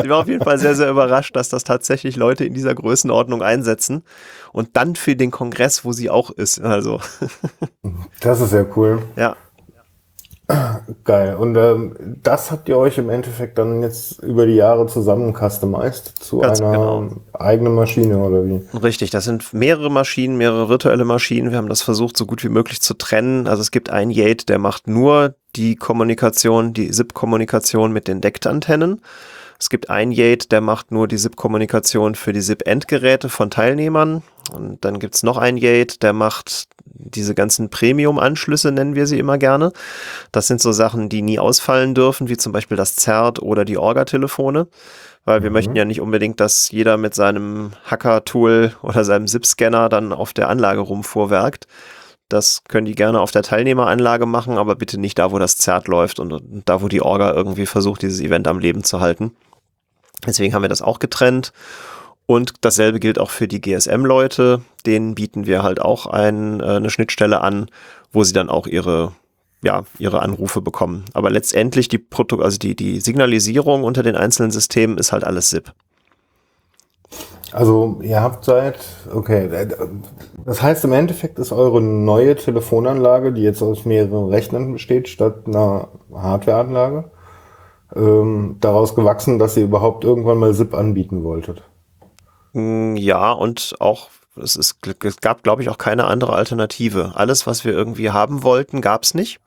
[0.09, 4.03] war auf jeden Fall sehr, sehr überrascht, dass das tatsächlich Leute in dieser Größenordnung einsetzen
[4.51, 6.59] und dann für den Kongress, wo sie auch ist.
[6.61, 6.99] Also.
[8.21, 9.01] Das ist sehr cool.
[9.15, 9.35] Ja.
[11.03, 11.35] Geil.
[11.35, 16.13] Und ähm, das habt ihr euch im Endeffekt dann jetzt über die Jahre zusammen customized
[16.19, 17.07] zu Ganz einer genau.
[17.33, 18.61] eigenen Maschine oder wie?
[18.75, 21.51] Richtig, das sind mehrere Maschinen, mehrere virtuelle Maschinen.
[21.51, 23.47] Wir haben das versucht, so gut wie möglich zu trennen.
[23.47, 29.01] Also es gibt einen Yate, der macht nur die Kommunikation, die SIP-Kommunikation mit den Deckt-Antennen.
[29.59, 34.23] Es gibt ein Yate, der macht nur die SIP-Kommunikation für die SIP-Endgeräte von Teilnehmern.
[34.53, 39.37] Und dann gibt's noch ein Yate, der macht diese ganzen Premium-Anschlüsse, nennen wir sie immer
[39.37, 39.71] gerne.
[40.31, 43.77] Das sind so Sachen, die nie ausfallen dürfen, wie zum Beispiel das ZERT oder die
[43.77, 44.67] Orga-Telefone.
[45.25, 45.53] Weil wir Mhm.
[45.53, 50.49] möchten ja nicht unbedingt, dass jeder mit seinem Hacker-Tool oder seinem SIP-Scanner dann auf der
[50.49, 51.67] Anlage rumfuhrwerkt.
[52.29, 55.87] Das können die gerne auf der Teilnehmeranlage machen, aber bitte nicht da, wo das ZERT
[55.87, 59.35] läuft und da, wo die Orga irgendwie versucht, dieses Event am Leben zu halten.
[60.25, 61.53] Deswegen haben wir das auch getrennt.
[62.25, 64.61] Und dasselbe gilt auch für die GSM-Leute.
[64.85, 67.69] Denen bieten wir halt auch ein, äh, eine Schnittstelle an,
[68.11, 69.13] wo sie dann auch ihre,
[69.63, 71.05] ja, ihre Anrufe bekommen.
[71.13, 75.49] Aber letztendlich die Proto also die, die Signalisierung unter den einzelnen Systemen ist halt alles
[75.49, 75.73] SIP.
[77.51, 78.77] Also ihr habt seit,
[79.13, 79.67] okay, äh,
[80.45, 85.47] das heißt im Endeffekt ist eure neue Telefonanlage, die jetzt aus mehreren Rechnern besteht, statt
[85.47, 87.05] einer Hardwareanlage,
[87.95, 91.63] ähm, daraus gewachsen, dass ihr überhaupt irgendwann mal SIP anbieten wolltet.
[92.53, 94.09] Mm, Ja, und auch,
[94.41, 97.13] es, ist, es gab, glaube ich, auch keine andere Alternative.
[97.15, 99.39] Alles, was wir irgendwie haben wollten, gab es nicht.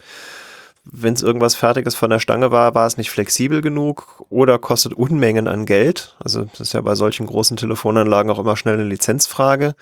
[0.84, 4.94] Wenn es irgendwas Fertiges von der Stange war, war es nicht flexibel genug oder kostet
[4.94, 6.16] Unmengen an Geld.
[6.18, 9.74] Also das ist ja bei solchen großen Telefonanlagen auch immer schnell eine Lizenzfrage.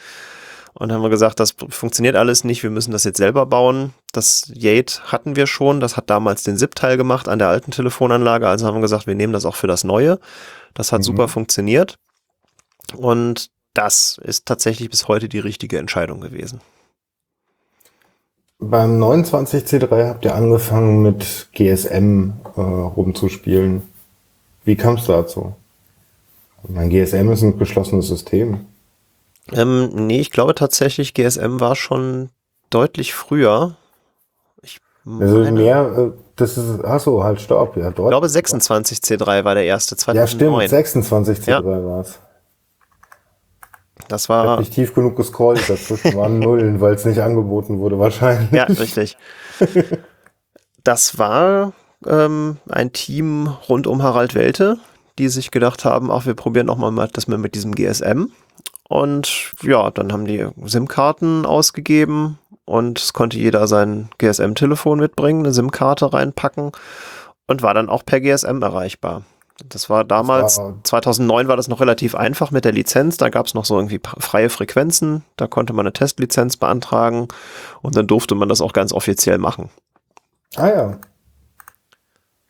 [0.74, 3.92] Und haben wir gesagt, das funktioniert alles nicht, wir müssen das jetzt selber bauen.
[4.12, 8.48] Das Yate hatten wir schon, das hat damals den SIP-Teil gemacht an der alten Telefonanlage.
[8.48, 10.18] Also haben wir gesagt, wir nehmen das auch für das Neue.
[10.74, 11.04] Das hat Mhm.
[11.04, 11.98] super funktioniert.
[12.96, 16.60] Und das ist tatsächlich bis heute die richtige Entscheidung gewesen.
[18.58, 23.82] Beim 29C3 habt ihr angefangen mit GSM äh, rumzuspielen.
[24.64, 25.54] Wie kam es dazu?
[26.68, 28.66] Mein GSM ist ein geschlossenes System.
[29.52, 32.28] Ähm, nee, ich glaube tatsächlich, GSM war schon
[32.68, 33.76] deutlich früher.
[35.04, 38.10] Ich Also meine, mehr, äh, das ist, ach so, halt, stopp, ja, ich dort.
[38.10, 40.68] glaube 26C3 war der erste, ja, stimmt, 2009.
[40.68, 41.62] 26C3 Ja.
[41.64, 42.18] war's.
[44.08, 47.78] das Ich hab war, nicht tief genug gescrollt, dazwischen waren Nullen, weil es nicht angeboten
[47.78, 48.50] wurde, wahrscheinlich.
[48.52, 49.16] ja, richtig.
[50.84, 51.72] Das war
[52.06, 54.78] ähm, ein Team rund um Harald Welte,
[55.18, 58.30] die sich gedacht haben, ach, wir probieren noch mal das mal mit diesem GSM.
[58.88, 62.38] Und ja, dann haben die SIM-Karten ausgegeben
[62.70, 66.72] und es konnte jeder sein GSM-Telefon mitbringen, eine SIM-Karte reinpacken
[67.46, 69.22] und war dann auch per GSM erreichbar.
[69.68, 73.18] Das war damals, war- 2009 war das noch relativ einfach mit der Lizenz.
[73.18, 75.22] Da gab es noch so irgendwie freie Frequenzen.
[75.36, 77.28] Da konnte man eine Testlizenz beantragen
[77.82, 79.68] und dann durfte man das auch ganz offiziell machen.
[80.56, 80.98] Ah ja.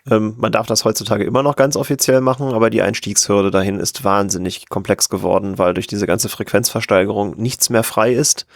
[0.08, 4.04] Ähm, man darf das heutzutage immer noch ganz offiziell machen, aber die Einstiegshürde dahin ist
[4.04, 8.46] wahnsinnig komplex geworden, weil durch diese ganze Frequenzversteigerung nichts mehr frei ist.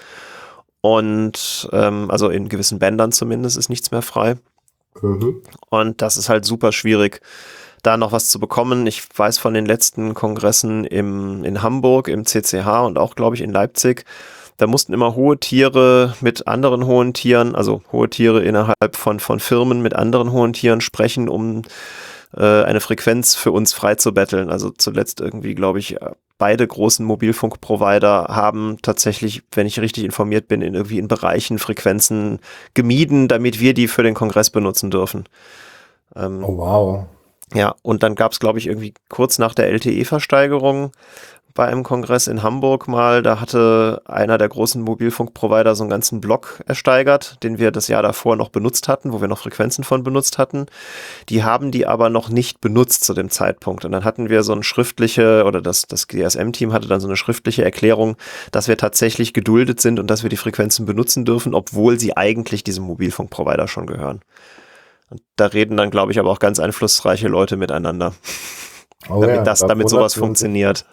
[0.85, 4.37] Und ähm, also in gewissen Bändern zumindest ist nichts mehr frei.
[5.01, 5.41] Mhm.
[5.71, 7.23] Und das ist halt super schwierig,
[7.83, 8.87] da noch was zu bekommen.
[8.87, 13.41] Ich weiß von den letzten Kongressen im, in Hamburg, im CCH und auch, glaube ich,
[13.41, 14.05] in Leipzig,
[14.59, 19.41] da mussten immer hohe Tiere mit anderen hohen Tieren, also hohe Tiere innerhalb von, von
[19.41, 21.63] Firmen mit anderen hohen Tieren sprechen, um
[22.37, 24.51] äh, eine Frequenz für uns frei zu betteln.
[24.51, 25.97] Also zuletzt irgendwie, glaube ich,
[26.39, 32.41] beide großen Mobilfunkprovider haben tatsächlich, wenn ich richtig informiert bin, in irgendwie in Bereichen Frequenzen
[32.75, 35.25] gemieden, damit wir die für den Kongress benutzen dürfen.
[36.17, 37.05] Ähm, Oh wow.
[37.55, 40.93] ja, und dann gab es, glaube ich, irgendwie kurz nach der LTE-Versteigerung
[41.55, 46.21] bei einem Kongress in Hamburg mal, da hatte einer der großen Mobilfunkprovider so einen ganzen
[46.21, 50.03] Block ersteigert, den wir das Jahr davor noch benutzt hatten, wo wir noch Frequenzen von
[50.03, 50.67] benutzt hatten.
[51.29, 53.85] Die haben die aber noch nicht benutzt zu dem Zeitpunkt.
[53.85, 57.17] Und dann hatten wir so eine schriftliche, oder das, das GSM-Team hatte dann so eine
[57.17, 58.17] schriftliche Erklärung,
[58.51, 62.65] dass wir tatsächlich geduldet sind und dass wir die Frequenzen benutzen dürfen, obwohl sie eigentlich
[62.65, 64.23] diesem Mobilfunkprovider schon gehören.
[65.09, 68.13] Und da reden dann, glaube ich, aber auch ganz einflussreiche Leute miteinander,
[69.09, 70.87] Oh damit, ja, das, da damit sowas funktioniert.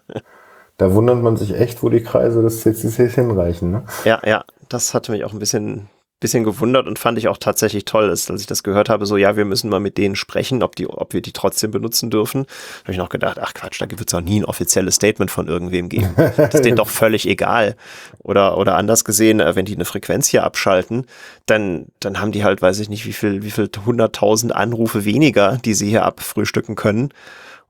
[0.82, 3.70] Da wundert man sich echt, wo die Kreise des CCCs hinreichen.
[3.70, 3.84] Ne?
[4.04, 7.86] Ja, ja, das hatte mich auch ein bisschen, bisschen gewundert und fand ich auch tatsächlich
[7.86, 10.64] toll, als, als ich das gehört habe, so, ja, wir müssen mal mit denen sprechen,
[10.64, 12.48] ob, die, ob wir die trotzdem benutzen dürfen.
[12.82, 15.48] Habe ich noch gedacht, ach Quatsch, da wird es auch nie ein offizielles Statement von
[15.48, 16.16] irgendwem geben.
[16.16, 17.76] Das ist denen doch völlig egal.
[18.18, 21.06] Oder, oder anders gesehen, äh, wenn die eine Frequenz hier abschalten,
[21.46, 25.60] dann, dann haben die halt, weiß ich nicht, wie viel, wie viel hunderttausend Anrufe weniger,
[25.64, 27.14] die sie hier abfrühstücken können.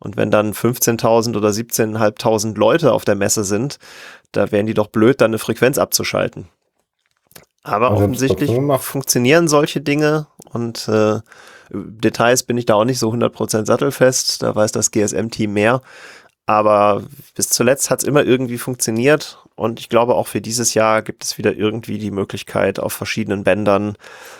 [0.02, 3.78] Und wenn dann 15.000 oder 17.500 Leute auf der Messe sind,
[4.32, 6.48] da wären die doch blöd, dann eine Frequenz abzuschalten.
[7.64, 11.20] Aber haben's offensichtlich funktionieren solche Dinge und äh,
[11.70, 15.82] Details bin ich da auch nicht so 100% sattelfest, da weiß das GSM-Team mehr.
[16.48, 17.04] Aber
[17.36, 21.24] bis zuletzt hat es immer irgendwie funktioniert Und ich glaube, auch für dieses Jahr gibt
[21.24, 23.96] es wieder irgendwie die Möglichkeit, auf verschiedenen Bändern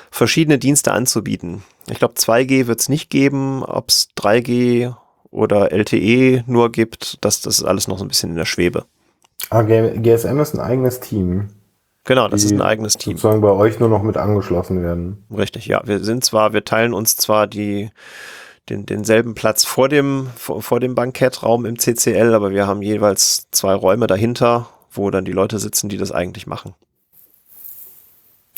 [0.10, 1.64] verschiedene Dienste anzubieten.
[1.90, 3.64] Ich glaube, 2G wird es nicht geben.
[3.64, 4.94] Ob es 3G
[5.32, 8.86] oder LTE nur gibt, das, das ist alles noch so ein bisschen in der Schwebe.
[9.50, 11.50] Ah, GSM ist ein eigenes Team.
[12.04, 13.18] Genau, das ist ein eigenes Team.
[13.18, 15.24] Sozusagen bei euch nur noch mit angeschlossen werden.
[15.36, 15.82] Richtig, ja.
[15.86, 17.90] Wir sind zwar, wir teilen uns zwar die,
[18.70, 23.48] den, denselben Platz vor dem, vor, vor dem Bankettraum im CCL, aber wir haben jeweils
[23.52, 26.74] zwei Räume dahinter, wo dann die Leute sitzen, die das eigentlich machen.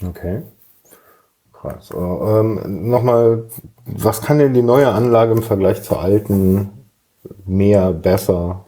[0.01, 0.43] Okay.
[1.63, 1.91] Krass.
[1.95, 3.45] Ähm, Nochmal,
[3.85, 6.69] was kann denn die neue Anlage im Vergleich zur alten
[7.45, 8.65] mehr, besser?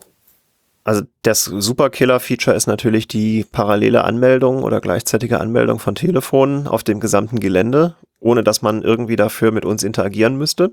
[0.86, 7.02] Also das Superkiller-Feature ist natürlich die parallele Anmeldung oder gleichzeitige Anmeldung von Telefonen auf dem
[7.02, 10.72] gesamten Gelände, ohne dass man irgendwie dafür mit uns interagieren müsste.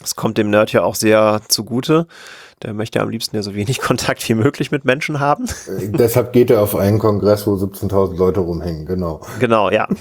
[0.00, 2.06] Das kommt dem Nerd ja auch sehr zugute.
[2.62, 5.46] Der möchte am liebsten ja so wenig Kontakt wie möglich mit Menschen haben.
[5.66, 9.20] Äh, deshalb geht er auf einen Kongress, wo 17.000 Leute rumhängen, genau.
[9.38, 9.88] Genau, ja.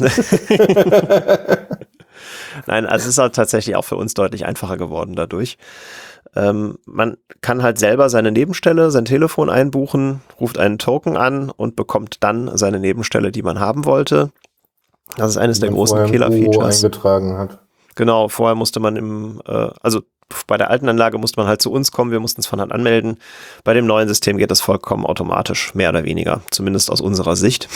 [2.66, 5.58] Nein, also es ist halt tatsächlich auch für uns deutlich einfacher geworden dadurch.
[6.36, 11.76] Ähm, man kann halt selber seine Nebenstelle, sein Telefon einbuchen, ruft einen Token an und
[11.76, 14.32] bekommt dann seine Nebenstelle, die man haben wollte.
[15.18, 16.84] Das ist eines der großen Killer-Features.
[16.84, 17.60] eingetragen hat.
[18.00, 20.04] Genau, vorher musste man im, äh, also
[20.48, 22.72] bei der alten Anlage musste man halt zu uns kommen, wir mussten es von Hand
[22.72, 23.18] anmelden.
[23.66, 27.68] Bei dem neuen System geht das vollkommen automatisch, mehr oder weniger, zumindest aus unserer Sicht.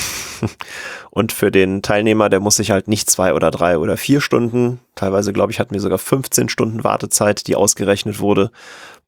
[1.09, 4.79] Und für den Teilnehmer, der muss sich halt nicht zwei oder drei oder vier Stunden,
[4.95, 8.49] teilweise glaube ich hatten wir sogar 15 Stunden Wartezeit, die ausgerechnet wurde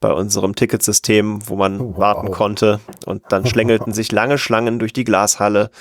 [0.01, 1.97] bei unserem Ticketsystem, wo man wow.
[1.97, 2.81] warten konnte.
[3.05, 5.71] Und dann schlängelten sich lange Schlangen durch die Glashalle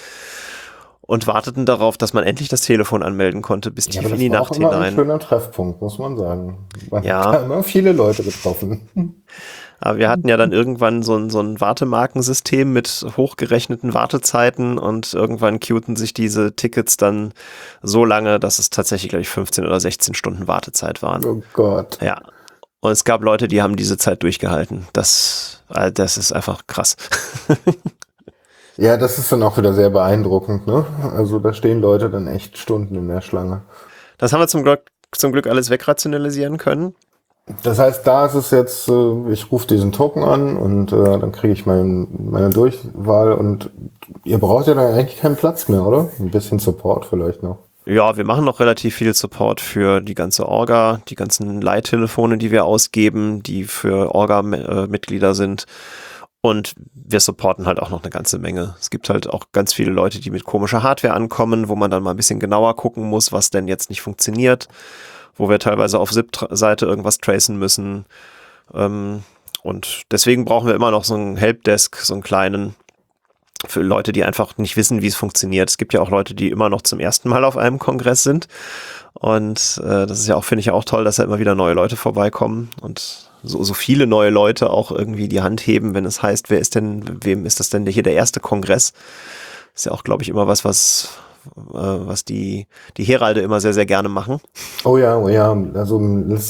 [1.06, 4.30] und warteten darauf, dass man endlich das Telefon anmelden konnte, bis tief ja, in die
[4.30, 4.88] Nacht auch immer hinein.
[4.88, 6.66] Ein schöner Treffpunkt, muss man sagen.
[6.90, 7.32] Man ja.
[7.32, 8.88] hat immer viele Leute getroffen.
[9.80, 15.12] Aber wir hatten ja dann irgendwann so ein, so ein Wartemarkensystem mit hochgerechneten Wartezeiten und
[15.12, 17.34] irgendwann queueten sich diese Tickets dann
[17.82, 21.22] so lange, dass es tatsächlich, glaube ich, 15 oder 16 Stunden Wartezeit waren.
[21.24, 21.98] Oh Gott.
[22.00, 22.22] Ja.
[22.80, 24.86] Und es gab Leute, die haben diese Zeit durchgehalten.
[24.94, 26.96] Das, äh, das ist einfach krass.
[28.76, 30.84] Ja, das ist dann auch wieder sehr beeindruckend, ne?
[31.16, 33.62] Also da stehen Leute dann echt Stunden in der Schlange.
[34.18, 34.80] Das haben wir zum Glück,
[35.12, 36.94] zum Glück alles wegrationalisieren können.
[37.62, 41.30] Das heißt, da ist es jetzt, äh, ich rufe diesen Token an und äh, dann
[41.30, 43.70] kriege ich mein, meine Durchwahl und
[44.24, 46.08] ihr braucht ja dann eigentlich keinen Platz mehr, oder?
[46.18, 47.58] Ein bisschen Support vielleicht noch.
[47.86, 52.50] Ja, wir machen noch relativ viel Support für die ganze Orga, die ganzen Leittelefone, die
[52.50, 55.66] wir ausgeben, die für Orga-Mitglieder äh, sind.
[56.44, 58.76] Und wir supporten halt auch noch eine ganze Menge.
[58.78, 62.02] Es gibt halt auch ganz viele Leute, die mit komischer Hardware ankommen, wo man dann
[62.02, 64.68] mal ein bisschen genauer gucken muss, was denn jetzt nicht funktioniert,
[65.36, 68.04] wo wir teilweise auf ZIP-Seite irgendwas tracen müssen.
[68.74, 69.22] Ähm,
[69.62, 72.74] und deswegen brauchen wir immer noch so einen Helpdesk, so einen kleinen,
[73.66, 75.70] für Leute, die einfach nicht wissen, wie es funktioniert.
[75.70, 78.48] Es gibt ja auch Leute, die immer noch zum ersten Mal auf einem Kongress sind.
[79.14, 81.72] Und äh, das ist ja auch, finde ich auch toll, dass da immer wieder neue
[81.72, 82.68] Leute vorbeikommen.
[82.82, 86.58] Und so, so viele neue Leute auch irgendwie die Hand heben, wenn es heißt, wer
[86.58, 88.92] ist denn, wem ist das denn hier der erste Kongress?
[89.74, 91.18] Ist ja auch, glaube ich, immer was, was,
[91.56, 92.66] äh, was die,
[92.96, 94.40] die Heralde immer sehr, sehr gerne machen.
[94.84, 95.56] Oh ja, oh ja.
[95.74, 96.00] Also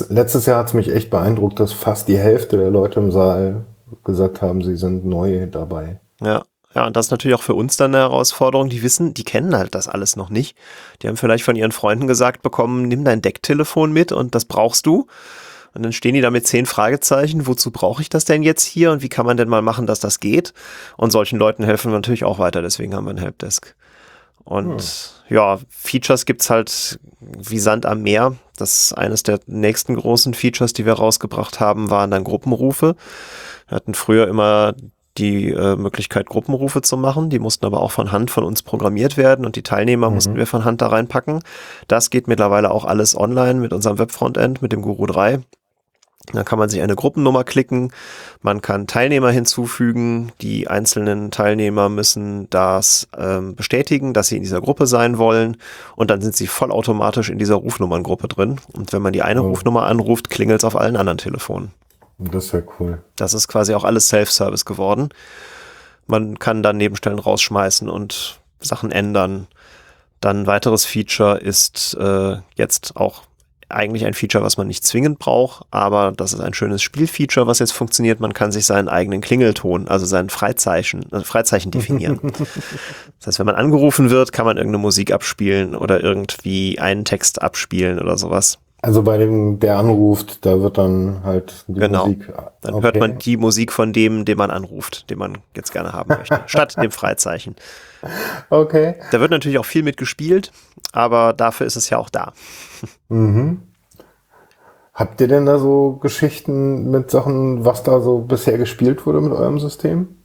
[0.08, 3.64] letztes Jahr hat es mich echt beeindruckt, dass fast die Hälfte der Leute im Saal
[4.04, 6.00] gesagt haben, sie sind neu dabei.
[6.20, 6.42] Ja.
[6.74, 8.68] Ja, und das ist natürlich auch für uns dann eine Herausforderung.
[8.68, 10.56] Die wissen, die kennen halt das alles noch nicht.
[11.00, 14.84] Die haben vielleicht von ihren Freunden gesagt bekommen, nimm dein Decktelefon mit und das brauchst
[14.86, 15.06] du.
[15.74, 18.92] Und dann stehen die da mit zehn Fragezeichen, wozu brauche ich das denn jetzt hier
[18.92, 20.54] und wie kann man denn mal machen, dass das geht?
[20.96, 23.74] Und solchen Leuten helfen wir natürlich auch weiter, deswegen haben wir ein Helpdesk.
[24.44, 25.36] Und hm.
[25.36, 28.36] ja, Features gibt's halt wie Sand am Meer.
[28.56, 32.94] Das ist eines der nächsten großen Features, die wir rausgebracht haben, waren dann Gruppenrufe.
[33.68, 34.74] Wir hatten früher immer
[35.16, 37.30] die äh, Möglichkeit, Gruppenrufe zu machen.
[37.30, 40.14] Die mussten aber auch von Hand von uns programmiert werden und die Teilnehmer mhm.
[40.14, 41.40] mussten wir von Hand da reinpacken.
[41.88, 45.40] Das geht mittlerweile auch alles online mit unserem Webfrontend, mit dem Guru 3.
[46.32, 47.92] Da kann man sich eine Gruppennummer klicken,
[48.40, 54.62] man kann Teilnehmer hinzufügen, die einzelnen Teilnehmer müssen das ähm, bestätigen, dass sie in dieser
[54.62, 55.58] Gruppe sein wollen
[55.96, 58.58] und dann sind sie vollautomatisch in dieser Rufnummerngruppe drin.
[58.72, 59.48] Und wenn man die eine oh.
[59.48, 61.72] Rufnummer anruft, klingelt es auf allen anderen Telefonen.
[62.18, 63.02] Das ist ja cool.
[63.16, 65.10] Das ist quasi auch alles Self-Service geworden.
[66.06, 69.46] Man kann dann Nebenstellen rausschmeißen und Sachen ändern.
[70.20, 73.24] Dann ein weiteres Feature ist äh, jetzt auch
[73.74, 77.58] eigentlich ein Feature, was man nicht zwingend braucht, aber das ist ein schönes Spielfeature, was
[77.58, 78.20] jetzt funktioniert.
[78.20, 82.20] Man kann sich seinen eigenen Klingelton, also sein Freizeichen, äh, Freizeichen definieren.
[83.18, 87.42] das heißt, wenn man angerufen wird, kann man irgendeine Musik abspielen oder irgendwie einen Text
[87.42, 88.58] abspielen oder sowas.
[88.84, 92.04] Also bei dem, der anruft, da wird dann halt die genau.
[92.04, 92.30] Musik.
[92.60, 92.84] Dann okay.
[92.84, 96.42] hört man die Musik von dem, den man anruft, den man jetzt gerne haben möchte,
[96.46, 97.56] statt dem Freizeichen.
[98.50, 98.96] Okay.
[99.10, 100.52] Da wird natürlich auch viel mitgespielt,
[100.94, 102.32] aber dafür ist es ja auch da.
[103.08, 103.62] Mhm.
[104.94, 109.32] Habt ihr denn da so Geschichten mit Sachen, was da so bisher gespielt wurde mit
[109.32, 110.16] eurem System?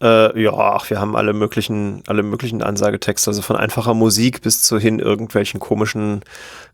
[0.00, 4.62] Äh, ja, ach, wir haben alle möglichen, alle möglichen Ansagetexte, also von einfacher Musik bis
[4.62, 6.22] zu hin irgendwelchen komischen,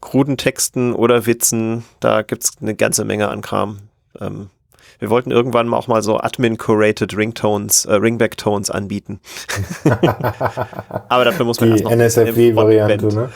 [0.01, 1.85] kruden Texten oder Witzen.
[2.01, 3.79] Da gibt's eine ganze Menge an Kram.
[4.21, 4.51] Ähm,
[4.99, 9.21] wir wollten irgendwann mal auch mal so Admin-curated Ringtones, äh, Ringback-Tones anbieten.
[11.09, 13.31] Aber dafür muss man Die erst noch NSFW-Variante, ne?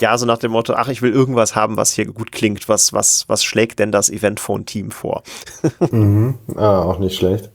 [0.00, 2.68] Ja, so nach dem Motto, ach, ich will irgendwas haben, was hier gut klingt.
[2.68, 5.22] Was, was, was schlägt denn das Eventphone-Team vor?
[5.90, 6.38] mhm.
[6.54, 7.50] Ah, auch nicht schlecht.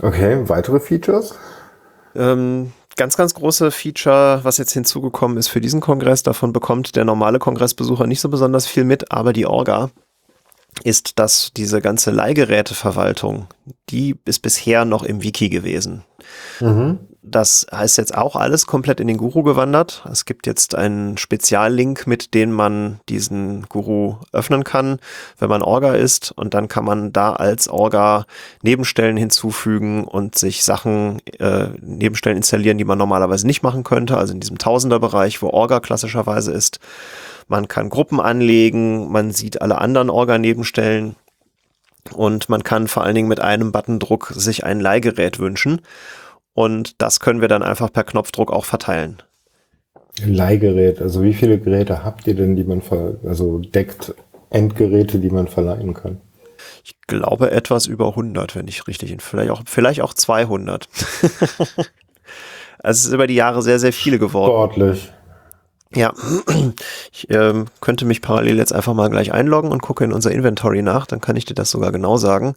[0.00, 1.34] Okay, weitere Features?
[2.14, 7.04] Ähm, ganz, ganz große Feature, was jetzt hinzugekommen ist für diesen Kongress, davon bekommt der
[7.04, 9.90] normale Kongressbesucher nicht so besonders viel mit, aber die Orga
[10.84, 13.46] ist, dass diese ganze Leihgeräteverwaltung,
[13.90, 16.04] die ist bisher noch im Wiki gewesen.
[16.60, 16.98] Mhm.
[17.28, 20.04] Das heißt jetzt auch alles komplett in den Guru gewandert.
[20.10, 25.00] Es gibt jetzt einen Speziallink, mit dem man diesen Guru öffnen kann,
[25.36, 26.30] wenn man Orga ist.
[26.30, 28.26] Und dann kann man da als Orga
[28.62, 34.16] Nebenstellen hinzufügen und sich Sachen, äh, Nebenstellen installieren, die man normalerweise nicht machen könnte.
[34.16, 36.78] Also in diesem Tausender-Bereich, wo Orga klassischerweise ist.
[37.48, 41.16] Man kann Gruppen anlegen, man sieht alle anderen Orga-Nebenstellen.
[42.12, 45.80] Und man kann vor allen Dingen mit einem Buttondruck sich ein Leihgerät wünschen.
[46.54, 49.22] Und das können wir dann einfach per Knopfdruck auch verteilen.
[50.24, 54.14] Leihgerät, also wie viele Geräte habt ihr denn, die man ver also deckt
[54.48, 56.20] Endgeräte, die man verleihen kann?
[56.84, 59.20] Ich glaube etwas über 100, wenn ich richtig bin.
[59.20, 60.88] Vielleicht auch, vielleicht auch 200.
[61.22, 61.88] also
[62.82, 64.52] es ist über die Jahre sehr, sehr viele geworden.
[64.52, 65.12] Sportlich.
[65.96, 66.12] Ja,
[67.12, 70.82] ich ähm, könnte mich parallel jetzt einfach mal gleich einloggen und gucke in unser Inventory
[70.82, 72.54] nach, dann kann ich dir das sogar genau sagen.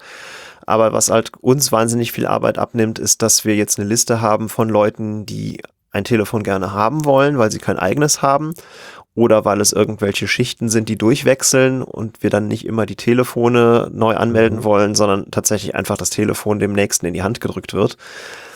[0.65, 4.49] Aber was halt uns wahnsinnig viel Arbeit abnimmt, ist, dass wir jetzt eine Liste haben
[4.49, 5.61] von Leuten, die
[5.91, 8.53] ein Telefon gerne haben wollen, weil sie kein eigenes haben
[9.15, 13.89] oder weil es irgendwelche Schichten sind, die durchwechseln und wir dann nicht immer die Telefone
[13.93, 14.63] neu anmelden mhm.
[14.65, 17.97] wollen, sondern tatsächlich einfach das Telefon dem nächsten in die Hand gedrückt wird.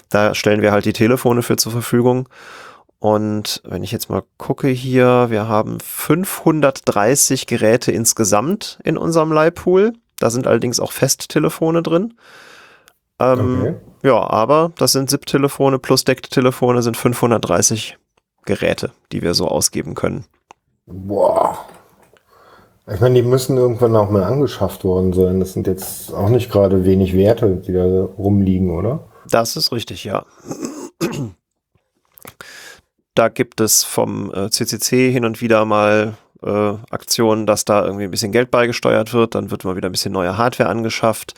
[0.10, 2.28] Da stellen wir halt die Telefone für zur Verfügung.
[3.04, 9.92] Und wenn ich jetzt mal gucke hier, wir haben 530 Geräte insgesamt in unserem Leihpool.
[10.20, 12.14] Da sind allerdings auch Festtelefone drin.
[13.20, 13.76] Ähm, okay.
[14.04, 17.98] Ja, aber das sind SIP-Telefone plus Decktelefone sind 530
[18.46, 20.24] Geräte, die wir so ausgeben können.
[20.86, 21.58] Boah.
[22.88, 25.42] Ich meine, die müssen irgendwann auch mal angeschafft worden sein.
[25.42, 29.10] Das sind jetzt auch nicht gerade wenig Werte, die da rumliegen, oder?
[29.30, 30.24] Das ist richtig, ja.
[33.16, 38.06] Da gibt es vom äh, CCC hin und wieder mal äh, Aktionen, dass da irgendwie
[38.06, 41.34] ein bisschen Geld beigesteuert wird, dann wird mal wieder ein bisschen neue Hardware angeschafft.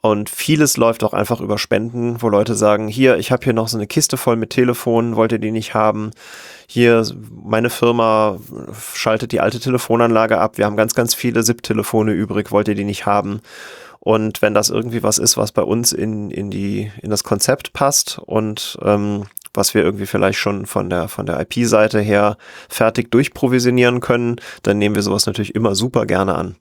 [0.00, 3.66] Und vieles läuft auch einfach über Spenden, wo Leute sagen, hier, ich habe hier noch
[3.66, 6.12] so eine Kiste voll mit Telefonen, wollt ihr die nicht haben?
[6.68, 8.38] Hier, meine Firma
[8.94, 12.84] schaltet die alte Telefonanlage ab, wir haben ganz, ganz viele SIP-Telefone übrig, wollt ihr die
[12.84, 13.40] nicht haben?
[13.98, 17.72] Und wenn das irgendwie was ist, was bei uns in, in, die, in das Konzept
[17.72, 19.24] passt und ähm,
[19.56, 22.36] was wir irgendwie vielleicht schon von der, von der IP-Seite her
[22.68, 26.56] fertig durchprovisionieren können, dann nehmen wir sowas natürlich immer super gerne an.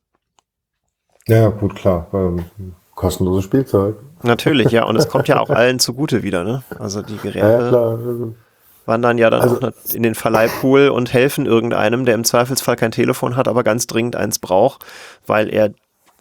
[1.28, 2.08] Ja, gut, klar.
[2.14, 2.46] Ähm,
[2.94, 3.98] kostenloses Spielzeug.
[4.24, 4.86] Natürlich, ja.
[4.86, 6.64] Und es kommt ja auch allen zugute wieder, ne?
[6.80, 8.00] Also die Geräte ja, klar.
[8.86, 12.92] wandern ja dann also, auch in den Verleihpool und helfen irgendeinem, der im Zweifelsfall kein
[12.92, 14.86] Telefon hat, aber ganz dringend eins braucht,
[15.26, 15.72] weil er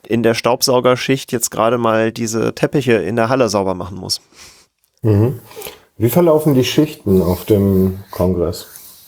[0.06, 4.20] in der Staubsaugerschicht jetzt gerade mal diese Teppiche in der Halle sauber machen muss.
[5.02, 5.40] Mhm.
[5.96, 8.66] Wie verlaufen die Schichten auf dem Kongress?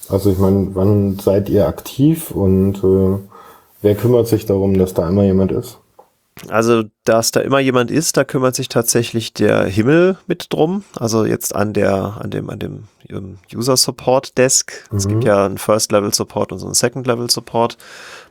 [0.08, 3.18] Also ich meine, wann seid ihr aktiv und äh,
[3.82, 5.78] wer kümmert sich darum, dass da immer jemand ist?
[6.48, 10.84] Also, dass da immer jemand ist, da kümmert sich tatsächlich der Himmel mit drum.
[10.94, 12.84] Also jetzt an der, an dem, an dem
[13.52, 14.70] User Support Desk.
[14.90, 14.96] Mhm.
[14.98, 15.26] Es gibt mhm.
[15.26, 17.78] ja einen First Level Support und so einen Second Level Support.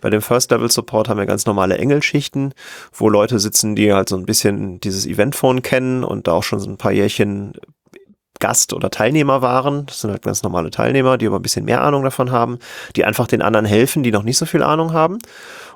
[0.01, 2.53] Bei dem First Level Support haben wir ganz normale Engelschichten,
[2.93, 6.59] wo Leute sitzen, die halt so ein bisschen dieses Eventphone kennen und da auch schon
[6.59, 7.53] so ein paar Jährchen
[8.39, 9.85] Gast oder Teilnehmer waren.
[9.85, 12.59] Das sind halt ganz normale Teilnehmer, die aber ein bisschen mehr Ahnung davon haben,
[12.95, 15.19] die einfach den anderen helfen, die noch nicht so viel Ahnung haben.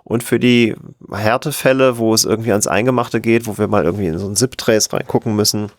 [0.03, 0.75] Und für die
[1.11, 4.93] Härtefälle, wo es irgendwie ans Eingemachte geht, wo wir mal irgendwie in so ein ZIP-Trace
[4.93, 5.71] reingucken müssen,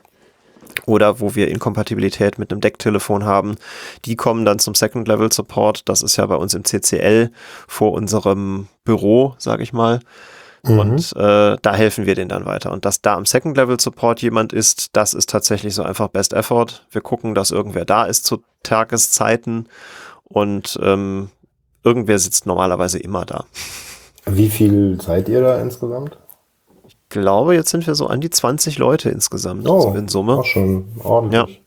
[0.87, 3.57] oder wo wir Inkompatibilität mit einem Decktelefon haben,
[4.05, 5.89] die kommen dann zum Second Level Support.
[5.89, 7.31] Das ist ja bei uns im CCL
[7.67, 10.01] vor unserem Büro, sage ich mal.
[10.65, 10.79] Mhm.
[10.79, 12.73] Und äh, da helfen wir denen dann weiter.
[12.73, 16.33] Und dass da am Second Level Support jemand ist, das ist tatsächlich so einfach Best
[16.33, 16.87] Effort.
[16.91, 19.69] Wir gucken, dass irgendwer da ist zu Tageszeiten
[20.25, 21.31] und ähm,
[21.83, 23.45] irgendwer sitzt normalerweise immer da.
[24.27, 26.19] Wie viel seid ihr da insgesamt?
[26.87, 30.39] Ich glaube, jetzt sind wir so an die 20 Leute insgesamt Oh, so in Summe.
[30.39, 31.63] Auch schon ordentlich.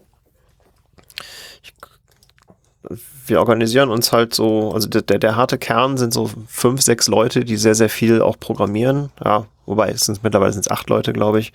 [3.26, 7.46] Wir organisieren uns halt so, also der, der, harte Kern sind so fünf, sechs Leute,
[7.46, 9.12] die sehr, sehr viel auch programmieren.
[9.24, 11.54] Ja, wobei es sind mittlerweile sind es acht Leute, glaube ich.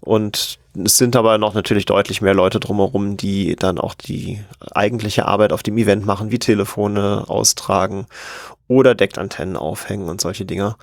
[0.00, 4.40] Und es sind aber noch natürlich deutlich mehr Leute drumherum, die dann auch die
[4.72, 8.06] eigentliche Arbeit auf dem Event machen, wie Telefone austragen
[8.68, 10.76] oder Deckantennen aufhängen und solche Dinge.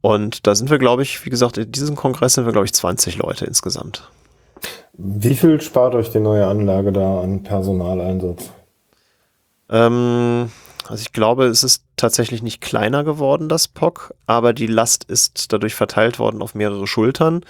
[0.00, 2.72] Und da sind wir, glaube ich, wie gesagt, in diesem Kongress sind wir, glaube ich,
[2.72, 4.08] 20 Leute insgesamt.
[4.94, 8.50] Wie viel spart euch die neue Anlage da an Personaleinsatz?
[9.70, 10.50] Ähm,
[10.88, 15.52] also ich glaube, es ist tatsächlich nicht kleiner geworden, das POC, aber die Last ist
[15.52, 17.44] dadurch verteilt worden auf mehrere Schultern.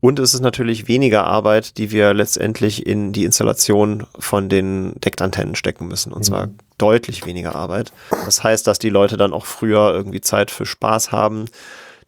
[0.00, 5.56] Und es ist natürlich weniger Arbeit, die wir letztendlich in die Installation von den Deckantennen
[5.56, 6.12] stecken müssen.
[6.12, 6.48] Und zwar
[6.78, 7.92] deutlich weniger Arbeit.
[8.24, 11.46] Das heißt, dass die Leute dann auch früher irgendwie Zeit für Spaß haben,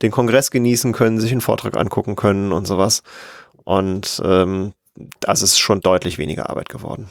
[0.03, 3.03] den Kongress genießen können, sich einen Vortrag angucken können und sowas.
[3.65, 4.73] Und ähm,
[5.19, 7.09] das ist schon deutlich weniger Arbeit geworden.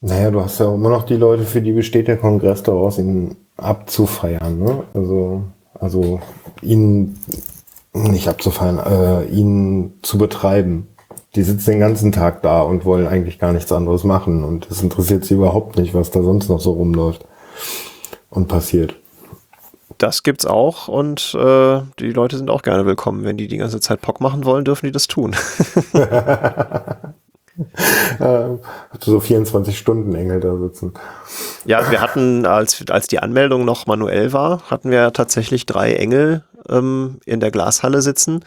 [0.00, 3.36] Naja, du hast ja immer noch die Leute, für die besteht der Kongress daraus, ihn
[3.56, 4.58] abzufeiern.
[4.58, 4.84] Ne?
[4.94, 5.42] Also,
[5.74, 6.20] also
[6.62, 7.18] ihn
[7.92, 10.86] nicht abzufeiern, äh, ihn zu betreiben.
[11.34, 14.44] Die sitzen den ganzen Tag da und wollen eigentlich gar nichts anderes machen.
[14.44, 17.24] Und es interessiert sie überhaupt nicht, was da sonst noch so rumläuft
[18.30, 18.94] und passiert.
[19.98, 23.24] Das gibt's auch und äh, die Leute sind auch gerne willkommen.
[23.24, 25.34] Wenn die die ganze Zeit POC machen wollen, dürfen die das tun.
[28.20, 28.56] äh,
[29.00, 30.94] so 24-Stunden-Engel da sitzen.
[31.64, 36.44] Ja, wir hatten, als, als die Anmeldung noch manuell war, hatten wir tatsächlich drei Engel
[36.68, 38.44] ähm, in der Glashalle sitzen,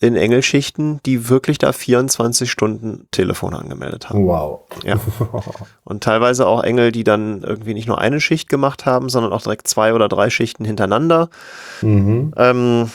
[0.00, 4.26] in Engelschichten, die wirklich da 24 Stunden Telefon angemeldet haben.
[4.26, 4.62] Wow.
[4.84, 4.96] Ja.
[5.84, 9.42] Und teilweise auch Engel, die dann irgendwie nicht nur eine Schicht gemacht haben, sondern auch
[9.42, 11.28] direkt zwei oder drei Schichten hintereinander.
[11.82, 12.34] Mhm.
[12.36, 12.90] Ähm,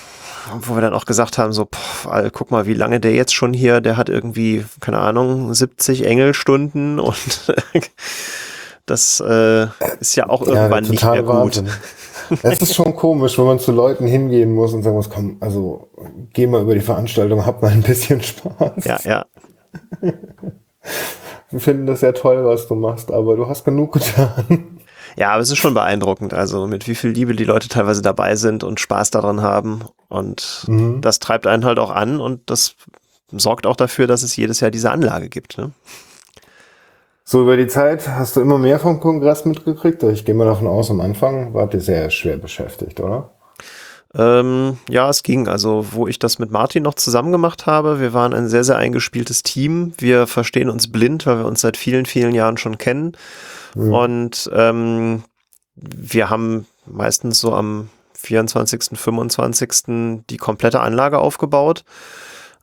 [0.61, 3.33] wo wir dann auch gesagt haben, so, pff, all, guck mal, wie lange der jetzt
[3.33, 7.53] schon hier, der hat irgendwie, keine Ahnung, 70 Engelstunden und
[8.85, 9.67] das äh,
[9.99, 11.63] ist ja auch irgendwann ja, nicht mehr gut.
[12.41, 15.89] Es ist schon komisch, wenn man zu Leuten hingehen muss und sagen muss, komm, also
[16.33, 18.83] geh mal über die Veranstaltung, hab mal ein bisschen Spaß.
[18.85, 19.25] Ja, ja.
[21.49, 24.76] Wir finden das ja toll, was du machst, aber du hast genug getan.
[25.18, 28.36] Ja, aber es ist schon beeindruckend, also mit wie viel Liebe die Leute teilweise dabei
[28.36, 29.82] sind und Spaß daran haben.
[30.09, 31.01] Und mhm.
[31.01, 32.76] das treibt einen halt auch an und das
[33.32, 35.57] sorgt auch dafür, dass es jedes Jahr diese Anlage gibt.
[35.57, 35.72] Ne?
[37.24, 40.03] So über die Zeit hast du immer mehr vom Kongress mitgekriegt.
[40.03, 43.32] Ich gehe mal davon aus, am Anfang wart ihr sehr schwer beschäftigt, oder?
[44.13, 45.47] Ähm, ja, es ging.
[45.47, 48.78] Also, wo ich das mit Martin noch zusammen gemacht habe, wir waren ein sehr, sehr
[48.78, 49.93] eingespieltes Team.
[49.97, 53.18] Wir verstehen uns blind, weil wir uns seit vielen, vielen Jahren schon kennen.
[53.78, 53.93] Mhm.
[53.93, 55.23] Und ähm,
[55.75, 60.23] wir haben meistens so am 24., 25.
[60.30, 61.84] die komplette Anlage aufgebaut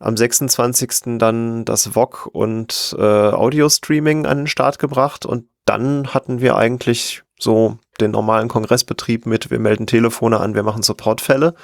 [0.00, 1.18] am 26.
[1.18, 7.22] dann das VOG und äh, Audio-Streaming an den Start gebracht und dann hatten wir eigentlich
[7.38, 11.54] so den normalen Kongressbetrieb mit, wir melden Telefone an, wir machen Supportfälle.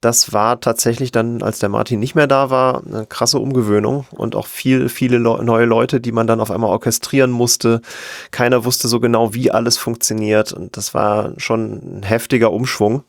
[0.00, 4.34] Das war tatsächlich dann, als der Martin nicht mehr da war, eine krasse Umgewöhnung und
[4.34, 7.82] auch viel, viele Le neue Leute, die man dann auf einmal orchestrieren musste.
[8.30, 13.04] Keiner wusste so genau, wie alles funktioniert und das war schon ein heftiger Umschwung.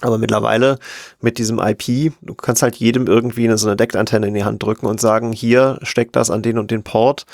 [0.00, 0.78] Aber mittlerweile
[1.20, 4.62] mit diesem IP, du kannst halt jedem irgendwie eine, so eine Deckantenne in die Hand
[4.62, 7.26] drücken und sagen, hier steckt das an den und den Port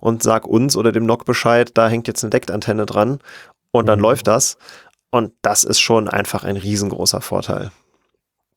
[0.00, 3.20] und sag uns oder dem NOC Bescheid, da hängt jetzt eine Deckantenne dran
[3.72, 4.04] und dann mhm.
[4.04, 4.58] läuft das.
[5.10, 7.72] Und das ist schon einfach ein riesengroßer Vorteil.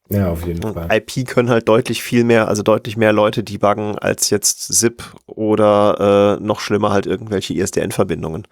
[0.10, 0.88] Ja, auf jeden Fall.
[0.91, 6.38] IP können halt deutlich viel mehr, also deutlich mehr Leute debuggen als jetzt ZIP oder
[6.39, 8.47] äh, noch schlimmer halt irgendwelche ISDN-Verbindungen.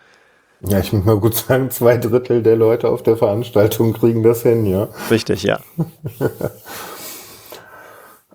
[0.61, 4.43] Ja, ich muss mal gut sagen, zwei Drittel der Leute auf der Veranstaltung kriegen das
[4.43, 4.89] hin, ja.
[5.09, 5.59] Richtig, ja.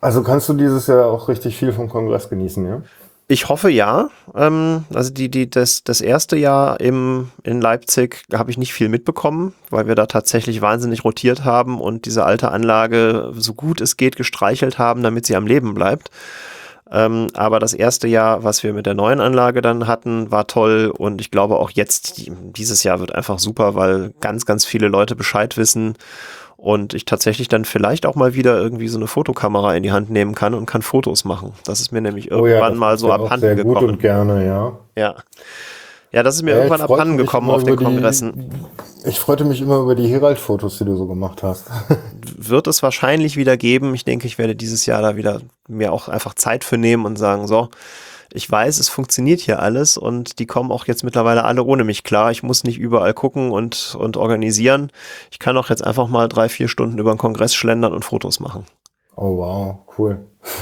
[0.01, 2.83] also kannst du dieses Jahr auch richtig viel vom Kongress genießen, ja?
[3.29, 4.09] Ich hoffe ja.
[4.37, 8.89] Ähm, also die, die, das, das erste Jahr im, in Leipzig habe ich nicht viel
[8.89, 13.97] mitbekommen, weil wir da tatsächlich wahnsinnig rotiert haben und diese alte Anlage so gut es
[13.97, 16.11] geht gestreichelt haben, damit sie am Leben bleibt.
[16.89, 20.93] Ähm, aber das erste Jahr, was wir mit der neuen Anlage dann hatten, war toll
[20.97, 25.17] und ich glaube auch jetzt, dieses Jahr wird einfach super, weil ganz, ganz viele Leute
[25.17, 25.97] Bescheid wissen
[26.57, 30.11] und ich tatsächlich dann vielleicht auch mal wieder irgendwie so eine Fotokamera in die Hand
[30.11, 31.53] nehmen kann und kann Fotos machen.
[31.65, 33.75] Das ist mir nämlich irgendwann oh ja, mal so abhanden gekommen.
[33.75, 34.79] Sehr gut und gerne, ja.
[34.97, 35.15] Ja.
[36.13, 38.51] Ja, das ist mir ja, irgendwann abhanden gekommen auf den Kongressen.
[39.05, 41.67] Die, ich freute mich immer über die Herald-Fotos, die du so gemacht hast.
[42.39, 43.95] Wird es wahrscheinlich wieder geben.
[43.95, 47.17] Ich denke, ich werde dieses Jahr da wieder mir auch einfach Zeit für nehmen und
[47.17, 47.69] sagen, so,
[48.37, 52.05] ich weiß, es funktioniert hier alles und die kommen auch jetzt mittlerweile alle ohne mich
[52.05, 52.31] klar.
[52.31, 54.93] Ich muss nicht überall gucken und, und organisieren.
[55.31, 58.39] Ich kann auch jetzt einfach mal drei, vier Stunden über den Kongress schlendern und Fotos
[58.39, 58.67] machen.
[59.17, 60.27] Oh wow, cool.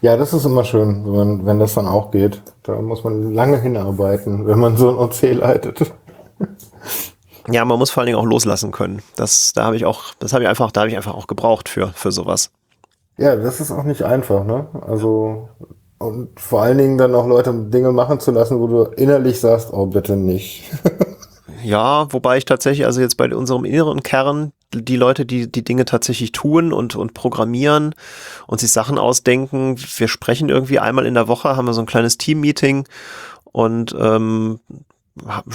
[0.00, 2.40] Ja, das ist immer schön, wenn, wenn das dann auch geht.
[2.62, 5.92] Da muss man lange hinarbeiten, wenn man so ein OC leitet.
[7.48, 9.02] Ja, man muss vor allen Dingen auch loslassen können.
[9.14, 11.68] Das, da habe ich auch, das habe ich einfach, da habe ich einfach auch gebraucht
[11.68, 12.50] für, für sowas.
[13.18, 14.66] Ja, das ist auch nicht einfach, ne?
[14.86, 15.48] Also,
[15.98, 19.72] und vor allen Dingen dann auch Leute Dinge machen zu lassen, wo du innerlich sagst,
[19.72, 20.64] oh, bitte nicht.
[21.64, 25.84] ja, wobei ich tatsächlich, also jetzt bei unserem inneren Kern, die Leute, die die Dinge
[25.84, 27.94] tatsächlich tun und, und programmieren
[28.46, 31.86] und sich Sachen ausdenken, wir sprechen irgendwie einmal in der Woche, haben wir so ein
[31.86, 32.86] kleines Team-Meeting
[33.44, 34.60] und ähm,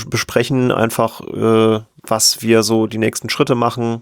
[0.07, 4.01] besprechen einfach, äh, was wir so die nächsten Schritte machen,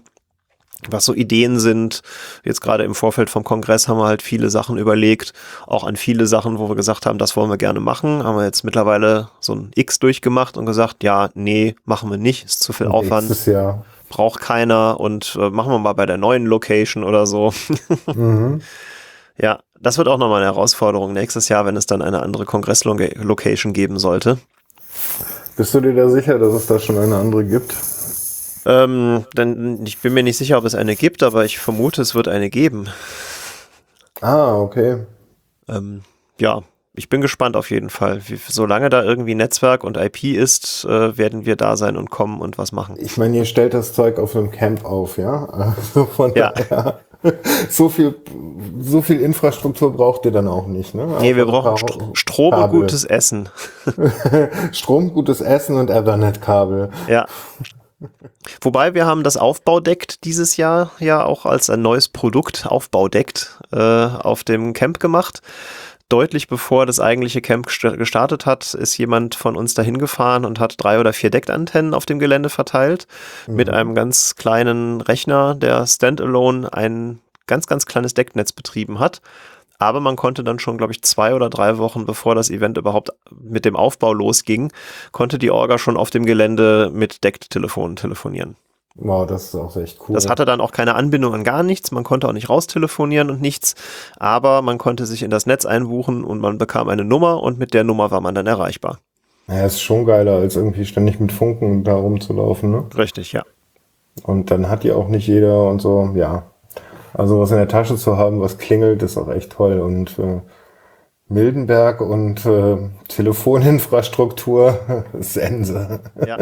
[0.88, 2.02] was so Ideen sind.
[2.44, 5.32] Jetzt gerade im Vorfeld vom Kongress haben wir halt viele Sachen überlegt,
[5.66, 8.24] auch an viele Sachen, wo wir gesagt haben, das wollen wir gerne machen.
[8.24, 12.44] Haben wir jetzt mittlerweile so ein X durchgemacht und gesagt, ja, nee, machen wir nicht,
[12.44, 13.46] ist zu viel und Aufwand.
[13.46, 17.54] Ja braucht keiner und äh, machen wir mal bei der neuen Location oder so.
[18.14, 18.60] mhm.
[19.38, 23.72] Ja, das wird auch nochmal eine Herausforderung nächstes Jahr, wenn es dann eine andere Kongress-Location
[23.72, 24.36] geben sollte.
[25.56, 27.74] Bist du dir da sicher, dass es da schon eine andere gibt?
[28.66, 32.14] Ähm, denn ich bin mir nicht sicher, ob es eine gibt, aber ich vermute, es
[32.14, 32.88] wird eine geben.
[34.20, 35.06] Ah, okay.
[35.68, 36.02] Ähm,
[36.38, 36.62] ja,
[36.94, 38.20] ich bin gespannt auf jeden Fall.
[38.26, 42.40] Wie, solange da irgendwie Netzwerk und IP ist, äh, werden wir da sein und kommen
[42.40, 42.96] und was machen.
[42.98, 45.46] Ich meine, ihr stellt das Zeug auf einem Camp auf, ja?
[45.46, 46.52] Also von ja.
[46.52, 47.00] daher.
[47.70, 48.14] so viel,
[48.80, 51.06] so viel Infrastruktur braucht ihr dann auch nicht, ne?
[51.20, 53.48] Nee, wir brauchen St Strom und gutes Essen.
[54.72, 56.90] Strom, gutes Essen und Ethernet-Kabel.
[57.08, 57.26] Ja.
[58.62, 63.76] Wobei wir haben das Aufbaudeck dieses Jahr ja auch als ein neues Produkt Aufbaudeck äh,
[63.76, 65.42] auf dem Camp gemacht
[66.10, 70.74] deutlich bevor das eigentliche Camp gestartet hat, ist jemand von uns dahin gefahren und hat
[70.76, 73.06] drei oder vier Deckantennen auf dem Gelände verteilt
[73.46, 73.54] mhm.
[73.54, 79.22] mit einem ganz kleinen Rechner, der standalone ein ganz, ganz kleines Decknetz betrieben hat.
[79.80, 83.10] Aber man konnte dann schon, glaube ich, zwei oder drei Wochen bevor das Event überhaupt
[83.30, 84.70] mit dem Aufbau losging,
[85.10, 88.56] konnte die Orga schon auf dem Gelände mit Decktelefonen telefonieren.
[88.96, 90.14] Wow, das ist auch echt cool.
[90.14, 91.92] Das hatte dann auch keine Anbindung an gar nichts.
[91.92, 93.74] Man konnte auch nicht raustelefonieren und nichts.
[94.18, 97.72] Aber man konnte sich in das Netz einbuchen und man bekam eine Nummer und mit
[97.72, 98.98] der Nummer war man dann erreichbar.
[99.46, 102.84] Naja, ist schon geiler, als irgendwie ständig mit Funken da rumzulaufen, ne?
[102.96, 103.44] Richtig, ja.
[104.22, 106.49] Und dann hat die auch nicht jeder und so, ja.
[107.12, 109.80] Also was in der Tasche zu haben, was klingelt, ist auch echt toll.
[109.80, 110.40] Und äh,
[111.28, 112.76] Mildenberg und äh,
[113.08, 116.00] Telefoninfrastruktur, Sense.
[116.26, 116.38] Ja.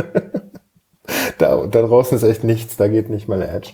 [1.39, 3.73] da, da draußen ist echt nichts, da geht nicht mal Edge.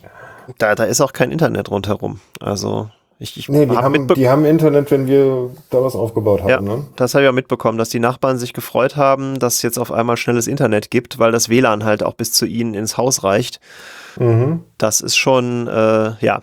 [0.59, 2.21] Da, da ist auch kein Internet rundherum.
[2.41, 6.43] Also ich, ich nee, die, hab haben, die haben Internet, wenn wir da was aufgebaut
[6.43, 6.49] haben.
[6.51, 6.85] Ja, ne?
[6.97, 9.93] Das habe ich ja mitbekommen, dass die Nachbarn sich gefreut haben, dass es jetzt auf
[9.93, 13.61] einmal schnelles Internet gibt, weil das WLAN halt auch bis zu ihnen ins Haus reicht.
[14.19, 14.65] Mhm.
[14.79, 16.43] Das ist schon, äh, ja.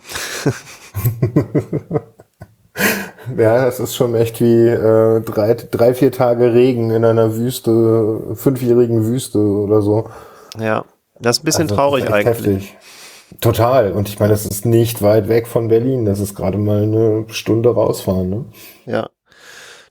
[3.36, 8.34] ja, das ist schon echt wie äh, drei, drei, vier Tage Regen in einer Wüste,
[8.34, 10.08] fünfjährigen Wüste oder so.
[10.58, 10.84] Ja,
[11.20, 12.26] das ist ein bisschen also, traurig eigentlich.
[12.26, 12.76] Heftig.
[13.40, 13.92] Total.
[13.92, 16.04] Und ich meine, das ist nicht weit weg von Berlin.
[16.04, 18.28] Das ist gerade mal eine Stunde rausfahren.
[18.28, 18.44] Ne?
[18.86, 19.10] Ja.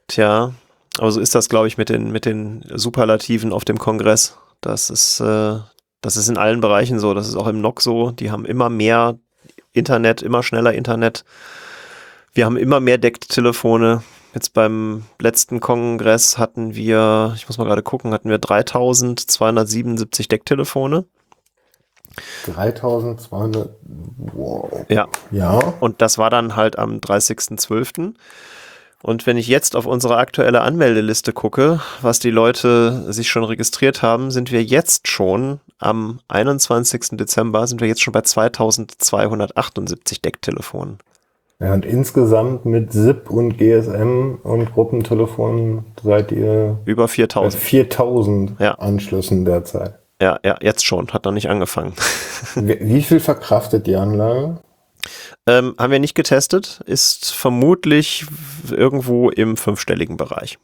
[0.07, 0.53] Tja,
[0.97, 4.37] aber so ist das, glaube ich, mit den, mit den Superlativen auf dem Kongress.
[4.59, 5.55] Das ist, äh,
[6.01, 7.13] das ist in allen Bereichen so.
[7.13, 8.11] Das ist auch im NOC so.
[8.11, 9.17] Die haben immer mehr
[9.73, 11.23] Internet, immer schneller Internet.
[12.33, 14.03] Wir haben immer mehr Decktelefone.
[14.33, 21.05] Jetzt beim letzten Kongress hatten wir, ich muss mal gerade gucken, hatten wir 3277 Decktelefone.
[22.45, 23.69] 3200,
[24.33, 24.85] wow.
[24.89, 25.07] Ja.
[25.31, 25.73] Ja.
[25.79, 28.13] Und das war dann halt am 30.12.
[29.03, 34.01] Und wenn ich jetzt auf unsere aktuelle Anmeldeliste gucke, was die Leute sich schon registriert
[34.01, 37.17] haben, sind wir jetzt schon am 21.
[37.17, 40.99] Dezember, sind wir jetzt schon bei 2278 Decktelefonen.
[41.59, 47.61] Ja, und insgesamt mit SIP und GSM und Gruppentelefonen seid ihr über 4000.
[47.61, 48.73] 4000 ja.
[48.75, 50.00] Anschlüssen derzeit.
[50.21, 51.93] Ja, ja, jetzt schon, hat noch nicht angefangen.
[52.55, 54.61] Wie viel verkraftet die Anlage?
[55.47, 58.27] Ähm, haben wir nicht getestet, ist vermutlich
[58.69, 60.59] irgendwo im fünfstelligen Bereich.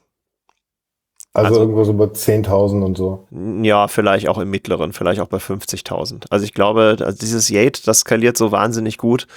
[1.38, 3.28] Also, also irgendwo so bei 10.000 und so.
[3.62, 6.26] Ja, vielleicht auch im mittleren, vielleicht auch bei 50.000.
[6.32, 9.28] Also ich glaube, also dieses Yate, das skaliert so wahnsinnig gut,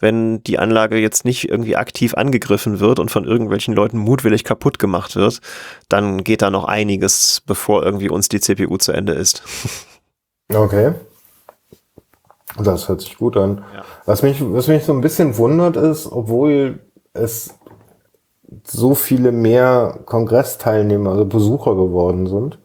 [0.00, 4.78] wenn die Anlage jetzt nicht irgendwie aktiv angegriffen wird und von irgendwelchen Leuten mutwillig kaputt
[4.78, 5.40] gemacht wird,
[5.90, 9.42] dann geht da noch einiges, bevor irgendwie uns die CPU zu Ende ist.
[10.54, 10.92] Okay.
[12.62, 13.64] Das hört sich gut an.
[13.74, 13.84] Ja.
[14.04, 16.80] Was mich, was mich so ein bisschen wundert ist, obwohl
[17.14, 17.54] es
[18.64, 22.58] so viele mehr Kongressteilnehmer, also Besucher geworden sind,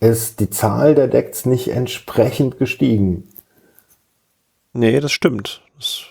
[0.00, 3.28] ist die Zahl der Decks nicht entsprechend gestiegen.
[4.72, 5.62] Nee, das stimmt.
[5.76, 6.04] Das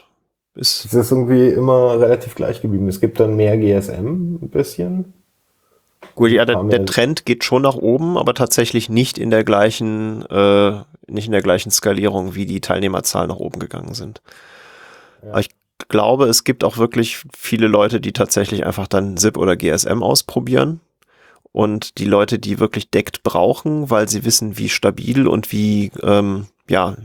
[0.56, 2.88] ist, es ist irgendwie immer relativ gleich geblieben.
[2.88, 5.14] Es gibt dann mehr GSM ein bisschen.
[6.16, 10.24] Gut, ja, der, der, Trend geht schon nach oben, aber tatsächlich nicht in der gleichen,
[10.26, 14.22] äh, nicht in der gleichen Skalierung, wie die Teilnehmerzahlen nach oben gegangen sind.
[15.24, 15.32] Ja.
[15.32, 15.50] Aber ich
[15.90, 20.80] glaube, es gibt auch wirklich viele Leute, die tatsächlich einfach dann SIP oder GSM ausprobieren.
[21.52, 26.48] Und die Leute, die wirklich deckt brauchen, weil sie wissen, wie stabil und wie, ähm,
[26.68, 26.96] ja,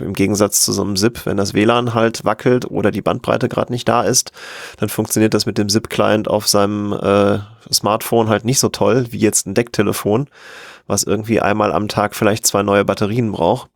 [0.00, 3.72] im Gegensatz zu so einem SIP, wenn das WLAN halt wackelt oder die Bandbreite gerade
[3.72, 4.30] nicht da ist,
[4.76, 7.40] dann funktioniert das mit dem SIP-Client auf seinem äh,
[7.72, 10.28] Smartphone halt nicht so toll wie jetzt ein Decktelefon,
[10.86, 13.68] was irgendwie einmal am Tag vielleicht zwei neue Batterien braucht.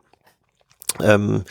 [1.01, 1.43] Ähm,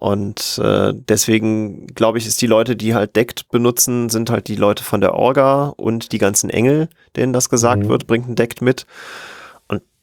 [0.00, 4.56] und äh, deswegen glaube ich, ist die Leute, die halt deckt benutzen, sind halt die
[4.56, 7.88] Leute von der Orga und die ganzen Engel, denen das gesagt mhm.
[7.88, 8.86] wird, bringt ein Deckt mit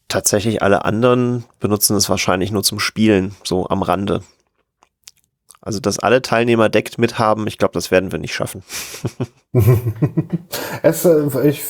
[0.08, 4.24] tatsächlich alle anderen benutzen es wahrscheinlich nur zum Spielen, so am Rande.
[5.68, 8.64] Also, dass alle Teilnehmer deckt mithaben, ich glaube, das werden wir nicht schaffen.
[10.82, 11.62] es, äh, ich,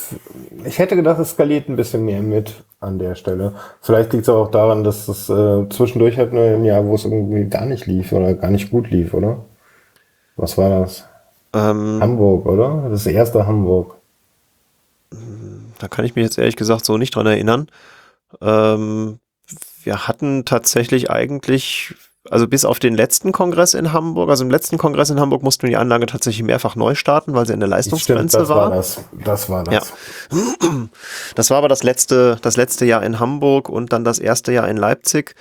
[0.65, 3.55] ich hätte gedacht, es skaliert ein bisschen mehr mit an der Stelle.
[3.81, 7.05] Vielleicht liegt es auch daran, dass es äh, zwischendurch halt nur ein Jahr, wo es
[7.05, 9.45] irgendwie gar nicht lief oder gar nicht gut lief, oder?
[10.35, 11.05] Was war das?
[11.53, 12.89] Ähm, Hamburg, oder?
[12.91, 13.95] Das erste Hamburg.
[15.79, 17.67] Da kann ich mich jetzt ehrlich gesagt so nicht dran erinnern.
[18.41, 19.17] Ähm,
[19.83, 21.95] wir hatten tatsächlich eigentlich,
[22.29, 25.63] also bis auf den letzten Kongress in Hamburg, also im letzten Kongress in Hamburg mussten
[25.63, 28.69] wir die Anlage tatsächlich mehrfach neu starten, weil sie in der Leistungsgrenze Stimmt, das war.
[28.69, 29.93] war das, das war das.
[30.31, 30.87] Ja.
[31.35, 34.67] Das war aber das letzte, das letzte Jahr in Hamburg und dann das erste Jahr
[34.67, 35.35] in Leipzig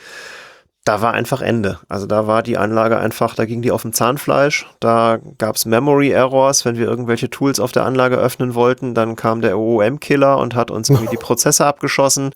[0.87, 1.81] da war einfach Ende.
[1.89, 4.67] Also da war die Anlage einfach, da ging die auf dem Zahnfleisch.
[4.79, 9.17] Da gab es Memory Errors, wenn wir irgendwelche Tools auf der Anlage öffnen wollten, dann
[9.17, 12.31] kam der OOM-Killer und hat uns irgendwie die Prozesse abgeschossen.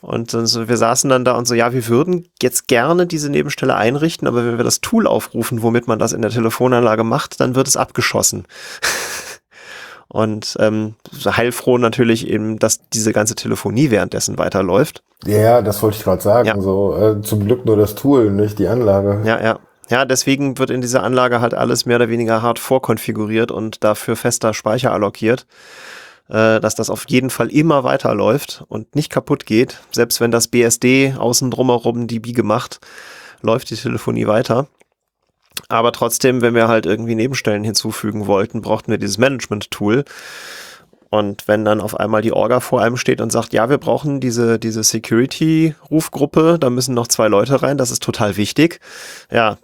[0.00, 3.74] Und so, wir saßen dann da und so, ja, wir würden jetzt gerne diese Nebenstelle
[3.74, 7.54] einrichten, aber wenn wir das Tool aufrufen, womit man das in der Telefonanlage macht, dann
[7.56, 8.44] wird es abgeschossen.
[10.08, 10.94] und ähm,
[11.24, 15.02] heilfroh natürlich eben, dass diese ganze Telefonie währenddessen weiterläuft.
[15.24, 16.46] Ja, das wollte ich gerade sagen.
[16.46, 16.60] Ja.
[16.60, 19.22] So, äh, zum Glück nur das Tool, nicht die Anlage.
[19.24, 19.58] Ja, ja.
[19.90, 24.16] Ja, deswegen wird in dieser Anlage halt alles mehr oder weniger hart vorkonfiguriert und dafür
[24.16, 25.46] fester Speicher allokiert,
[26.28, 29.80] äh, dass das auf jeden Fall immer weiterläuft und nicht kaputt geht.
[29.92, 32.80] Selbst wenn das BSD außen drumherum die Biege macht,
[33.42, 34.68] läuft die Telefonie weiter.
[35.68, 40.04] Aber trotzdem, wenn wir halt irgendwie Nebenstellen hinzufügen wollten, brauchten wir dieses Management-Tool.
[41.10, 44.20] Und wenn dann auf einmal die Orga vor einem steht und sagt, ja, wir brauchen
[44.20, 48.80] diese, diese Security-Rufgruppe, da müssen noch zwei Leute rein, das ist total wichtig.
[49.30, 49.56] Ja,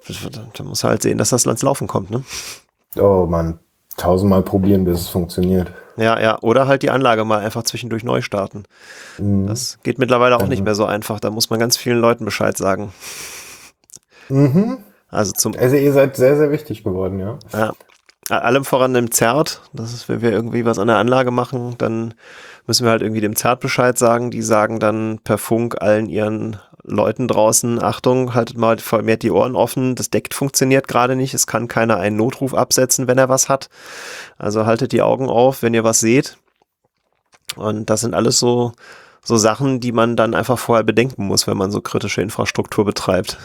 [0.55, 2.24] dann muss halt sehen, dass das ans Laufen kommt, ne?
[2.97, 3.59] Oh man,
[3.96, 5.72] tausendmal probieren, bis es funktioniert.
[5.96, 8.64] Ja, ja, oder halt die Anlage mal einfach zwischendurch neu starten.
[9.18, 9.46] Mhm.
[9.46, 10.48] Das geht mittlerweile auch mhm.
[10.48, 12.92] nicht mehr so einfach, da muss man ganz vielen Leuten Bescheid sagen.
[14.28, 14.78] Mhm.
[15.10, 15.54] Also zum.
[15.56, 17.38] Also ihr seid sehr, sehr wichtig geworden, ja.
[17.52, 17.72] Ja.
[18.30, 19.60] Allem voran dem Zert.
[19.72, 22.14] Das ist, wenn wir irgendwie was an der Anlage machen, dann
[22.66, 24.31] müssen wir halt irgendwie dem Zert Bescheid sagen.
[24.31, 29.57] Die sagen dann per Funk allen ihren Leuten draußen, Achtung, haltet mal vermehrt die Ohren
[29.57, 33.49] offen, das Deckt funktioniert gerade nicht, es kann keiner einen Notruf absetzen, wenn er was
[33.49, 33.70] hat.
[34.36, 36.36] Also haltet die Augen auf, wenn ihr was seht.
[37.57, 38.73] Und das sind alles so,
[39.23, 43.39] so Sachen, die man dann einfach vorher bedenken muss, wenn man so kritische Infrastruktur betreibt.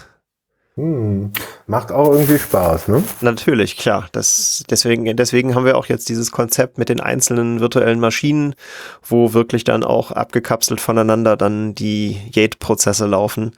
[0.80, 1.32] Hm.
[1.68, 3.04] Macht auch irgendwie Spaß, ne?
[3.20, 4.08] Natürlich, klar.
[4.14, 8.56] Das, deswegen, deswegen haben wir auch jetzt dieses Konzept mit den einzelnen virtuellen Maschinen,
[9.04, 13.52] wo wirklich dann auch abgekapselt voneinander dann die Yate-Prozesse laufen,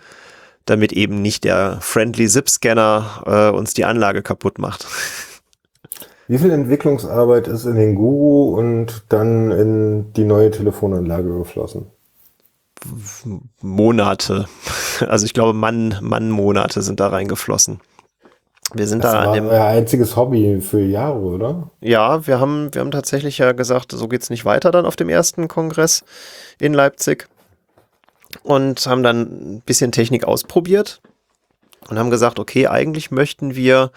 [0.66, 4.88] damit eben nicht der Friendly Zip-Scanner äh, uns die Anlage kaputt macht.
[6.28, 11.86] Wie viel Entwicklungsarbeit ist in den Guru und dann in die neue Telefonanlage geflossen?
[13.62, 14.48] Monate.
[15.08, 17.80] Also ich glaube, Mann, Mann-Monate sind da reingeflossen.
[18.74, 19.48] Wir sind das da an dem.
[19.48, 21.72] Euer einziges Hobby für Jahre, oder?
[21.82, 25.10] Ja, wir haben, wir haben tatsächlich ja gesagt, so geht's nicht weiter dann auf dem
[25.10, 26.04] ersten Kongress
[26.60, 27.28] in Leipzig.
[28.44, 29.22] Und haben dann
[29.56, 31.02] ein bisschen Technik ausprobiert
[31.90, 33.92] und haben gesagt, okay, eigentlich möchten wir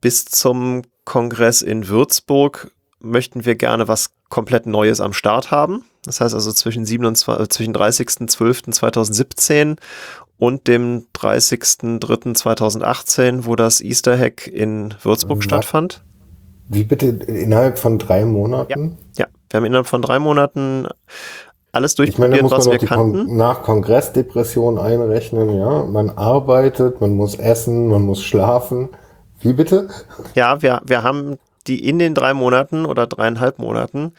[0.00, 2.70] bis zum Kongress in Würzburg
[3.00, 5.82] möchten wir gerne was komplett Neues am Start haben.
[6.04, 9.78] Das heißt also zwischen, 27, äh, zwischen 30.12.2017
[10.38, 15.44] und dem 30.03.2018, wo das Easter Hack in Würzburg Was?
[15.44, 16.02] stattfand.
[16.68, 18.98] Wie bitte innerhalb von drei Monaten?
[19.16, 19.26] Ja, ja.
[19.50, 20.88] wir haben innerhalb von drei Monaten
[21.72, 23.26] alles durchprobiert, ich meine, was wir kannten.
[23.26, 25.84] Kon nach Kongressdepression einrechnen, ja.
[25.84, 28.88] Man arbeitet, man muss essen, man muss schlafen.
[29.40, 29.88] Wie bitte?
[30.34, 31.36] Ja, wir, wir haben
[31.66, 34.12] die in den drei Monaten oder dreieinhalb Monaten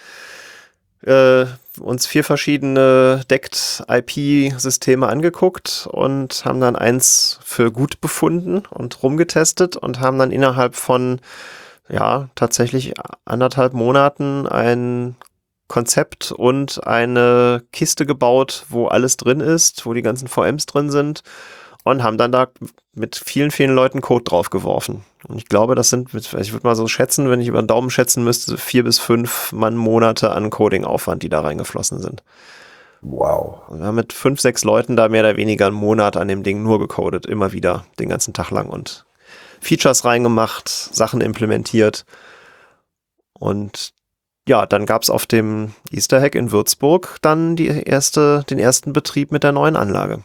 [1.05, 1.45] äh,
[1.79, 9.77] uns vier verschiedene Deckt IP-Systeme angeguckt und haben dann eins für gut befunden und rumgetestet
[9.77, 11.19] und haben dann innerhalb von
[11.89, 12.93] ja tatsächlich
[13.25, 15.15] anderthalb Monaten ein
[15.67, 21.23] Konzept und eine Kiste gebaut, wo alles drin ist, wo die ganzen VMs drin sind
[21.83, 22.47] und haben dann da
[22.93, 25.03] mit vielen, vielen Leuten Code draufgeworfen.
[25.27, 27.89] Und ich glaube, das sind, ich würde mal so schätzen, wenn ich über den Daumen
[27.89, 32.23] schätzen müsste, vier bis fünf Mann Monate an Coding-Aufwand, die da reingeflossen sind.
[33.01, 33.67] Wow.
[33.67, 36.43] Und wir haben mit fünf, sechs Leuten da mehr oder weniger einen Monat an dem
[36.43, 39.05] Ding nur gecodet, immer wieder, den ganzen Tag lang und
[39.59, 42.05] Features reingemacht, Sachen implementiert.
[43.33, 43.93] Und
[44.47, 48.93] ja, dann gab es auf dem Easter Hack in Würzburg dann die erste, den ersten
[48.93, 50.23] Betrieb mit der neuen Anlage.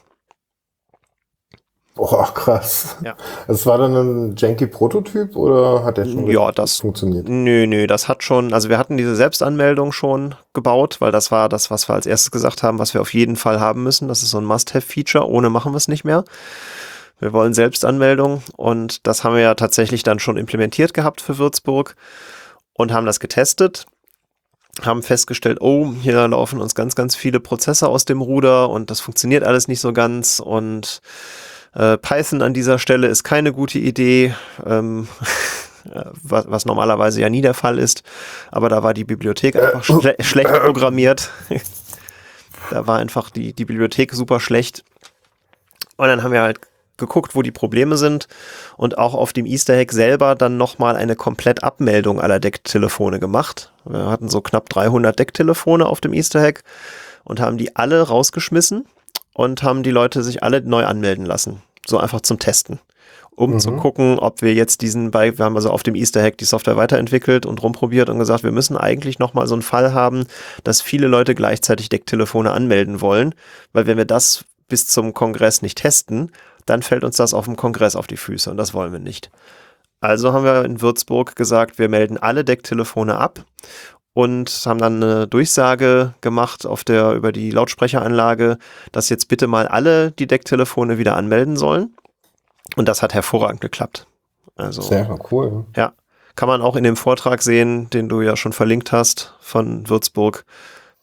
[1.95, 2.97] Boah, krass.
[3.05, 3.15] Ja.
[3.47, 7.29] Das war dann ein janky Prototyp oder hat der schon Ja, das funktioniert?
[7.29, 11.51] Nö, nö, das hat schon, also wir hatten diese Selbstanmeldung schon gebaut, weil das war
[11.51, 14.09] das, was wir als erstes gesagt haben, was wir auf jeden Fall haben müssen.
[14.09, 16.25] Das ist so ein Must-Have-Feature, ohne machen wir es nicht mehr.
[17.19, 21.95] Wir wollen Selbstanmeldung und das haben wir ja tatsächlich dann schon implementiert gehabt für Würzburg
[22.73, 23.87] und haben das getestet
[24.81, 29.01] haben festgestellt, oh, hier laufen uns ganz, ganz viele Prozesse aus dem Ruder und das
[29.01, 31.03] funktioniert alles nicht so ganz und
[31.75, 34.35] äh, Python an dieser Stelle ist keine gute Idee,
[34.65, 35.09] ähm,
[36.23, 38.03] was, was, normalerweise ja nie der Fall ist,
[38.51, 41.31] aber da war die Bibliothek einfach schle schlecht programmiert.
[42.71, 44.85] da war einfach die, die Bibliothek super schlecht.
[45.97, 46.61] Und dann haben wir halt
[46.99, 48.29] geguckt, wo die Probleme sind
[48.77, 53.73] und auch auf dem Easter Hack selber dann nochmal eine komplett Abmeldung aller Decktelefone gemacht.
[53.85, 56.63] Wir hatten so knapp 300 Decktelefone auf dem Easter Hack
[57.25, 58.87] und haben die alle rausgeschmissen
[59.35, 61.63] und haben die Leute sich alle neu anmelden lassen.
[61.87, 62.81] So einfach zum Testen.
[63.35, 63.61] Um mhm.
[63.61, 66.45] zu gucken, ob wir jetzt diesen bei, wir haben also auf dem Easter Hack die
[66.45, 70.27] Software weiterentwickelt und rumprobiert und gesagt, wir müssen eigentlich nochmal so einen Fall haben,
[70.65, 73.35] dass viele Leute gleichzeitig Decktelefone anmelden wollen,
[73.73, 76.31] weil wenn wir das bis zum Kongress nicht testen,
[76.67, 79.31] dann fällt uns das auf dem Kongress auf die Füße und das wollen wir nicht.
[80.01, 83.45] Also haben wir in Würzburg gesagt, wir melden alle Decktelefone ab
[84.15, 88.59] und haben dann eine Durchsage gemacht auf der über die Lautsprecheranlage,
[88.93, 91.95] dass jetzt bitte mal alle die Decktelefone wieder anmelden sollen.
[92.77, 94.07] Und das hat hervorragend geklappt.
[94.57, 95.65] Also sehr cool.
[95.77, 95.93] Ja,
[96.37, 100.45] kann man auch in dem Vortrag sehen, den du ja schon verlinkt hast von Würzburg.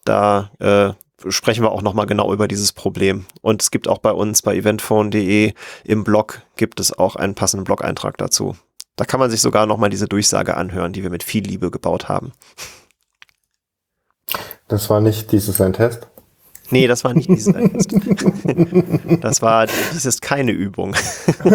[0.04, 0.92] Da äh,
[1.30, 3.26] sprechen wir auch nochmal genau über dieses Problem.
[3.42, 5.52] Und es gibt auch bei uns bei eventphone.de
[5.84, 8.56] im Blog gibt es auch einen passenden Blog-Eintrag dazu.
[8.96, 12.08] Da kann man sich sogar nochmal diese Durchsage anhören, die wir mit viel Liebe gebaut
[12.08, 12.32] haben.
[14.68, 16.06] Das war nicht dieses ein Test?
[16.70, 17.92] Nee, das war nicht dieses ein Test.
[19.20, 20.94] Das war, dies ist keine Übung.
[21.44, 21.52] ja,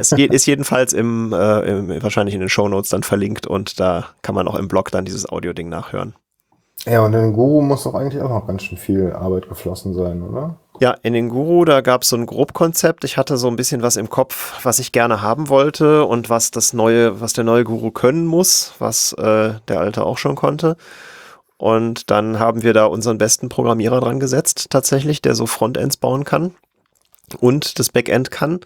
[0.00, 4.06] es ist jedenfalls im, äh, im, wahrscheinlich in den Show Notes dann verlinkt und da
[4.22, 6.14] kann man auch im Blog dann dieses Audio-Ding nachhören.
[6.86, 10.22] Ja, und in Guru muss doch eigentlich auch noch ganz schön viel Arbeit geflossen sein,
[10.22, 10.56] oder?
[10.80, 13.04] Ja, in den Guru, da gab es so ein Grobkonzept.
[13.04, 16.50] Ich hatte so ein bisschen was im Kopf, was ich gerne haben wollte und was
[16.50, 20.76] das neue, was der neue Guru können muss, was äh, der alte auch schon konnte.
[21.58, 26.24] Und dann haben wir da unseren besten Programmierer dran gesetzt, tatsächlich, der so Frontends bauen
[26.24, 26.54] kann
[27.38, 28.60] und das Backend kann.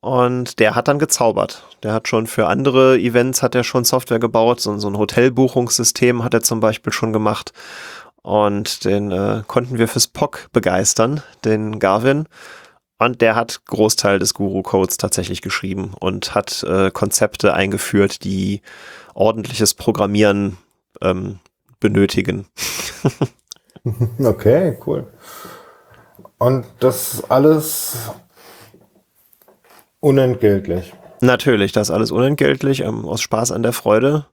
[0.00, 1.62] Und der hat dann gezaubert.
[1.82, 4.60] Der hat schon für andere Events hat er schon Software gebaut.
[4.60, 7.52] So, so ein Hotelbuchungssystem hat er zum Beispiel schon gemacht.
[8.22, 12.26] Und den äh, konnten wir fürs POC begeistern, den Garvin.
[12.98, 18.60] Und der hat Großteil des Guru-Codes tatsächlich geschrieben und hat äh, Konzepte eingeführt, die
[19.14, 20.58] ordentliches Programmieren
[21.00, 21.38] ähm,
[21.80, 22.46] benötigen.
[24.22, 25.06] okay, cool.
[26.36, 28.10] Und das alles
[30.00, 30.94] Unentgeltlich.
[31.20, 34.26] Natürlich, das alles unentgeltlich, ähm, aus Spaß an der Freude.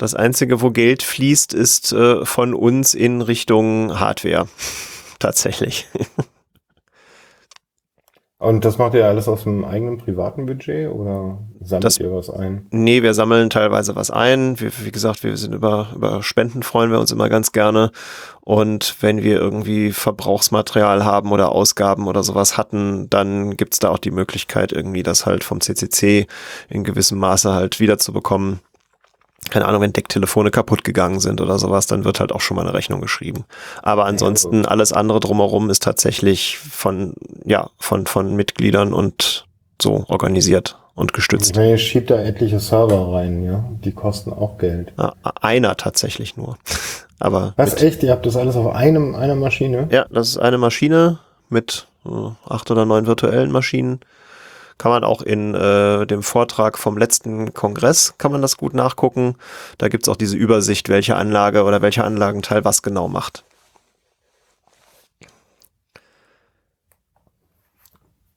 [0.00, 4.48] Das Einzige, wo Geld fließt, ist äh, von uns in Richtung Hardware.
[5.18, 5.88] Tatsächlich.
[8.38, 12.30] Und das macht ihr alles aus dem eigenen privaten Budget oder sammelt das, ihr was
[12.30, 12.66] ein?
[12.70, 14.58] Nee, wir sammeln teilweise was ein.
[14.58, 17.92] Wir, wie gesagt, wir sind über, über Spenden freuen wir uns immer ganz gerne.
[18.40, 23.98] Und wenn wir irgendwie Verbrauchsmaterial haben oder Ausgaben oder sowas hatten, dann gibt's da auch
[23.98, 26.26] die Möglichkeit, irgendwie das halt vom CCC
[26.70, 28.60] in gewissem Maße halt wiederzubekommen
[29.50, 32.62] keine Ahnung, wenn Decktelefone kaputt gegangen sind oder sowas, dann wird halt auch schon mal
[32.62, 33.44] eine Rechnung geschrieben.
[33.82, 37.14] Aber ansonsten alles andere drumherum ist tatsächlich von,
[37.44, 39.46] ja, von, von Mitgliedern und
[39.80, 41.56] so organisiert und gestützt.
[41.56, 43.64] Ihr schiebt da etliche Server rein, ja.
[43.84, 44.92] Die kosten auch Geld.
[44.98, 46.58] Ja, einer tatsächlich nur.
[47.18, 47.52] Aber.
[47.56, 48.02] Was echt?
[48.02, 49.88] Ihr habt das alles auf einem, einer Maschine?
[49.90, 51.18] Ja, das ist eine Maschine
[51.48, 52.08] mit äh,
[52.48, 54.00] acht oder neun virtuellen Maschinen
[54.80, 59.34] Kann man auch in äh, dem Vortrag vom letzten Kongress, kann man das gut nachgucken.
[59.76, 63.44] Da gibt's auch diese Übersicht, welche Anlage oder welcher Anlagenteil was genau macht.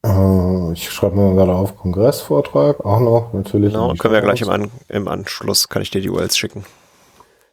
[0.06, 3.72] Äh, ich schreibe mir gerade auf Kongressvortrag, auch noch natürlich.
[3.72, 6.66] Genau, können wir gleich im, An im Anschluss, kann ich dir die URLs schicken.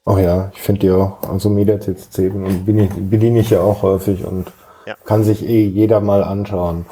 [0.05, 2.33] Ach ja, ich finde die auch, also MediaTC
[2.67, 4.51] bediene, bediene ich ja auch häufig und
[4.85, 4.97] ja.
[5.05, 6.87] kann sich eh jeder mal anschauen.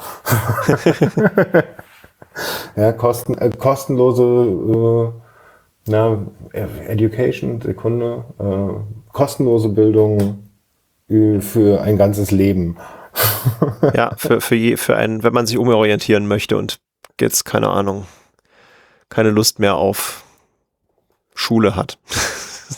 [2.75, 5.21] ja, kosten, äh, kostenlose äh,
[5.87, 6.25] na,
[6.87, 10.49] Education, Sekunde, äh, kostenlose Bildung
[11.09, 12.77] äh, für ein ganzes Leben.
[13.93, 16.79] ja, für, für, je, für einen, wenn man sich umorientieren möchte und
[17.19, 18.05] jetzt, keine Ahnung,
[19.09, 20.23] keine Lust mehr auf
[21.33, 21.97] Schule hat.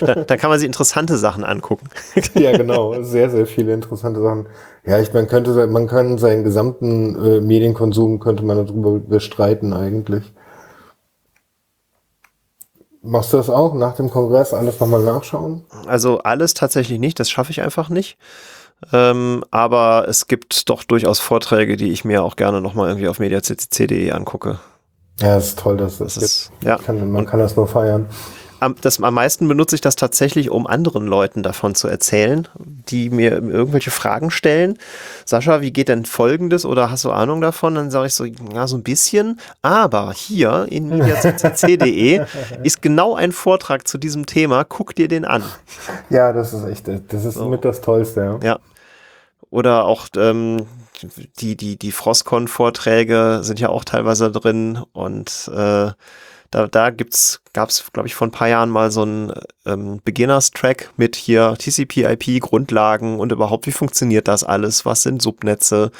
[0.00, 1.88] da, da, kann man sich interessante Sachen angucken.
[2.34, 3.02] ja, genau.
[3.02, 4.46] Sehr, sehr viele interessante Sachen.
[4.86, 10.32] Ja, ich meine, könnte, man kann seinen gesamten äh, Medienkonsum könnte man darüber bestreiten eigentlich.
[13.02, 15.64] Machst du das auch nach dem Kongress alles nochmal nachschauen?
[15.86, 18.16] Also alles tatsächlich nicht, das schaffe ich einfach nicht.
[18.92, 23.18] Ähm, aber es gibt doch durchaus Vorträge, die ich mir auch gerne nochmal irgendwie auf
[23.18, 24.60] mediaccc.de angucke.
[25.20, 26.76] Ja, ist toll, dass das, das ist, ja.
[26.76, 28.06] Kann, man kann das nur feiern
[28.80, 33.32] das, am meisten benutze ich das tatsächlich, um anderen Leuten davon zu erzählen, die mir
[33.32, 34.78] irgendwelche Fragen stellen.
[35.24, 37.74] Sascha, wie geht denn Folgendes oder hast du Ahnung davon?
[37.74, 39.40] Dann sage ich so, ja, so ein bisschen.
[39.62, 42.24] Aber hier in mediaccc.de
[42.62, 44.64] ist genau ein Vortrag zu diesem Thema.
[44.64, 45.42] Guck dir den an.
[46.10, 47.48] Ja, das ist echt, das ist so.
[47.48, 48.38] mit das Tollste.
[48.42, 48.48] Ja.
[48.48, 48.58] ja.
[49.50, 50.66] Oder auch ähm,
[51.38, 55.90] die, die, die Frostcon-Vorträge sind ja auch teilweise drin und äh,
[56.50, 59.32] da, da gibt's, gab's, glaube ich, vor ein paar Jahren mal so einen
[59.64, 64.84] ähm, Beginners-Track mit hier TCP/IP Grundlagen und überhaupt, wie funktioniert das alles?
[64.84, 65.90] Was sind Subnetze?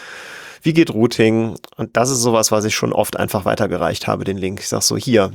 [0.63, 1.57] Wie geht Routing?
[1.77, 4.61] Und das ist sowas, was ich schon oft einfach weitergereicht habe, den Link.
[4.61, 5.33] Ich sag so, hier,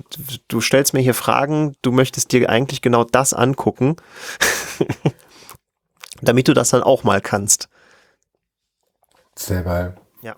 [0.47, 3.95] du stellst mir hier Fragen, du möchtest dir eigentlich genau das angucken,
[6.21, 7.69] damit du das dann auch mal kannst.
[9.35, 9.95] Sehr geil.
[10.21, 10.35] Ja.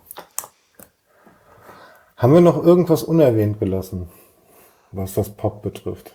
[2.16, 4.10] Haben wir noch irgendwas unerwähnt gelassen?
[4.94, 6.14] Was das Pop betrifft.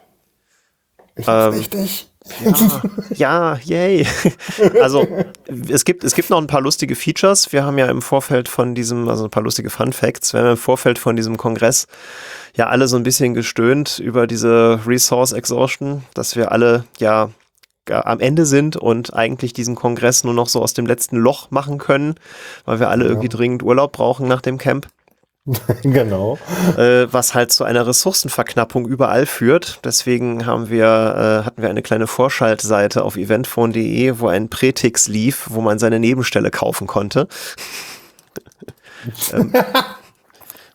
[1.17, 2.09] Ich ähm, wichtig.
[3.15, 4.07] Ja, ja, yay.
[4.83, 5.07] Also
[5.69, 7.53] es gibt, es gibt noch ein paar lustige Features.
[7.53, 10.51] Wir haben ja im Vorfeld von diesem, also ein paar lustige Fun Facts, wir haben
[10.51, 11.87] im Vorfeld von diesem Kongress
[12.55, 17.31] ja alle so ein bisschen gestöhnt über diese Resource Exhaustion, dass wir alle ja
[17.91, 21.79] am Ende sind und eigentlich diesen Kongress nur noch so aus dem letzten Loch machen
[21.79, 22.17] können,
[22.67, 23.11] weil wir alle ja.
[23.11, 24.89] irgendwie dringend Urlaub brauchen nach dem Camp.
[25.83, 26.39] genau.
[26.77, 29.81] Äh, was halt zu einer Ressourcenverknappung überall führt.
[29.85, 35.47] Deswegen haben wir, äh, hatten wir eine kleine Vorschaltseite auf eventphone.de, wo ein Prätix lief,
[35.51, 37.29] wo man seine Nebenstelle kaufen konnte.
[39.33, 39.53] ähm,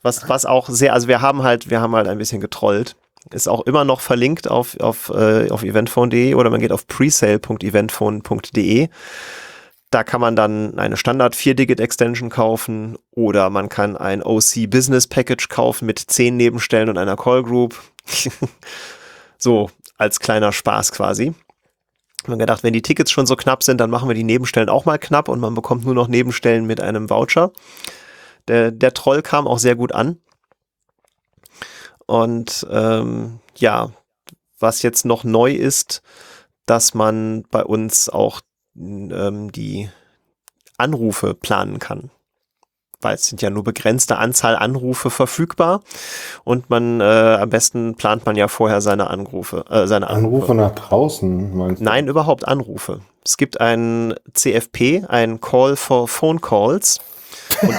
[0.02, 2.96] was, was auch sehr, also wir haben halt, wir haben halt ein bisschen getrollt.
[3.32, 8.90] Ist auch immer noch verlinkt auf, auf, äh, auf eventphone.de oder man geht auf presale.eventphone.de.
[9.94, 15.50] Da kann man dann eine Standard 4-Digit-Extension kaufen oder man kann ein OC Business Package
[15.50, 17.80] kaufen mit 10 Nebenstellen und einer Call Group.
[19.38, 21.36] so, als kleiner Spaß quasi.
[22.26, 24.86] Haben gedacht, wenn die Tickets schon so knapp sind, dann machen wir die Nebenstellen auch
[24.86, 27.52] mal knapp und man bekommt nur noch Nebenstellen mit einem Voucher.
[28.48, 30.18] Der, der Troll kam auch sehr gut an.
[32.08, 33.92] Und ähm, ja,
[34.58, 36.02] was jetzt noch neu ist,
[36.66, 38.42] dass man bei uns auch
[38.76, 39.90] ähm, die
[40.78, 42.12] Anrufe planen kann.
[43.02, 45.82] Weil es sind ja nur begrenzte Anzahl Anrufe verfügbar
[46.46, 49.66] und man äh, am besten plant man ja vorher seine Anrufe.
[49.70, 50.52] Äh, seine Anrufe.
[50.52, 51.86] Anrufe nach draußen, meinst du?
[51.86, 53.02] Nein, überhaupt Anrufe.
[53.26, 57.02] Es gibt ein CFP, ein Call for Phone Calls.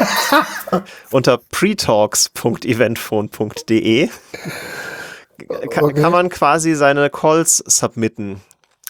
[1.11, 4.11] Unter pretalks.eventphone.de
[5.71, 6.01] kann, okay.
[6.01, 8.41] kann man quasi seine Calls submitten.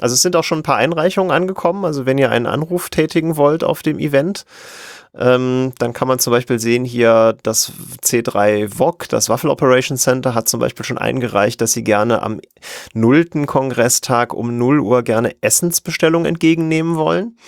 [0.05, 1.87] Also es sind auch schon ein paar Einreichungen angekommen.
[1.87, 4.45] Also wenn ihr einen Anruf tätigen wollt auf dem Event,
[5.15, 7.73] ähm, dann kann man zum Beispiel sehen hier, das
[8.03, 12.43] C3 VOC, das Waffle Operation Center, hat zum Beispiel schon eingereicht, dass sie gerne am
[12.93, 17.39] nullten Kongresstag um 0 Uhr gerne Essensbestellungen entgegennehmen wollen.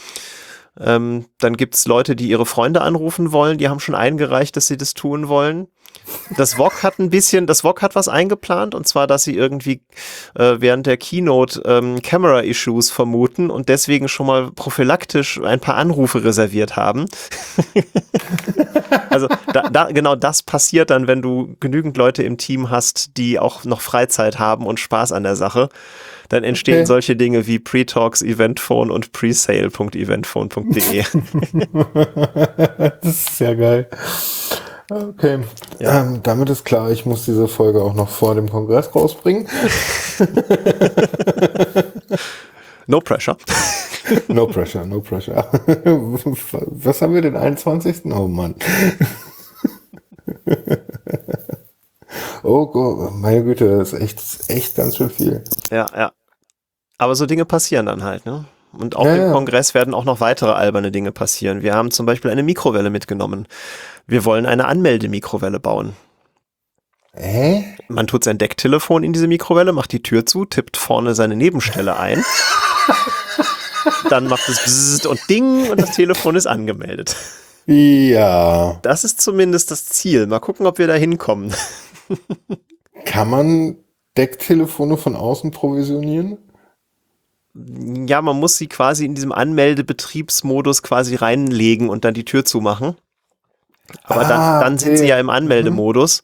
[0.80, 4.78] Ähm, dann gibt's Leute, die ihre Freunde anrufen wollen, die haben schon eingereicht, dass sie
[4.78, 5.68] das tun wollen.
[6.36, 9.80] Das VOG hat ein bisschen, das VOG hat was eingeplant und zwar, dass sie irgendwie
[10.34, 16.24] äh, während der Keynote ähm, Camera-Issues vermuten und deswegen schon mal prophylaktisch ein paar Anrufe
[16.24, 17.06] reserviert haben.
[19.10, 23.38] also da, da, genau das passiert dann, wenn du genügend Leute im Team hast, die
[23.38, 25.68] auch noch Freizeit haben und Spaß an der Sache
[26.28, 26.86] dann entstehen okay.
[26.86, 31.04] solche Dinge wie Pre-Talks, Eventphone und presale.eventphone.de.
[33.00, 33.88] das ist sehr geil.
[34.88, 35.40] Okay,
[35.80, 36.02] ja.
[36.02, 39.48] ähm, damit ist klar, ich muss diese Folge auch noch vor dem Kongress rausbringen.
[42.86, 43.36] no pressure.
[44.28, 45.44] no pressure, no pressure.
[46.66, 48.04] Was haben wir den 21.
[48.06, 48.54] Oh Mann.
[52.44, 55.42] oh Gott, meine Güte, das ist echt, echt ganz schön viel.
[55.70, 56.12] Ja, ja.
[56.98, 58.44] Aber so Dinge passieren dann halt, ne?
[58.72, 59.32] Und auch ja, im ja.
[59.32, 61.62] Kongress werden auch noch weitere alberne Dinge passieren.
[61.62, 63.48] Wir haben zum Beispiel eine Mikrowelle mitgenommen.
[64.06, 65.94] Wir wollen eine Anmeldemikrowelle bauen.
[67.14, 67.64] Hä?
[67.88, 71.98] Man tut sein Decktelefon in diese Mikrowelle, macht die Tür zu, tippt vorne seine Nebenstelle
[71.98, 72.22] ein.
[74.10, 77.16] dann macht es Bzzzt und Ding und das Telefon ist angemeldet.
[77.66, 78.78] Ja.
[78.82, 80.26] Das ist zumindest das Ziel.
[80.26, 81.52] Mal gucken, ob wir da hinkommen.
[83.04, 83.76] Kann man
[84.16, 86.38] Decktelefone von außen provisionieren?
[87.54, 92.96] Ja, man muss sie quasi in diesem Anmeldebetriebsmodus quasi reinlegen und dann die Tür zumachen.
[94.04, 94.84] Aber ah, dann, dann okay.
[94.84, 96.22] sind sie ja im Anmeldemodus.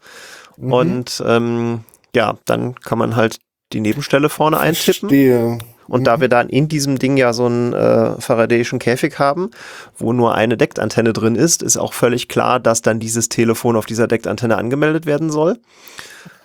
[0.56, 0.72] Mhm.
[0.72, 1.80] Und ähm,
[2.14, 3.38] ja, dann kann man halt
[3.72, 5.08] die Nebenstelle vorne eintippen.
[5.08, 5.58] Verstehe.
[5.88, 6.04] Und mhm.
[6.04, 9.50] da wir dann in diesem Ding ja so einen äh, Faradayischen Käfig haben,
[9.98, 13.86] wo nur eine Deckantenne drin ist, ist auch völlig klar, dass dann dieses Telefon auf
[13.86, 15.58] dieser Deckantenne angemeldet werden soll.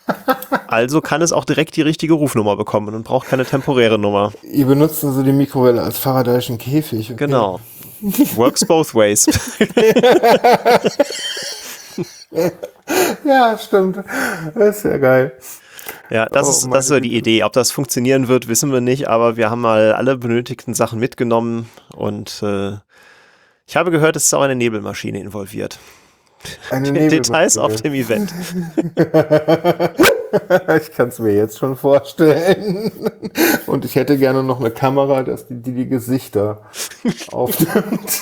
[0.67, 4.33] Also kann es auch direkt die richtige Rufnummer bekommen und braucht keine temporäre Nummer.
[4.43, 7.11] Ihr benutzt also die Mikrowelle als Faradayischen Käfig.
[7.11, 7.25] Okay.
[7.25, 7.59] Genau.
[8.35, 9.25] Works both ways.
[13.25, 14.03] ja, stimmt.
[14.53, 15.31] Das ist ja geil.
[16.09, 17.43] Ja, das, oh, ist, das ist so die Idee.
[17.43, 21.69] Ob das funktionieren wird, wissen wir nicht, aber wir haben mal alle benötigten Sachen mitgenommen
[21.95, 22.73] und äh,
[23.65, 25.79] ich habe gehört, es ist auch eine Nebelmaschine involviert.
[26.71, 28.33] Details auf dem Event.
[30.81, 32.91] ich kann es mir jetzt schon vorstellen.
[33.65, 36.61] Und ich hätte gerne noch eine Kamera, dass die die, die Gesichter
[37.31, 38.21] aufnimmt.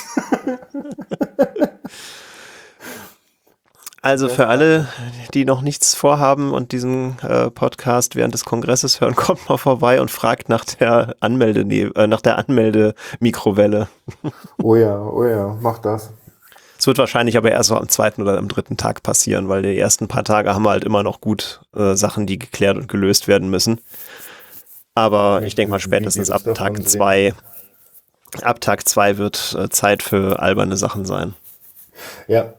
[4.06, 4.86] Also für alle,
[5.34, 10.00] die noch nichts vorhaben und diesen äh, Podcast während des Kongresses hören, kommt mal vorbei
[10.00, 13.88] und fragt nach der Anmelde äh, nach der Anmeldemikrowelle.
[14.62, 16.12] Oh ja, oh ja, mach das.
[16.86, 19.76] Es wird wahrscheinlich aber erst so am zweiten oder am dritten Tag passieren, weil die
[19.76, 23.26] ersten paar Tage haben wir halt immer noch gut äh, Sachen, die geklärt und gelöst
[23.26, 23.80] werden müssen.
[24.94, 27.34] Aber ich denke mal spätestens ab Tag zwei,
[28.42, 31.34] ab Tag zwei wird äh, Zeit für alberne Sachen sein.
[32.28, 32.54] Ja,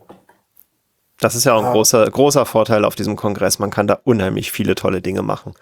[1.21, 1.71] das ist ja auch ein ah.
[1.71, 3.59] großer, großer Vorteil auf diesem Kongress.
[3.59, 5.53] Man kann da unheimlich viele tolle Dinge machen.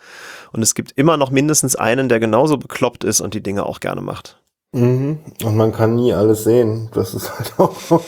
[0.54, 3.80] Und es gibt immer noch mindestens einen, der genauso bekloppt ist und die Dinge auch
[3.80, 4.40] gerne macht.
[4.72, 5.20] Mhm.
[5.44, 6.90] Und man kann nie alles sehen.
[6.94, 8.04] Das ist halt auch so.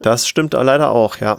[0.00, 1.38] Das stimmt leider auch, ja.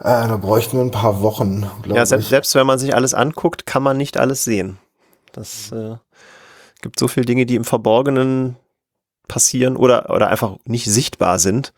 [0.00, 2.30] Äh, da bräuchten wir ein paar Wochen, glaube ja, selbst, ich.
[2.30, 4.78] Selbst wenn man sich alles anguckt, kann man nicht alles sehen.
[5.32, 5.96] Das äh,
[6.80, 8.56] gibt so viele Dinge, die im Verborgenen
[9.28, 11.72] passieren oder, oder einfach nicht sichtbar sind.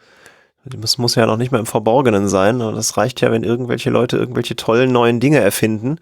[0.64, 2.60] Das muss ja noch nicht mal im Verborgenen sein.
[2.60, 5.98] Das reicht ja, wenn irgendwelche Leute irgendwelche tollen neuen Dinge erfinden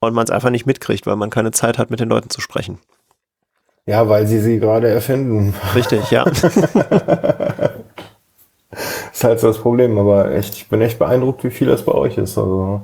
[0.00, 2.40] und man es einfach nicht mitkriegt, weil man keine Zeit hat, mit den Leuten zu
[2.40, 2.78] sprechen.
[3.90, 5.52] Ja, weil sie sie gerade erfinden.
[5.74, 6.22] Richtig, ja.
[9.12, 11.90] ist halt so das Problem, aber echt, ich bin echt beeindruckt, wie viel das bei
[11.90, 12.38] euch ist.
[12.38, 12.82] Also,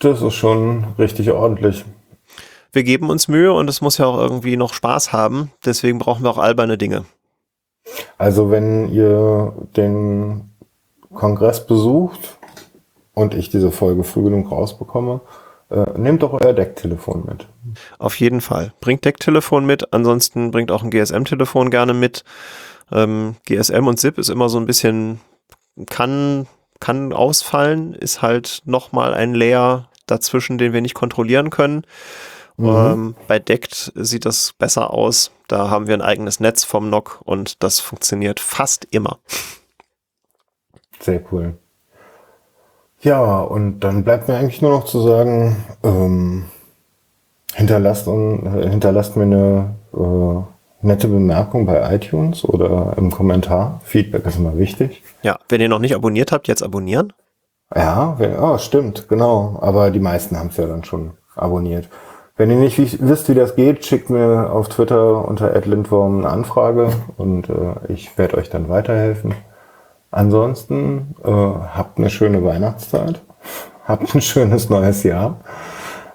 [0.00, 1.84] das ist schon richtig ordentlich.
[2.72, 5.52] Wir geben uns Mühe und es muss ja auch irgendwie noch Spaß haben.
[5.64, 7.04] Deswegen brauchen wir auch alberne Dinge.
[8.18, 10.50] Also wenn ihr den
[11.14, 12.36] Kongress besucht
[13.14, 15.20] und ich diese Folge früh genug rausbekomme,
[15.70, 17.46] äh, nehmt doch euer Decktelefon mit.
[17.98, 18.72] Auf jeden Fall.
[18.80, 22.24] Bringt Decktelefon mit, ansonsten bringt auch ein GSM-Telefon gerne mit.
[22.92, 25.20] Ähm, GSM und SIP ist immer so ein bisschen,
[25.88, 26.46] kann,
[26.80, 31.84] kann ausfallen, ist halt nochmal ein Layer dazwischen, den wir nicht kontrollieren können.
[32.56, 32.66] Mhm.
[32.66, 35.30] Ähm, bei Deckt sieht das besser aus.
[35.46, 39.18] Da haben wir ein eigenes Netz vom NOC und das funktioniert fast immer.
[41.00, 41.56] Sehr cool.
[43.00, 46.46] Ja, und dann bleibt mir eigentlich nur noch zu sagen, ähm,
[47.54, 53.80] hinterlasst, hinterlasst mir eine äh, nette Bemerkung bei iTunes oder im Kommentar.
[53.84, 55.02] Feedback ist immer wichtig.
[55.22, 57.12] Ja, wenn ihr noch nicht abonniert habt, jetzt abonnieren.
[57.74, 59.58] Ja, wenn, oh, stimmt, genau.
[59.60, 61.88] Aber die meisten haben es ja dann schon abonniert.
[62.36, 66.92] Wenn ihr nicht wisst, wie das geht, schickt mir auf Twitter unter @lindworm eine Anfrage
[67.16, 69.34] und äh, ich werde euch dann weiterhelfen.
[70.12, 73.20] Ansonsten äh, habt eine schöne Weihnachtszeit,
[73.84, 75.40] habt ein schönes neues Jahr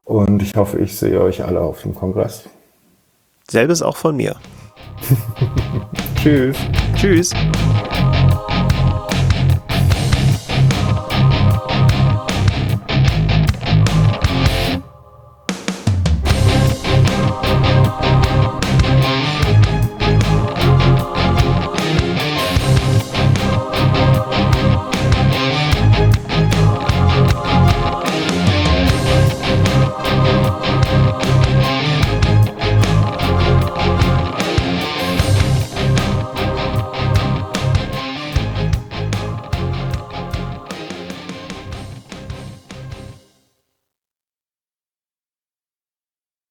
[0.05, 2.49] und ich hoffe, ich sehe euch alle auf dem Kongress.
[3.49, 4.35] Selbes auch von mir.
[6.15, 6.57] Tschüss.
[6.95, 7.31] Tschüss.